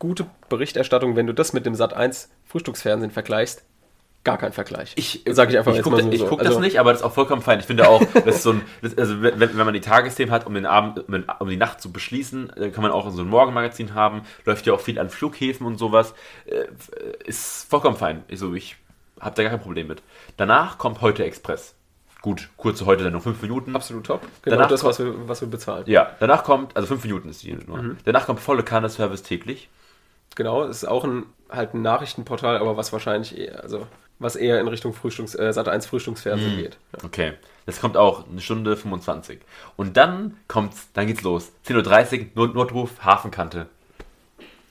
gute 0.00 0.26
Berichterstattungen. 0.48 1.14
Wenn 1.14 1.28
du 1.28 1.32
das 1.32 1.52
mit 1.52 1.66
dem 1.66 1.76
Sat 1.76 1.94
1 1.94 2.30
Frühstücksfernsehen 2.46 3.12
vergleichst, 3.12 3.62
gar 4.22 4.36
kein 4.38 4.52
Vergleich. 4.52 4.92
Ich 4.96 5.22
sage 5.30 5.52
ich 5.52 5.58
einfach 5.58 5.74
ich 5.74 5.82
guck, 5.82 5.92
mal 5.92 6.02
so. 6.02 6.10
Ich 6.10 6.26
gucke 6.26 6.42
Also- 6.42 6.54
das 6.54 6.60
nicht, 6.60 6.78
aber 6.78 6.92
das 6.92 7.00
ist 7.00 7.06
auch 7.06 7.12
vollkommen 7.12 7.42
fein. 7.42 7.58
Ich 7.60 7.66
finde 7.66 7.88
auch, 7.88 8.02
das 8.14 8.36
ist 8.36 8.42
so 8.42 8.52
ein, 8.52 8.62
das, 8.82 8.96
also 8.98 9.22
wenn, 9.22 9.38
wenn 9.38 9.56
man 9.56 9.72
die 9.72 9.80
Tagesthemen 9.80 10.32
hat, 10.32 10.46
um 10.46 10.54
den 10.54 10.66
Abend, 10.66 11.06
um, 11.08 11.12
den, 11.12 11.24
um 11.38 11.48
die 11.48 11.56
Nacht 11.56 11.80
zu 11.80 11.90
beschließen, 11.92 12.50
äh, 12.56 12.70
kann 12.70 12.82
man 12.82 12.92
auch 12.92 13.10
so 13.10 13.22
ein 13.22 13.28
Morgenmagazin 13.28 13.94
haben. 13.94 14.22
Läuft 14.44 14.66
ja 14.66 14.74
auch 14.74 14.80
viel 14.80 14.98
an 14.98 15.10
Flughäfen 15.10 15.66
und 15.66 15.78
sowas. 15.78 16.14
Äh, 16.46 16.66
ist 17.24 17.68
vollkommen 17.70 17.96
fein. 17.96 18.24
Also 18.30 18.54
ich 18.54 18.76
habe 19.20 19.34
da 19.36 19.42
gar 19.42 19.50
kein 19.50 19.60
Problem 19.60 19.86
mit. 19.86 20.02
Danach 20.36 20.78
kommt 20.78 21.00
heute 21.00 21.24
Express. 21.24 21.74
Gut, 22.22 22.50
kurze 22.58 22.84
heute 22.84 23.02
Sendung, 23.02 23.22
fünf 23.22 23.40
Minuten. 23.40 23.74
Absolut 23.74 24.04
top. 24.04 24.20
Genau 24.42 24.56
Danach 24.56 24.68
das, 24.68 24.84
was 24.84 24.98
wir, 24.98 25.26
was 25.28 25.40
wir 25.40 25.48
bezahlen. 25.48 25.84
Ja, 25.86 26.10
danach 26.20 26.44
kommt, 26.44 26.76
also 26.76 26.86
fünf 26.86 27.02
Minuten 27.04 27.30
ist 27.30 27.42
die 27.42 27.54
nur. 27.54 27.78
Mhm. 27.78 27.96
Danach 28.04 28.26
kommt 28.26 28.40
volle 28.40 28.62
Kanne-Service 28.62 29.22
täglich. 29.22 29.70
Genau, 30.36 30.64
es 30.64 30.82
ist 30.82 30.88
auch 30.88 31.04
ein, 31.04 31.24
halt 31.48 31.72
ein 31.74 31.80
Nachrichtenportal, 31.82 32.58
aber 32.58 32.76
was 32.76 32.92
wahrscheinlich 32.92 33.38
eher, 33.38 33.62
also 33.62 33.86
was 34.20 34.36
eher 34.36 34.60
in 34.60 34.68
Richtung 34.68 34.94
Frühstücks, 34.94 35.34
äh, 35.34 35.52
Sat 35.52 35.68
1 35.68 35.86
Frühstücksfernsehen 35.86 36.56
geht. 36.56 36.78
Ja. 36.96 37.04
Okay. 37.04 37.32
Das 37.66 37.80
kommt 37.80 37.96
auch 37.96 38.28
eine 38.28 38.40
Stunde 38.40 38.76
25. 38.76 39.40
Und 39.76 39.96
dann 39.96 40.36
kommt's, 40.46 40.88
dann 40.94 41.06
geht's 41.06 41.22
los. 41.22 41.52
10.30 41.66 42.20
Uhr, 42.20 42.26
Not 42.34 42.54
Notruf, 42.54 43.02
Hafenkante. 43.02 43.66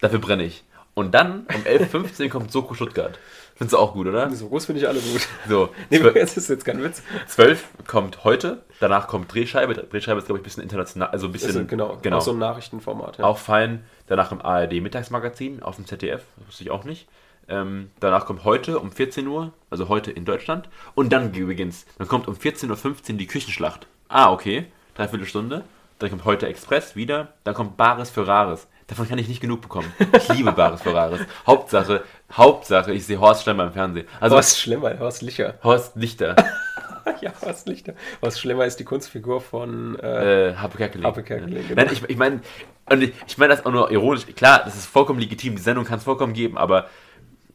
Dafür 0.02 0.20
brenne 0.20 0.44
ich. 0.44 0.64
Und 0.94 1.14
dann 1.14 1.46
um 1.54 1.62
11.15 1.64 2.24
Uhr 2.24 2.30
kommt 2.30 2.52
Soko 2.52 2.74
Stuttgart. 2.74 3.20
Findest 3.56 3.74
du 3.74 3.78
auch 3.78 3.94
gut, 3.94 4.08
oder? 4.08 4.30
So 4.32 4.48
groß 4.48 4.68
finde 4.68 4.82
ich 4.82 4.88
alle 4.88 5.02
gut. 5.02 5.28
So, 5.50 5.70
Nee, 5.90 6.00
das 6.00 6.38
ist 6.38 6.50
jetzt 6.50 6.64
kein 6.64 6.82
Witz. 6.82 7.02
12 7.28 7.68
kommt 7.88 8.24
heute, 8.24 8.64
danach 8.80 9.08
kommt 9.08 9.34
Drehscheibe. 9.34 9.74
Drehscheibe 9.74 10.20
ist, 10.20 10.28
glaube 10.28 10.40
ich, 10.40 10.42
ein 10.42 10.44
bisschen 10.44 10.64
international, 10.64 11.10
also 11.10 11.28
ein 11.28 11.34
bisschen, 11.34 11.64
ist, 11.64 11.68
genau, 11.68 11.98
genau. 12.02 12.18
auch 12.18 12.22
so 12.22 12.32
ein 12.32 12.38
Nachrichtenformat. 12.38 13.18
Ja. 13.18 13.26
auch 13.26 13.38
fein. 13.38 13.84
Danach 14.08 14.32
im 14.32 14.42
ARD 14.42 14.82
Mittagsmagazin 14.82 15.62
auf 15.62 15.76
dem 15.76 15.86
ZDF, 15.86 16.24
das 16.38 16.48
wusste 16.48 16.64
ich 16.64 16.72
auch 16.72 16.84
nicht. 16.86 17.08
Ähm, 17.50 17.90
danach 18.00 18.26
kommt 18.26 18.44
heute 18.44 18.80
um 18.80 18.92
14 18.92 19.28
Uhr, 19.28 19.52
also 19.70 19.90
heute 19.90 20.12
in 20.12 20.24
Deutschland. 20.24 20.70
Und 20.96 21.12
dann 21.12 21.32
beginnt's. 21.32 21.86
Dann 21.98 22.08
kommt 22.08 22.28
um 22.28 22.36
14.15 22.36 23.12
Uhr 23.12 23.18
die 23.18 23.28
Küchenschlacht. 23.28 23.88
Ah, 24.08 24.32
okay. 24.32 24.68
Dreiviertel 24.96 25.26
Stunde. 25.26 25.64
Dann 25.98 26.10
kommt 26.10 26.26
heute 26.26 26.48
Express 26.48 26.96
wieder. 26.96 27.34
Dann 27.44 27.56
kommt 27.56 27.76
Bares 27.76 28.10
für 28.10 28.28
Rares. 28.28 28.68
Davon 28.90 29.08
kann 29.08 29.20
ich 29.20 29.28
nicht 29.28 29.42
genug 29.42 29.62
bekommen. 29.62 29.92
Ich 30.14 30.30
liebe 30.30 30.52
Bares 30.52 30.82
für 30.82 30.94
Rares. 30.94 31.20
Hauptsache, 31.48 32.04
Hauptsache, 32.32 32.92
ich 32.92 33.06
sehe 33.06 33.20
Horst 33.20 33.44
Schlemmer 33.44 33.66
im 33.66 33.74
Fernsehen. 33.74 34.08
Also 34.20 34.36
Horst 34.36 34.60
Schlemmer, 34.60 34.98
Horst 34.98 35.22
Licher. 35.22 35.60
Horst 35.64 35.96
Lichter, 35.96 36.36
ja, 37.22 37.32
Horst 37.44 37.68
Lichter. 37.68 37.94
Horst 38.20 38.40
Schlemmer 38.40 38.66
ist 38.66 38.80
die 38.80 38.86
Kunstfigur 38.86 39.42
von 39.42 40.00
äh, 40.00 40.50
äh, 40.50 40.56
Happe 40.56 40.78
Kerkeling. 40.78 41.06
Happe 41.06 41.22
Kerkeling, 41.22 41.68
genau. 41.68 41.84
Nein, 41.84 41.94
ich, 41.94 42.04
ich 42.10 42.18
meine, 42.18 42.42
ich, 42.90 43.14
ich 43.28 43.38
meine 43.38 43.54
das 43.54 43.64
auch 43.64 43.72
nur 43.72 43.92
ironisch. 43.92 44.26
Klar, 44.36 44.64
das 44.66 44.76
ist 44.76 44.88
vollkommen 44.88 45.20
legitim. 45.20 45.56
Die 45.56 45.62
Sendung 45.62 45.86
kann 45.86 46.00
es 46.00 46.04
vollkommen 46.04 46.34
geben, 46.34 46.58
aber 46.58 46.88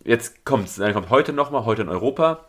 jetzt 0.05 0.45
kommt's. 0.45 0.77
Dann 0.77 0.93
kommt 0.93 1.11
heute 1.11 1.33
nochmal, 1.33 1.65
heute 1.65 1.83
in 1.83 1.89
Europa. 1.89 2.45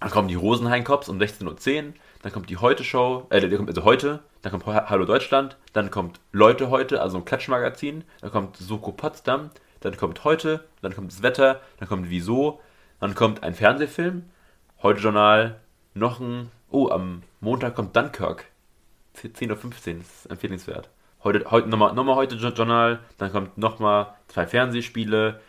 Dann 0.00 0.10
kommen 0.10 0.28
die 0.28 0.34
Rosenheim-Cops 0.34 1.08
um 1.08 1.18
16.10 1.18 1.86
Uhr. 1.88 1.92
Dann 2.22 2.32
kommt 2.32 2.50
die 2.50 2.56
Heute-Show, 2.58 3.26
äh, 3.30 3.40
also 3.66 3.84
heute. 3.84 4.20
Dann 4.42 4.52
kommt 4.52 4.66
Ha- 4.66 4.86
Hallo 4.90 5.04
Deutschland. 5.04 5.56
Dann 5.72 5.90
kommt 5.90 6.20
Leute 6.32 6.70
heute, 6.70 7.00
also 7.00 7.18
ein 7.18 7.24
Klatschmagazin. 7.24 8.04
Dann 8.20 8.30
kommt 8.30 8.56
Soko 8.56 8.92
Potsdam. 8.92 9.50
Dann 9.80 9.96
kommt 9.96 10.24
heute. 10.24 10.64
Dann 10.82 10.94
kommt 10.94 11.12
das 11.12 11.22
Wetter. 11.22 11.60
Dann 11.78 11.88
kommt 11.88 12.10
Wieso. 12.10 12.60
Dann 13.00 13.14
kommt 13.14 13.42
ein 13.42 13.54
Fernsehfilm. 13.54 14.24
Heute 14.82 15.00
Journal. 15.00 15.60
Noch 15.94 16.20
ein. 16.20 16.50
Oh, 16.70 16.88
am 16.88 17.22
Montag 17.40 17.74
kommt 17.74 17.94
Dunkirk. 17.96 18.46
10.15 19.16 19.50
Uhr, 19.50 19.56
das 19.56 20.08
ist 20.08 20.26
empfehlenswert. 20.26 20.90
Heute, 21.24 21.50
heute 21.50 21.68
nochmal 21.68 21.94
noch 21.94 22.04
mal 22.04 22.16
heute 22.16 22.34
Jo- 22.36 22.50
Journal, 22.50 22.98
dann 23.18 23.32
kommt 23.32 23.56
nochmal 23.56 24.08
zwei 24.28 24.46
Fernsehspiele 24.46 25.40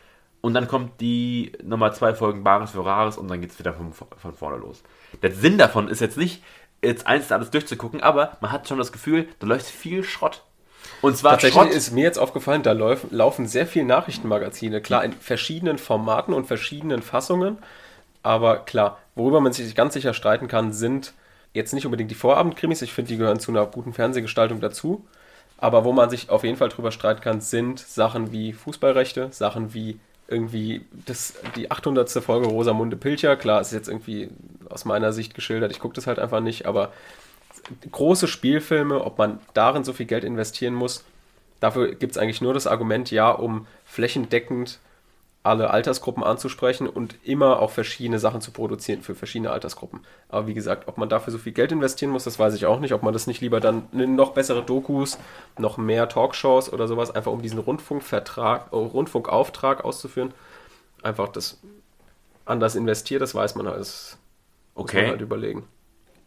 und 0.41 0.53
dann 0.53 0.67
kommt 0.67 1.01
die 1.01 1.51
nochmal 1.63 1.93
zwei 1.93 2.13
Folgen 2.13 2.43
Bares 2.43 2.71
für 2.71 2.85
Rares 2.85 3.17
und 3.17 3.27
dann 3.27 3.41
geht 3.41 3.51
es 3.51 3.59
wieder 3.59 3.73
von, 3.73 3.93
von 3.93 4.33
vorne 4.33 4.57
los. 4.57 4.83
Der 5.21 5.31
Sinn 5.31 5.57
davon 5.57 5.87
ist 5.87 5.99
jetzt 5.99 6.17
nicht, 6.17 6.43
jetzt 6.83 7.07
eins 7.07 7.31
alles 7.31 7.51
durchzugucken, 7.51 8.01
aber 8.01 8.37
man 8.41 8.51
hat 8.51 8.67
schon 8.67 8.77
das 8.77 8.91
Gefühl, 8.91 9.27
da 9.39 9.47
läuft 9.47 9.65
viel 9.65 10.03
Schrott. 10.03 10.43
Und 11.01 11.17
zwar 11.17 11.33
Tatsächlich 11.33 11.61
Schrott. 11.61 11.73
ist 11.73 11.91
mir 11.91 12.03
jetzt 12.03 12.19
aufgefallen, 12.19 12.63
da 12.63 12.71
laufen, 12.71 13.09
laufen 13.11 13.47
sehr 13.47 13.67
viele 13.67 13.85
Nachrichtenmagazine, 13.85 14.81
klar, 14.81 15.03
in 15.03 15.13
verschiedenen 15.13 15.77
Formaten 15.77 16.33
und 16.33 16.45
verschiedenen 16.45 17.01
Fassungen. 17.01 17.57
Aber 18.23 18.57
klar, 18.59 18.99
worüber 19.15 19.41
man 19.41 19.53
sich 19.53 19.73
ganz 19.75 19.93
sicher 19.93 20.13
streiten 20.13 20.47
kann, 20.47 20.73
sind 20.73 21.13
jetzt 21.53 21.73
nicht 21.73 21.85
unbedingt 21.85 22.11
die 22.11 22.15
Vorabendkrimis. 22.15 22.81
Ich 22.81 22.93
finde, 22.93 23.09
die 23.09 23.17
gehören 23.17 23.39
zu 23.39 23.51
einer 23.51 23.65
guten 23.65 23.93
Fernsehgestaltung 23.93 24.59
dazu. 24.59 25.05
Aber 25.57 25.85
wo 25.85 25.91
man 25.91 26.09
sich 26.09 26.29
auf 26.29 26.43
jeden 26.43 26.57
Fall 26.57 26.69
drüber 26.69 26.91
streiten 26.91 27.21
kann, 27.21 27.41
sind 27.41 27.79
Sachen 27.79 28.31
wie 28.31 28.53
Fußballrechte, 28.53 29.29
Sachen 29.31 29.73
wie 29.73 29.99
irgendwie 30.27 30.85
das, 31.05 31.33
die 31.55 31.71
800. 31.71 32.09
Folge 32.09 32.47
Rosamunde 32.47 32.97
Pilcher. 32.97 33.35
Klar, 33.35 33.61
ist 33.61 33.71
jetzt 33.71 33.87
irgendwie 33.87 34.29
aus 34.69 34.85
meiner 34.85 35.13
Sicht 35.13 35.33
geschildert. 35.33 35.71
Ich 35.71 35.79
gucke 35.79 35.95
das 35.95 36.07
halt 36.07 36.19
einfach 36.19 36.41
nicht, 36.41 36.65
aber 36.65 36.91
große 37.91 38.27
Spielfilme, 38.27 39.03
ob 39.03 39.17
man 39.17 39.39
darin 39.53 39.83
so 39.83 39.93
viel 39.93 40.05
Geld 40.05 40.23
investieren 40.23 40.73
muss, 40.73 41.03
dafür 41.59 41.95
gibt 41.95 42.11
es 42.11 42.17
eigentlich 42.17 42.41
nur 42.41 42.53
das 42.53 42.67
Argument, 42.67 43.11
ja, 43.11 43.29
um 43.29 43.67
flächendeckend 43.85 44.79
alle 45.47 45.71
Altersgruppen 45.71 46.23
anzusprechen 46.23 46.87
und 46.87 47.15
immer 47.23 47.59
auch 47.59 47.71
verschiedene 47.71 48.19
Sachen 48.19 48.41
zu 48.41 48.51
produzieren 48.51 49.01
für 49.01 49.15
verschiedene 49.15 49.51
Altersgruppen. 49.51 50.01
Aber 50.29 50.47
wie 50.47 50.53
gesagt, 50.53 50.87
ob 50.87 50.97
man 50.97 51.09
dafür 51.09 51.31
so 51.33 51.39
viel 51.39 51.53
Geld 51.53 51.71
investieren 51.71 52.11
muss, 52.11 52.25
das 52.25 52.37
weiß 52.39 52.53
ich 52.55 52.65
auch 52.67 52.79
nicht. 52.79 52.93
Ob 52.93 53.03
man 53.03 53.13
das 53.13 53.27
nicht 53.27 53.41
lieber 53.41 53.59
dann 53.59 53.87
noch 53.91 54.31
bessere 54.33 54.63
Dokus, 54.63 55.17
noch 55.57 55.77
mehr 55.77 56.09
Talkshows 56.09 56.71
oder 56.71 56.87
sowas, 56.87 57.11
einfach 57.15 57.31
um 57.31 57.41
diesen 57.41 57.59
Rundfunkvertrag, 57.59 58.67
äh, 58.71 58.75
Rundfunkauftrag 58.75 59.83
auszuführen, 59.85 60.33
einfach 61.03 61.29
das 61.29 61.59
anders 62.45 62.75
investiert, 62.75 63.21
das 63.21 63.35
weiß 63.35 63.55
man 63.55 63.67
halt. 63.67 63.79
Das 63.79 64.17
muss 64.81 64.93
man 64.93 65.05
Okay. 65.05 65.09
halt 65.09 65.21
überlegen. 65.21 65.67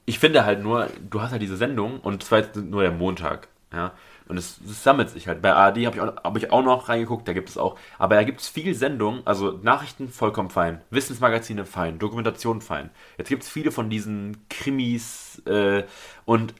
ich 0.06 0.18
finde 0.18 0.44
halt 0.44 0.62
nur, 0.62 0.88
du 1.08 1.20
hast 1.22 1.32
halt 1.32 1.42
diese 1.42 1.56
Sendung 1.56 2.00
und 2.00 2.22
zwar 2.24 2.42
nur 2.56 2.82
der 2.82 2.90
Montag, 2.92 3.48
ja. 3.72 3.92
Und 4.28 4.36
es, 4.36 4.60
es 4.64 4.84
sammelt 4.84 5.10
sich 5.10 5.26
halt. 5.26 5.42
Bei 5.42 5.52
ARD 5.52 5.86
habe 5.86 5.96
ich, 5.96 6.00
auch- 6.02 6.22
hab 6.22 6.36
ich 6.36 6.52
auch 6.52 6.62
noch 6.62 6.88
reingeguckt, 6.88 7.26
da 7.26 7.32
gibt 7.32 7.48
es 7.48 7.58
auch. 7.58 7.76
Aber 7.98 8.14
da 8.14 8.22
gibt 8.22 8.40
es 8.40 8.48
viel 8.48 8.74
Sendungen, 8.74 9.22
also 9.26 9.58
Nachrichten 9.62 10.08
vollkommen 10.08 10.50
fein, 10.50 10.82
Wissensmagazine 10.90 11.64
fein, 11.64 11.98
Dokumentation 11.98 12.60
fein. 12.60 12.90
Jetzt 13.18 13.28
gibt 13.28 13.42
es 13.42 13.48
viele 13.48 13.72
von 13.72 13.90
diesen 13.90 14.46
Krimis 14.48 15.42
äh, 15.46 15.84
und 16.24 16.54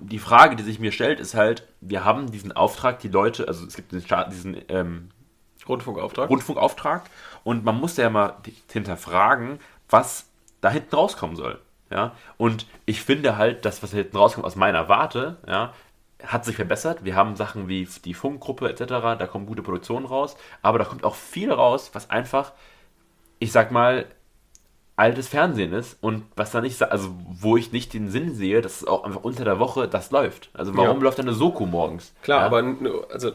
die 0.00 0.18
Frage, 0.18 0.56
die 0.56 0.62
sich 0.62 0.78
mir 0.78 0.92
stellt, 0.92 1.18
ist 1.18 1.34
halt, 1.34 1.66
wir 1.80 2.04
haben 2.04 2.30
diesen 2.30 2.52
Auftrag, 2.52 3.00
die 3.00 3.08
Leute, 3.08 3.48
also 3.48 3.66
es 3.66 3.74
gibt 3.74 3.92
den 3.92 4.00
Staat, 4.00 4.30
diesen 4.32 4.56
ähm, 4.68 5.08
Rundfunkauftrag. 5.68 6.30
Rundfunkauftrag 6.30 7.02
und 7.44 7.64
man 7.64 7.78
muss 7.80 7.96
ja 7.96 8.08
mal 8.10 8.36
hinterfragen, 8.70 9.58
was 9.88 10.28
da 10.60 10.70
hinten 10.70 10.94
rauskommen 10.94 11.34
soll. 11.36 11.60
Ja? 11.90 12.12
Und 12.36 12.66
ich 12.84 13.02
finde 13.02 13.36
halt, 13.36 13.64
das, 13.64 13.82
was 13.82 13.90
da 13.90 13.96
hinten 13.96 14.16
rauskommt 14.16 14.46
aus 14.46 14.56
meiner 14.56 14.88
Warte, 14.88 15.38
ja, 15.48 15.72
hat 16.24 16.44
sich 16.44 16.56
verbessert. 16.56 17.04
Wir 17.04 17.14
haben 17.14 17.36
Sachen 17.36 17.68
wie 17.68 17.86
die 18.04 18.14
Funkgruppe 18.14 18.68
etc., 18.68 18.84
da 18.86 19.26
kommen 19.26 19.46
gute 19.46 19.62
Produktionen 19.62 20.06
raus, 20.06 20.36
aber 20.62 20.78
da 20.78 20.84
kommt 20.84 21.04
auch 21.04 21.14
viel 21.14 21.52
raus, 21.52 21.90
was 21.92 22.10
einfach, 22.10 22.52
ich 23.38 23.52
sag 23.52 23.70
mal, 23.70 24.06
altes 24.96 25.28
Fernsehen 25.28 25.74
ist 25.74 25.98
und 26.00 26.24
was 26.36 26.52
da 26.52 26.62
nicht, 26.62 26.82
also 26.82 27.10
wo 27.28 27.58
ich 27.58 27.70
nicht 27.70 27.92
den 27.92 28.08
Sinn 28.10 28.34
sehe, 28.34 28.62
dass 28.62 28.80
es 28.80 28.86
auch 28.86 29.04
einfach 29.04 29.22
unter 29.24 29.44
der 29.44 29.58
Woche 29.58 29.88
das 29.88 30.10
läuft. 30.10 30.48
Also 30.54 30.74
warum 30.74 30.98
Ja. 30.98 31.02
läuft 31.04 31.20
eine 31.20 31.34
Soko 31.34 31.66
morgens? 31.66 32.14
Klar, 32.22 32.40
ja? 32.40 32.46
aber 32.46 32.64
also 33.12 33.32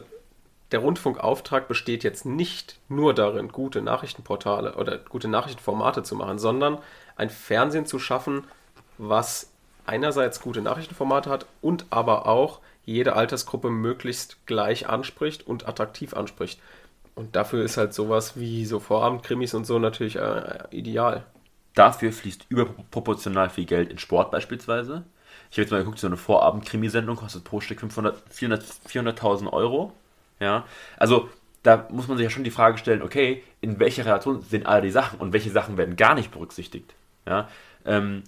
der 0.72 0.80
Rundfunkauftrag 0.80 1.68
besteht 1.68 2.02
jetzt 2.02 2.26
nicht 2.26 2.80
nur 2.88 3.14
darin, 3.14 3.48
gute 3.48 3.80
Nachrichtenportale 3.80 4.74
oder 4.74 4.98
gute 4.98 5.28
Nachrichtenformate 5.28 6.02
zu 6.02 6.16
machen, 6.16 6.38
sondern 6.38 6.78
ein 7.14 7.30
Fernsehen 7.30 7.86
zu 7.86 8.00
schaffen, 8.00 8.44
was 8.98 9.52
einerseits 9.86 10.40
gute 10.40 10.62
Nachrichtenformate 10.62 11.30
hat 11.30 11.46
und 11.60 11.86
aber 11.90 12.26
auch 12.26 12.60
jede 12.84 13.14
Altersgruppe 13.14 13.70
möglichst 13.70 14.46
gleich 14.46 14.88
anspricht 14.88 15.46
und 15.46 15.68
attraktiv 15.68 16.14
anspricht. 16.14 16.60
Und 17.14 17.36
dafür 17.36 17.64
ist 17.64 17.76
halt 17.76 17.94
sowas 17.94 18.38
wie 18.38 18.64
so 18.64 18.80
Vorabendkrimis 18.80 19.54
und 19.54 19.66
so 19.66 19.78
natürlich 19.78 20.16
äh, 20.16 20.64
ideal. 20.70 21.24
Dafür 21.74 22.12
fließt 22.12 22.46
überproportional 22.48 23.50
viel 23.50 23.64
Geld 23.64 23.90
in 23.90 23.98
Sport 23.98 24.30
beispielsweise. 24.30 25.04
Ich 25.50 25.56
habe 25.56 25.62
jetzt 25.62 25.70
mal 25.70 25.78
geguckt, 25.78 25.98
so 25.98 26.06
eine 26.06 26.16
Vorabend-Krimisendung 26.16 27.16
kostet 27.16 27.44
pro 27.44 27.60
Stück 27.60 27.80
500, 27.80 28.22
400, 28.30 28.64
400.000 28.88 29.52
Euro. 29.52 29.92
Ja, 30.40 30.64
also 30.96 31.28
da 31.62 31.86
muss 31.90 32.08
man 32.08 32.16
sich 32.16 32.24
ja 32.24 32.30
schon 32.30 32.44
die 32.44 32.50
Frage 32.50 32.78
stellen, 32.78 33.02
okay, 33.02 33.42
in 33.60 33.78
welcher 33.78 34.04
Relation 34.04 34.42
sind 34.42 34.66
all 34.66 34.82
die 34.82 34.90
Sachen 34.90 35.20
und 35.20 35.32
welche 35.32 35.50
Sachen 35.50 35.76
werden 35.76 35.96
gar 35.96 36.14
nicht 36.14 36.32
berücksichtigt? 36.32 36.94
Ja, 37.26 37.48
ähm, 37.84 38.24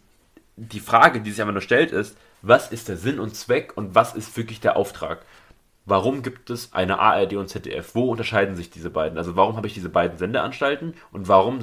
die 0.57 0.81
Frage, 0.81 1.21
die 1.21 1.31
sich 1.31 1.41
einfach 1.41 1.53
nur 1.53 1.63
stellt, 1.63 1.91
ist, 1.91 2.17
was 2.47 2.71
ist 2.71 2.89
der 2.89 2.97
Sinn 2.97 3.21
und 3.21 3.35
Zweck 3.35 3.73
und 3.77 3.95
was 3.95 4.15
ist 4.15 4.37
wirklich 4.37 4.61
der 4.61 4.77
Auftrag? 4.77 5.25
Warum 5.87 6.23
gibt 6.23 6.51
es 6.51 6.73
eine 6.73 6.99
ARD 6.99 7.35
und 7.35 7.49
ZDF? 7.49 7.95
Wo 7.95 8.11
unterscheiden 8.11 8.55
sich 8.55 8.71
diese 8.71 8.91
beiden? 8.91 9.19
Also 9.19 9.35
warum 9.37 9.57
habe 9.57 9.67
ich 9.67 9.75
diese 9.75 9.89
beiden 9.89 10.19
Sendeanstalten 10.19 10.95
und 11.11 11.29
warum, 11.29 11.61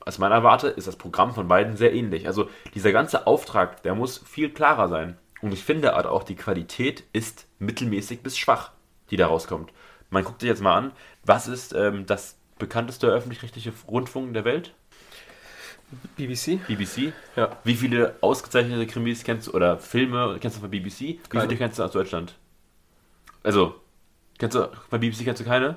aus 0.00 0.18
meiner 0.18 0.42
Warte, 0.42 0.68
ist 0.68 0.86
das 0.86 0.96
Programm 0.96 1.34
von 1.34 1.48
beiden 1.48 1.76
sehr 1.76 1.94
ähnlich? 1.94 2.26
Also 2.26 2.48
dieser 2.74 2.92
ganze 2.92 3.26
Auftrag, 3.26 3.82
der 3.82 3.94
muss 3.94 4.18
viel 4.18 4.50
klarer 4.50 4.88
sein. 4.88 5.16
Und 5.40 5.52
ich 5.52 5.64
finde 5.64 5.94
halt 5.94 6.06
auch, 6.06 6.24
die 6.24 6.36
Qualität 6.36 7.04
ist 7.12 7.46
mittelmäßig 7.58 8.22
bis 8.22 8.36
schwach, 8.36 8.72
die 9.10 9.16
da 9.16 9.26
rauskommt. 9.26 9.72
Man 10.10 10.24
guckt 10.24 10.40
sich 10.40 10.48
jetzt 10.48 10.62
mal 10.62 10.76
an, 10.76 10.92
was 11.24 11.48
ist 11.48 11.74
ähm, 11.74 12.06
das 12.06 12.38
bekannteste 12.58 13.08
öffentlich-rechtliche 13.08 13.72
Rundfunk 13.88 14.32
der 14.34 14.44
Welt? 14.44 14.74
BBC? 16.16 16.58
BBC? 16.66 17.12
Ja. 17.36 17.56
Wie 17.64 17.74
viele 17.74 18.16
ausgezeichnete 18.20 18.86
Krimis 18.86 19.22
kennst 19.24 19.46
du 19.48 19.52
oder 19.52 19.78
Filme 19.78 20.36
kennst 20.40 20.56
du 20.56 20.60
von 20.60 20.70
BBC? 20.70 21.00
Wie 21.00 21.20
Keine. 21.28 21.44
viele 21.44 21.56
kennst 21.56 21.78
du 21.78 21.84
aus 21.84 21.92
Deutschland? 21.92 22.34
Also, 23.42 23.76
kennst 24.38 24.56
du 24.56 24.68
bei 24.90 24.98
BBC 24.98 25.24
kennst 25.24 25.40
du 25.40 25.44
keine? 25.44 25.76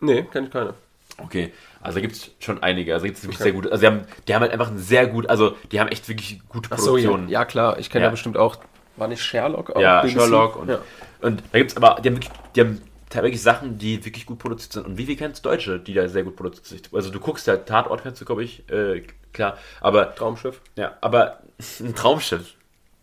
Nee, 0.00 0.22
kenne 0.24 0.46
ich 0.48 0.52
keine. 0.52 0.74
Okay, 1.18 1.52
also 1.80 1.96
da 1.96 2.00
gibt 2.00 2.14
es 2.14 2.30
schon 2.40 2.62
einige. 2.62 2.92
Also 2.94 3.04
gibt 3.06 3.16
es 3.18 3.22
wirklich 3.24 3.36
Okay. 3.36 3.44
sehr 3.44 3.52
gute. 3.52 3.70
Also 3.72 3.80
die 3.82 3.86
haben, 3.86 4.00
die 4.28 4.34
haben 4.34 4.42
halt 4.42 4.52
einfach 4.52 4.70
ein 4.70 4.78
sehr 4.78 5.06
gut, 5.06 5.28
also 5.28 5.56
die 5.70 5.78
haben 5.80 5.88
echt 5.88 6.08
wirklich 6.08 6.40
gute 6.48 6.70
Ach 6.72 6.78
so, 6.78 6.96
ja, 6.96 7.04
Produktionen. 7.08 7.28
ja 7.28 7.44
klar, 7.44 7.78
ich 7.78 7.90
kenne 7.90 8.02
ja. 8.04 8.08
Ja. 8.08 8.10
bestimmt 8.10 8.36
auch, 8.36 8.56
war 8.96 9.08
nicht 9.08 9.22
Sherlock? 9.22 9.70
auch 9.70 9.80
Ja, 9.80 10.02
BBC? 10.02 10.12
Sherlock 10.14 10.56
und, 10.56 10.68
Ja. 10.70 10.78
und 11.20 11.42
da 11.52 11.58
gibt 11.58 11.70
es 11.70 11.76
aber, 11.76 12.00
die 12.02 12.08
haben, 12.08 12.16
wirklich, 12.16 12.30
die 12.56 12.60
haben 12.60 12.80
teilweise 13.12 13.38
Sachen, 13.38 13.78
die 13.78 14.04
wirklich 14.04 14.26
gut 14.26 14.38
produziert 14.38 14.72
sind. 14.72 14.86
Und 14.86 14.98
wie 14.98 15.06
viel 15.06 15.16
kennst 15.16 15.44
du 15.44 15.50
Deutsche, 15.50 15.78
die 15.78 15.94
da 15.94 16.08
sehr 16.08 16.24
gut 16.24 16.36
produziert 16.36 16.66
sind? 16.66 16.90
Also 16.92 17.10
du 17.10 17.20
guckst 17.20 17.46
ja, 17.46 17.56
Tatort 17.56 18.02
kennst 18.02 18.20
du, 18.20 18.24
glaube 18.24 18.42
ich, 18.42 18.68
äh, 18.70 19.02
klar. 19.32 19.58
Aber 19.80 20.14
Traumschiff. 20.14 20.60
Ja, 20.76 20.96
aber 21.00 21.42
ein 21.80 21.94
Traumschiff. 21.94 22.54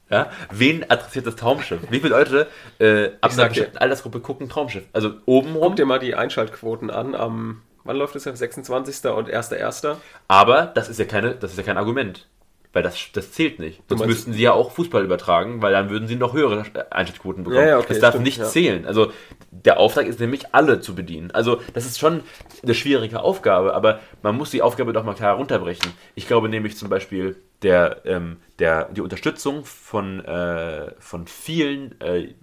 Ja? 0.10 0.32
Wen 0.52 0.90
adressiert 0.90 1.28
das 1.28 1.36
Traumschiff? 1.36 1.82
Wie 1.92 2.00
viele 2.00 2.16
Leute 2.16 2.48
äh, 2.80 3.12
ab 3.22 3.32
einer 3.32 3.48
bestimmten 3.48 3.78
Altersgruppe 3.78 4.20
gucken 4.20 4.50
Traumschiff? 4.50 4.86
Also 4.92 5.14
oben 5.26 5.54
rum, 5.54 5.70
Guck 5.70 5.76
dir 5.76 5.86
mal 5.86 6.00
die 6.00 6.16
Einschaltquoten 6.16 6.90
an 6.90 7.14
am, 7.14 7.62
wann 7.84 7.96
läuft 7.96 8.16
es 8.16 8.26
ja? 8.26 8.36
26. 8.36 9.06
und 9.12 9.30
1.1. 9.30 9.98
aber 10.28 10.66
das 10.66 10.90
ist 10.90 10.98
ja 10.98 11.06
keine, 11.06 11.36
das 11.36 11.52
ist 11.52 11.58
ja 11.58 11.64
kein 11.64 11.78
Argument. 11.78 12.28
Weil 12.72 12.84
das, 12.84 12.98
das 13.14 13.32
zählt 13.32 13.58
nicht. 13.58 13.82
Sonst 13.90 14.06
müssten 14.06 14.34
sie 14.34 14.44
ja 14.44 14.54
auch 14.54 14.72
Fußball 14.72 15.04
übertragen, 15.04 15.60
weil 15.64 15.72
dann 15.72 15.90
würden 15.90 16.08
sie 16.08 16.16
noch 16.16 16.34
höhere 16.34 16.66
Einschaltquoten 16.92 17.44
bekommen. 17.44 17.64
Ja, 17.64 17.70
ja, 17.70 17.78
okay, 17.80 17.88
das 17.90 18.00
darf 18.00 18.12
stimmt, 18.12 18.26
nicht 18.26 18.38
ja. 18.38 18.46
zählen. 18.46 18.86
Also 18.86 19.12
der 19.50 19.80
Auftrag 19.80 20.06
ist 20.06 20.20
nämlich, 20.20 20.54
alle 20.54 20.80
zu 20.80 20.94
bedienen. 20.94 21.32
Also 21.32 21.60
das 21.74 21.88
ist 21.88 21.98
schon 21.98 22.22
eine 22.62 22.76
schwierige 22.76 23.22
Aufgabe, 23.22 23.74
aber 23.74 24.00
man 24.22 24.38
muss 24.38 24.52
die 24.52 24.62
Aufgabe 24.62 24.94
doch 24.94 25.04
mal 25.04 25.16
klar 25.16 25.38
runterbrechen. 25.38 25.92
Ich 26.14 26.28
glaube 26.28 26.48
nämlich 26.48 26.78
zum 26.78 26.90
Beispiel, 26.90 27.38
der, 27.64 28.02
ähm, 28.06 28.38
der, 28.60 28.86
die 28.90 29.02
Unterstützung 29.02 29.66
von, 29.66 30.24
äh, 30.24 30.92
von 31.00 31.26
vielen, 31.26 32.00
äh, 32.02 32.36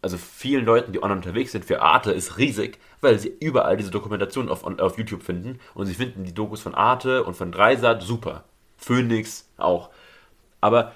also 0.00 0.16
vielen 0.16 0.64
Leuten, 0.64 0.92
die 0.92 1.02
online 1.02 1.20
unterwegs 1.20 1.52
sind 1.52 1.66
für 1.66 1.82
Arte, 1.82 2.12
ist 2.12 2.38
riesig, 2.38 2.78
weil 3.02 3.18
sie 3.18 3.34
überall 3.38 3.76
diese 3.76 3.90
Dokumentationen 3.90 4.50
auf, 4.50 4.64
auf 4.64 4.96
YouTube 4.96 5.22
finden 5.22 5.60
und 5.74 5.84
sie 5.84 5.94
finden 5.94 6.24
die 6.24 6.34
Dokus 6.34 6.62
von 6.62 6.74
Arte 6.74 7.24
und 7.24 7.34
von 7.36 7.52
Dreisat 7.52 8.02
super. 8.02 8.44
Phoenix 8.84 9.48
auch. 9.56 9.90
Aber 10.60 10.92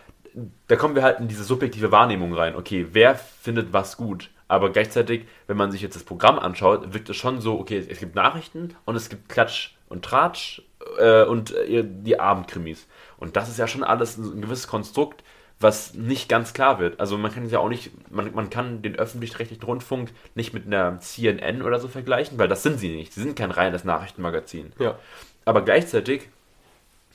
da 0.68 0.76
kommen 0.76 0.94
wir 0.94 1.02
halt 1.02 1.20
in 1.20 1.28
diese 1.28 1.44
subjektive 1.44 1.90
Wahrnehmung 1.90 2.34
rein. 2.34 2.54
Okay, 2.54 2.86
wer 2.92 3.14
findet 3.16 3.72
was 3.72 3.96
gut? 3.96 4.30
Aber 4.46 4.70
gleichzeitig, 4.70 5.26
wenn 5.46 5.56
man 5.56 5.70
sich 5.70 5.82
jetzt 5.82 5.94
das 5.94 6.04
Programm 6.04 6.38
anschaut, 6.38 6.94
wirkt 6.94 7.10
es 7.10 7.16
schon 7.16 7.40
so, 7.40 7.58
okay, 7.58 7.84
es 7.86 7.98
gibt 7.98 8.14
Nachrichten 8.14 8.74
und 8.86 8.96
es 8.96 9.10
gibt 9.10 9.28
Klatsch 9.28 9.74
und 9.88 10.04
Tratsch 10.04 10.62
äh, 10.98 11.24
und 11.24 11.54
äh, 11.54 11.84
die 11.84 12.18
Abendkrimis. 12.18 12.86
Und 13.18 13.36
das 13.36 13.48
ist 13.48 13.58
ja 13.58 13.66
schon 13.66 13.84
alles 13.84 14.16
ein 14.16 14.40
gewisses 14.40 14.66
Konstrukt, 14.66 15.22
was 15.60 15.94
nicht 15.94 16.28
ganz 16.28 16.52
klar 16.52 16.78
wird. 16.78 17.00
Also 17.00 17.18
man 17.18 17.32
kann 17.32 17.44
es 17.44 17.52
ja 17.52 17.58
auch 17.58 17.68
nicht, 17.68 17.90
man, 18.10 18.32
man 18.32 18.48
kann 18.48 18.80
den 18.80 18.96
öffentlich-rechtlichen 18.96 19.64
Rundfunk 19.64 20.10
nicht 20.34 20.54
mit 20.54 20.66
einer 20.66 21.00
CNN 21.00 21.62
oder 21.62 21.78
so 21.78 21.88
vergleichen, 21.88 22.38
weil 22.38 22.48
das 22.48 22.62
sind 22.62 22.78
sie 22.78 22.94
nicht. 22.94 23.12
Sie 23.12 23.22
sind 23.22 23.36
kein 23.36 23.50
reines 23.50 23.84
Nachrichtenmagazin. 23.84 24.72
Ja. 24.78 24.98
Aber 25.44 25.62
gleichzeitig 25.62 26.28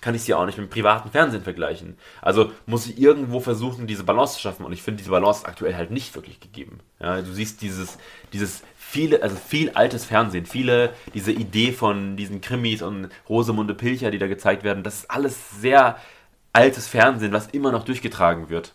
kann 0.03 0.15
ich 0.15 0.23
sie 0.23 0.33
auch 0.33 0.45
nicht 0.45 0.57
mit 0.57 0.67
dem 0.67 0.69
privaten 0.69 1.11
Fernsehen 1.11 1.43
vergleichen. 1.43 1.97
Also 2.21 2.51
muss 2.65 2.87
ich 2.87 2.99
irgendwo 2.99 3.39
versuchen, 3.39 3.87
diese 3.87 4.03
Balance 4.03 4.33
zu 4.33 4.41
schaffen. 4.41 4.65
Und 4.65 4.73
ich 4.73 4.83
finde 4.83 4.97
diese 4.97 5.11
Balance 5.11 5.45
aktuell 5.45 5.75
halt 5.75 5.91
nicht 5.91 6.13
wirklich 6.13 6.41
gegeben. 6.41 6.81
Ja, 6.99 7.21
du 7.21 7.31
siehst 7.31 7.61
dieses, 7.61 7.97
dieses 8.33 8.63
viele, 8.77 9.23
also 9.23 9.37
viel 9.37 9.69
altes 9.69 10.03
Fernsehen, 10.03 10.45
viele, 10.45 10.89
diese 11.13 11.31
Idee 11.31 11.71
von 11.71 12.17
diesen 12.17 12.41
Krimis 12.41 12.81
und 12.81 13.07
Rosemunde 13.29 13.73
Pilcher, 13.73 14.11
die 14.11 14.19
da 14.19 14.27
gezeigt 14.27 14.65
werden, 14.65 14.83
das 14.83 14.95
ist 14.95 15.11
alles 15.11 15.61
sehr 15.61 15.95
altes 16.51 16.89
Fernsehen, 16.89 17.31
was 17.31 17.47
immer 17.47 17.71
noch 17.71 17.85
durchgetragen 17.85 18.49
wird. 18.49 18.73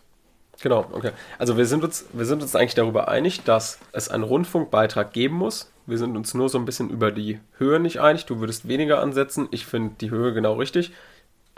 Genau, 0.61 0.87
okay. 0.91 1.11
Also 1.37 1.57
wir 1.57 1.67
sind 1.67 1.83
uns, 1.83 2.07
wir 2.11 2.25
sind 2.25 2.41
uns 2.41 2.55
eigentlich 2.55 2.73
darüber 2.73 3.07
einig, 3.07 3.43
dass 3.43 3.77
es 3.91 4.09
einen 4.09 4.23
Rundfunkbeitrag 4.23 5.13
geben 5.13 5.35
muss. 5.35 5.71
Wir 5.85 5.99
sind 5.99 6.17
uns 6.17 6.33
nur 6.33 6.49
so 6.49 6.57
ein 6.57 6.65
bisschen 6.65 6.89
über 6.89 7.11
die 7.11 7.39
Höhe 7.57 7.79
nicht 7.79 7.99
einig. 8.01 8.25
Du 8.25 8.39
würdest 8.39 8.67
weniger 8.67 8.99
ansetzen. 8.99 9.47
Ich 9.51 9.65
finde 9.65 9.93
die 10.01 10.09
Höhe 10.09 10.33
genau 10.33 10.55
richtig. 10.55 10.91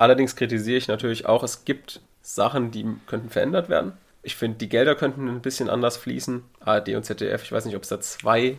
Allerdings 0.01 0.35
kritisiere 0.35 0.77
ich 0.79 0.87
natürlich 0.87 1.27
auch, 1.27 1.43
es 1.43 1.63
gibt 1.63 2.01
Sachen, 2.23 2.71
die 2.71 2.87
könnten 3.05 3.29
verändert 3.29 3.69
werden. 3.69 3.93
Ich 4.23 4.35
finde, 4.35 4.57
die 4.57 4.67
Gelder 4.67 4.95
könnten 4.95 5.27
ein 5.27 5.41
bisschen 5.43 5.69
anders 5.69 5.95
fließen. 5.95 6.43
ARD 6.59 6.95
und 6.95 7.03
ZDF, 7.03 7.43
ich 7.43 7.51
weiß 7.51 7.65
nicht, 7.65 7.75
ob 7.75 7.83
es 7.83 7.89
da 7.89 7.99
zwei 8.01 8.57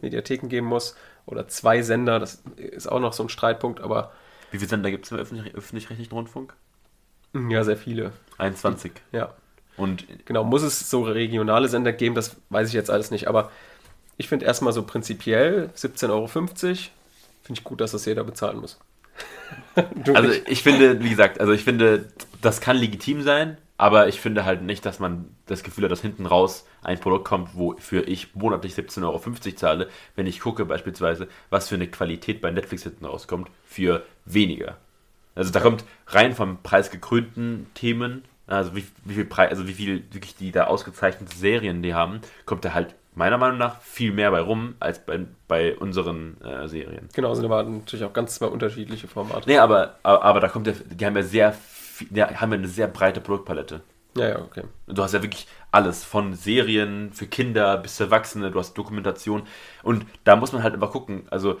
Mediatheken 0.00 0.48
geben 0.48 0.66
muss 0.66 0.96
oder 1.26 1.46
zwei 1.46 1.82
Sender. 1.82 2.18
Das 2.18 2.42
ist 2.56 2.88
auch 2.90 2.98
noch 2.98 3.12
so 3.12 3.22
ein 3.22 3.28
Streitpunkt, 3.28 3.80
aber 3.80 4.10
Wie 4.50 4.58
viele 4.58 4.68
Sender 4.68 4.90
gibt 4.90 5.04
es 5.04 5.12
im 5.12 5.18
öffentlich- 5.18 5.54
öffentlich-rechtlichen 5.54 6.12
Rundfunk? 6.12 6.54
ja, 7.34 7.62
sehr 7.62 7.76
viele. 7.76 8.12
21. 8.38 8.90
Ja. 9.12 9.32
Und 9.76 10.04
Genau, 10.26 10.42
muss 10.42 10.62
es 10.62 10.90
so 10.90 11.02
regionale 11.04 11.68
Sender 11.68 11.92
geben, 11.92 12.16
das 12.16 12.34
weiß 12.48 12.66
ich 12.66 12.74
jetzt 12.74 12.90
alles 12.90 13.12
nicht. 13.12 13.28
Aber 13.28 13.52
ich 14.16 14.28
finde 14.28 14.44
erstmal 14.46 14.72
so 14.72 14.82
prinzipiell 14.82 15.70
17,50 15.76 16.10
Euro 16.10 16.26
finde 16.26 16.80
ich 17.52 17.62
gut, 17.62 17.80
dass 17.80 17.92
das 17.92 18.06
jeder 18.06 18.24
bezahlen 18.24 18.58
muss. 18.58 18.76
Also 20.14 20.32
ich 20.46 20.62
finde, 20.62 21.02
wie 21.02 21.10
gesagt, 21.10 21.40
also 21.40 21.52
ich 21.52 21.64
finde, 21.64 22.08
das 22.42 22.60
kann 22.60 22.76
legitim 22.76 23.22
sein, 23.22 23.56
aber 23.78 24.08
ich 24.08 24.20
finde 24.20 24.44
halt 24.44 24.62
nicht, 24.62 24.84
dass 24.84 24.98
man 24.98 25.26
das 25.46 25.62
Gefühl 25.62 25.84
hat, 25.84 25.90
dass 25.90 26.02
hinten 26.02 26.26
raus 26.26 26.66
ein 26.82 26.98
Produkt 26.98 27.24
kommt, 27.24 27.56
wofür 27.56 28.06
ich 28.06 28.34
monatlich 28.34 28.74
17,50 28.74 29.04
Euro 29.04 29.56
zahle, 29.56 29.88
wenn 30.16 30.26
ich 30.26 30.40
gucke 30.40 30.64
beispielsweise, 30.64 31.28
was 31.48 31.68
für 31.68 31.76
eine 31.76 31.86
Qualität 31.86 32.40
bei 32.40 32.50
Netflix 32.50 32.82
hinten 32.82 33.06
rauskommt, 33.06 33.48
für 33.64 34.04
weniger. 34.26 34.76
Also 35.34 35.50
da 35.52 35.60
kommt 35.60 35.84
rein 36.08 36.34
vom 36.34 36.62
preisgekrönten 36.62 37.68
Themen, 37.74 38.24
also 38.46 38.74
wie, 38.76 38.84
wie 39.04 39.14
viel 39.14 39.24
Preis, 39.24 39.50
also 39.50 39.66
wie 39.66 39.74
viel 39.74 40.04
wirklich 40.10 40.36
die 40.36 40.52
da 40.52 40.64
ausgezeichnete 40.64 41.34
Serien 41.34 41.82
die 41.82 41.94
haben, 41.94 42.20
kommt 42.44 42.64
da 42.64 42.74
halt 42.74 42.94
meiner 43.20 43.36
Meinung 43.36 43.58
nach 43.58 43.80
viel 43.82 44.12
mehr 44.12 44.30
bei 44.30 44.40
rum 44.40 44.74
als 44.80 45.04
bei, 45.04 45.26
bei 45.46 45.76
unseren 45.76 46.40
äh, 46.40 46.66
Serien. 46.68 47.08
Genau, 47.12 47.34
sind 47.34 47.44
aber 47.44 47.62
natürlich 47.62 48.04
auch 48.04 48.14
ganz 48.14 48.34
zwei 48.36 48.46
unterschiedliche 48.46 49.08
Formate. 49.08 49.46
Nee, 49.46 49.58
aber, 49.58 49.96
aber, 50.02 50.24
aber 50.24 50.40
da 50.40 50.48
kommt 50.48 50.66
ja, 50.66 50.72
die 50.72 51.04
haben 51.04 51.14
ja 51.14 51.22
sehr 51.22 51.52
viel, 51.52 52.08
ja, 52.16 52.40
haben 52.40 52.50
ja 52.52 52.58
eine 52.58 52.68
sehr 52.68 52.88
breite 52.88 53.20
Produktpalette. 53.20 53.82
Ja, 54.16 54.28
ja, 54.30 54.38
okay. 54.40 54.62
Du 54.86 55.02
hast 55.02 55.12
ja 55.12 55.22
wirklich 55.22 55.46
alles, 55.70 56.02
von 56.02 56.32
Serien 56.34 57.12
für 57.12 57.26
Kinder 57.26 57.76
bis 57.76 58.00
Erwachsene, 58.00 58.50
du 58.50 58.58
hast 58.58 58.72
Dokumentation 58.74 59.42
und 59.82 60.06
da 60.24 60.34
muss 60.34 60.52
man 60.52 60.62
halt 60.62 60.74
immer 60.74 60.88
gucken, 60.88 61.24
also 61.30 61.60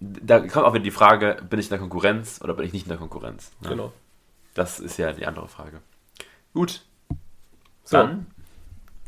da 0.00 0.40
kommt 0.40 0.64
auch 0.64 0.72
wieder 0.72 0.82
die 0.82 0.90
Frage, 0.90 1.36
bin 1.48 1.60
ich 1.60 1.66
in 1.66 1.70
der 1.70 1.78
Konkurrenz 1.78 2.40
oder 2.42 2.54
bin 2.54 2.64
ich 2.66 2.72
nicht 2.72 2.86
in 2.86 2.88
der 2.88 2.98
Konkurrenz? 2.98 3.52
ne? 3.60 3.68
Genau. 3.68 3.92
Das 4.54 4.80
ist 4.80 4.96
ja 4.96 5.12
die 5.12 5.26
andere 5.26 5.46
Frage. 5.46 5.80
Gut, 6.54 6.82
So, 7.84 7.98
dann, 7.98 8.26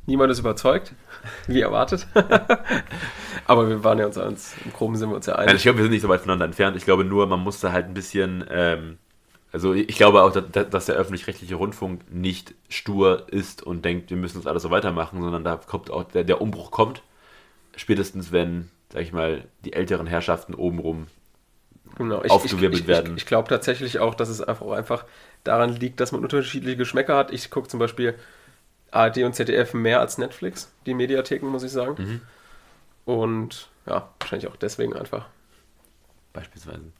niemand 0.06 0.32
ist 0.32 0.38
überzeugt, 0.38 0.94
wie 1.46 1.60
erwartet. 1.60 2.06
aber 3.46 3.68
wir 3.68 3.84
waren 3.84 3.98
ja 3.98 4.06
uns, 4.06 4.16
uns 4.16 4.54
im 4.64 4.72
Groben 4.72 4.96
sind 4.96 5.10
wir 5.10 5.16
uns 5.16 5.26
ja 5.26 5.34
Nein, 5.34 5.48
einig. 5.48 5.56
ich 5.56 5.62
glaube, 5.62 5.78
wir 5.78 5.84
sind 5.84 5.92
nicht 5.92 6.02
so 6.02 6.08
weit 6.08 6.20
voneinander 6.20 6.46
entfernt. 6.46 6.76
Ich 6.76 6.84
glaube 6.84 7.04
nur, 7.04 7.26
man 7.26 7.40
muss 7.40 7.60
da 7.60 7.72
halt 7.72 7.86
ein 7.86 7.94
bisschen, 7.94 8.44
ähm, 8.50 8.98
also 9.52 9.74
ich 9.74 9.96
glaube 9.96 10.22
auch, 10.22 10.32
dass, 10.32 10.86
der 10.86 10.94
öffentlich-rechtliche 10.94 11.54
Rundfunk 11.54 12.02
nicht 12.12 12.54
stur 12.68 13.26
ist 13.28 13.62
und 13.62 13.84
denkt, 13.84 14.10
wir 14.10 14.16
müssen 14.16 14.38
das 14.38 14.46
alles 14.46 14.62
so 14.62 14.70
weitermachen, 14.70 15.20
sondern 15.20 15.44
da 15.44 15.56
kommt 15.56 15.90
auch, 15.90 16.04
der, 16.04 16.24
der 16.24 16.40
Umbruch 16.40 16.70
kommt, 16.70 17.02
spätestens 17.76 18.32
wenn, 18.32 18.70
sag 18.92 19.02
ich 19.02 19.12
mal, 19.12 19.44
die 19.64 19.72
älteren 19.72 20.06
Herrschaften 20.06 20.54
obenrum 20.54 21.06
Genau. 21.98 22.22
Ich, 22.24 22.30
aufgewirbelt 22.30 22.74
ich, 22.74 22.80
ich, 22.82 22.86
werden. 22.88 23.16
Ich, 23.16 23.22
ich 23.22 23.26
glaube 23.26 23.48
tatsächlich 23.48 23.98
auch, 23.98 24.14
dass 24.14 24.28
es 24.28 24.40
einfach 24.40 24.64
auch 24.64 24.72
einfach 24.72 25.04
daran 25.44 25.76
liegt, 25.76 26.00
dass 26.00 26.12
man 26.12 26.22
unterschiedliche 26.22 26.76
Geschmäcker 26.76 27.16
hat. 27.16 27.32
Ich 27.32 27.50
gucke 27.50 27.68
zum 27.68 27.80
Beispiel 27.80 28.14
ARD 28.92 29.18
und 29.24 29.34
ZDF 29.34 29.74
mehr 29.74 30.00
als 30.00 30.18
Netflix, 30.18 30.72
die 30.86 30.94
Mediatheken, 30.94 31.46
muss 31.46 31.62
ich 31.62 31.72
sagen. 31.72 32.20
Und 33.04 33.68
ja, 33.86 34.08
wahrscheinlich 34.20 34.48
auch 34.48 34.56
deswegen 34.56 34.94
einfach. 34.94 35.26
Beispielsweise. 36.32 36.92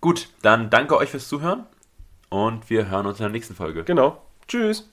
Gut, 0.00 0.28
dann 0.42 0.70
danke 0.70 0.96
euch 0.96 1.10
fürs 1.10 1.28
Zuhören 1.28 1.66
und 2.28 2.70
wir 2.70 2.88
hören 2.90 3.06
uns 3.06 3.18
in 3.18 3.24
der 3.24 3.30
nächsten 3.30 3.54
Folge. 3.54 3.84
Genau. 3.84 4.22
Tschüss. 4.48 4.88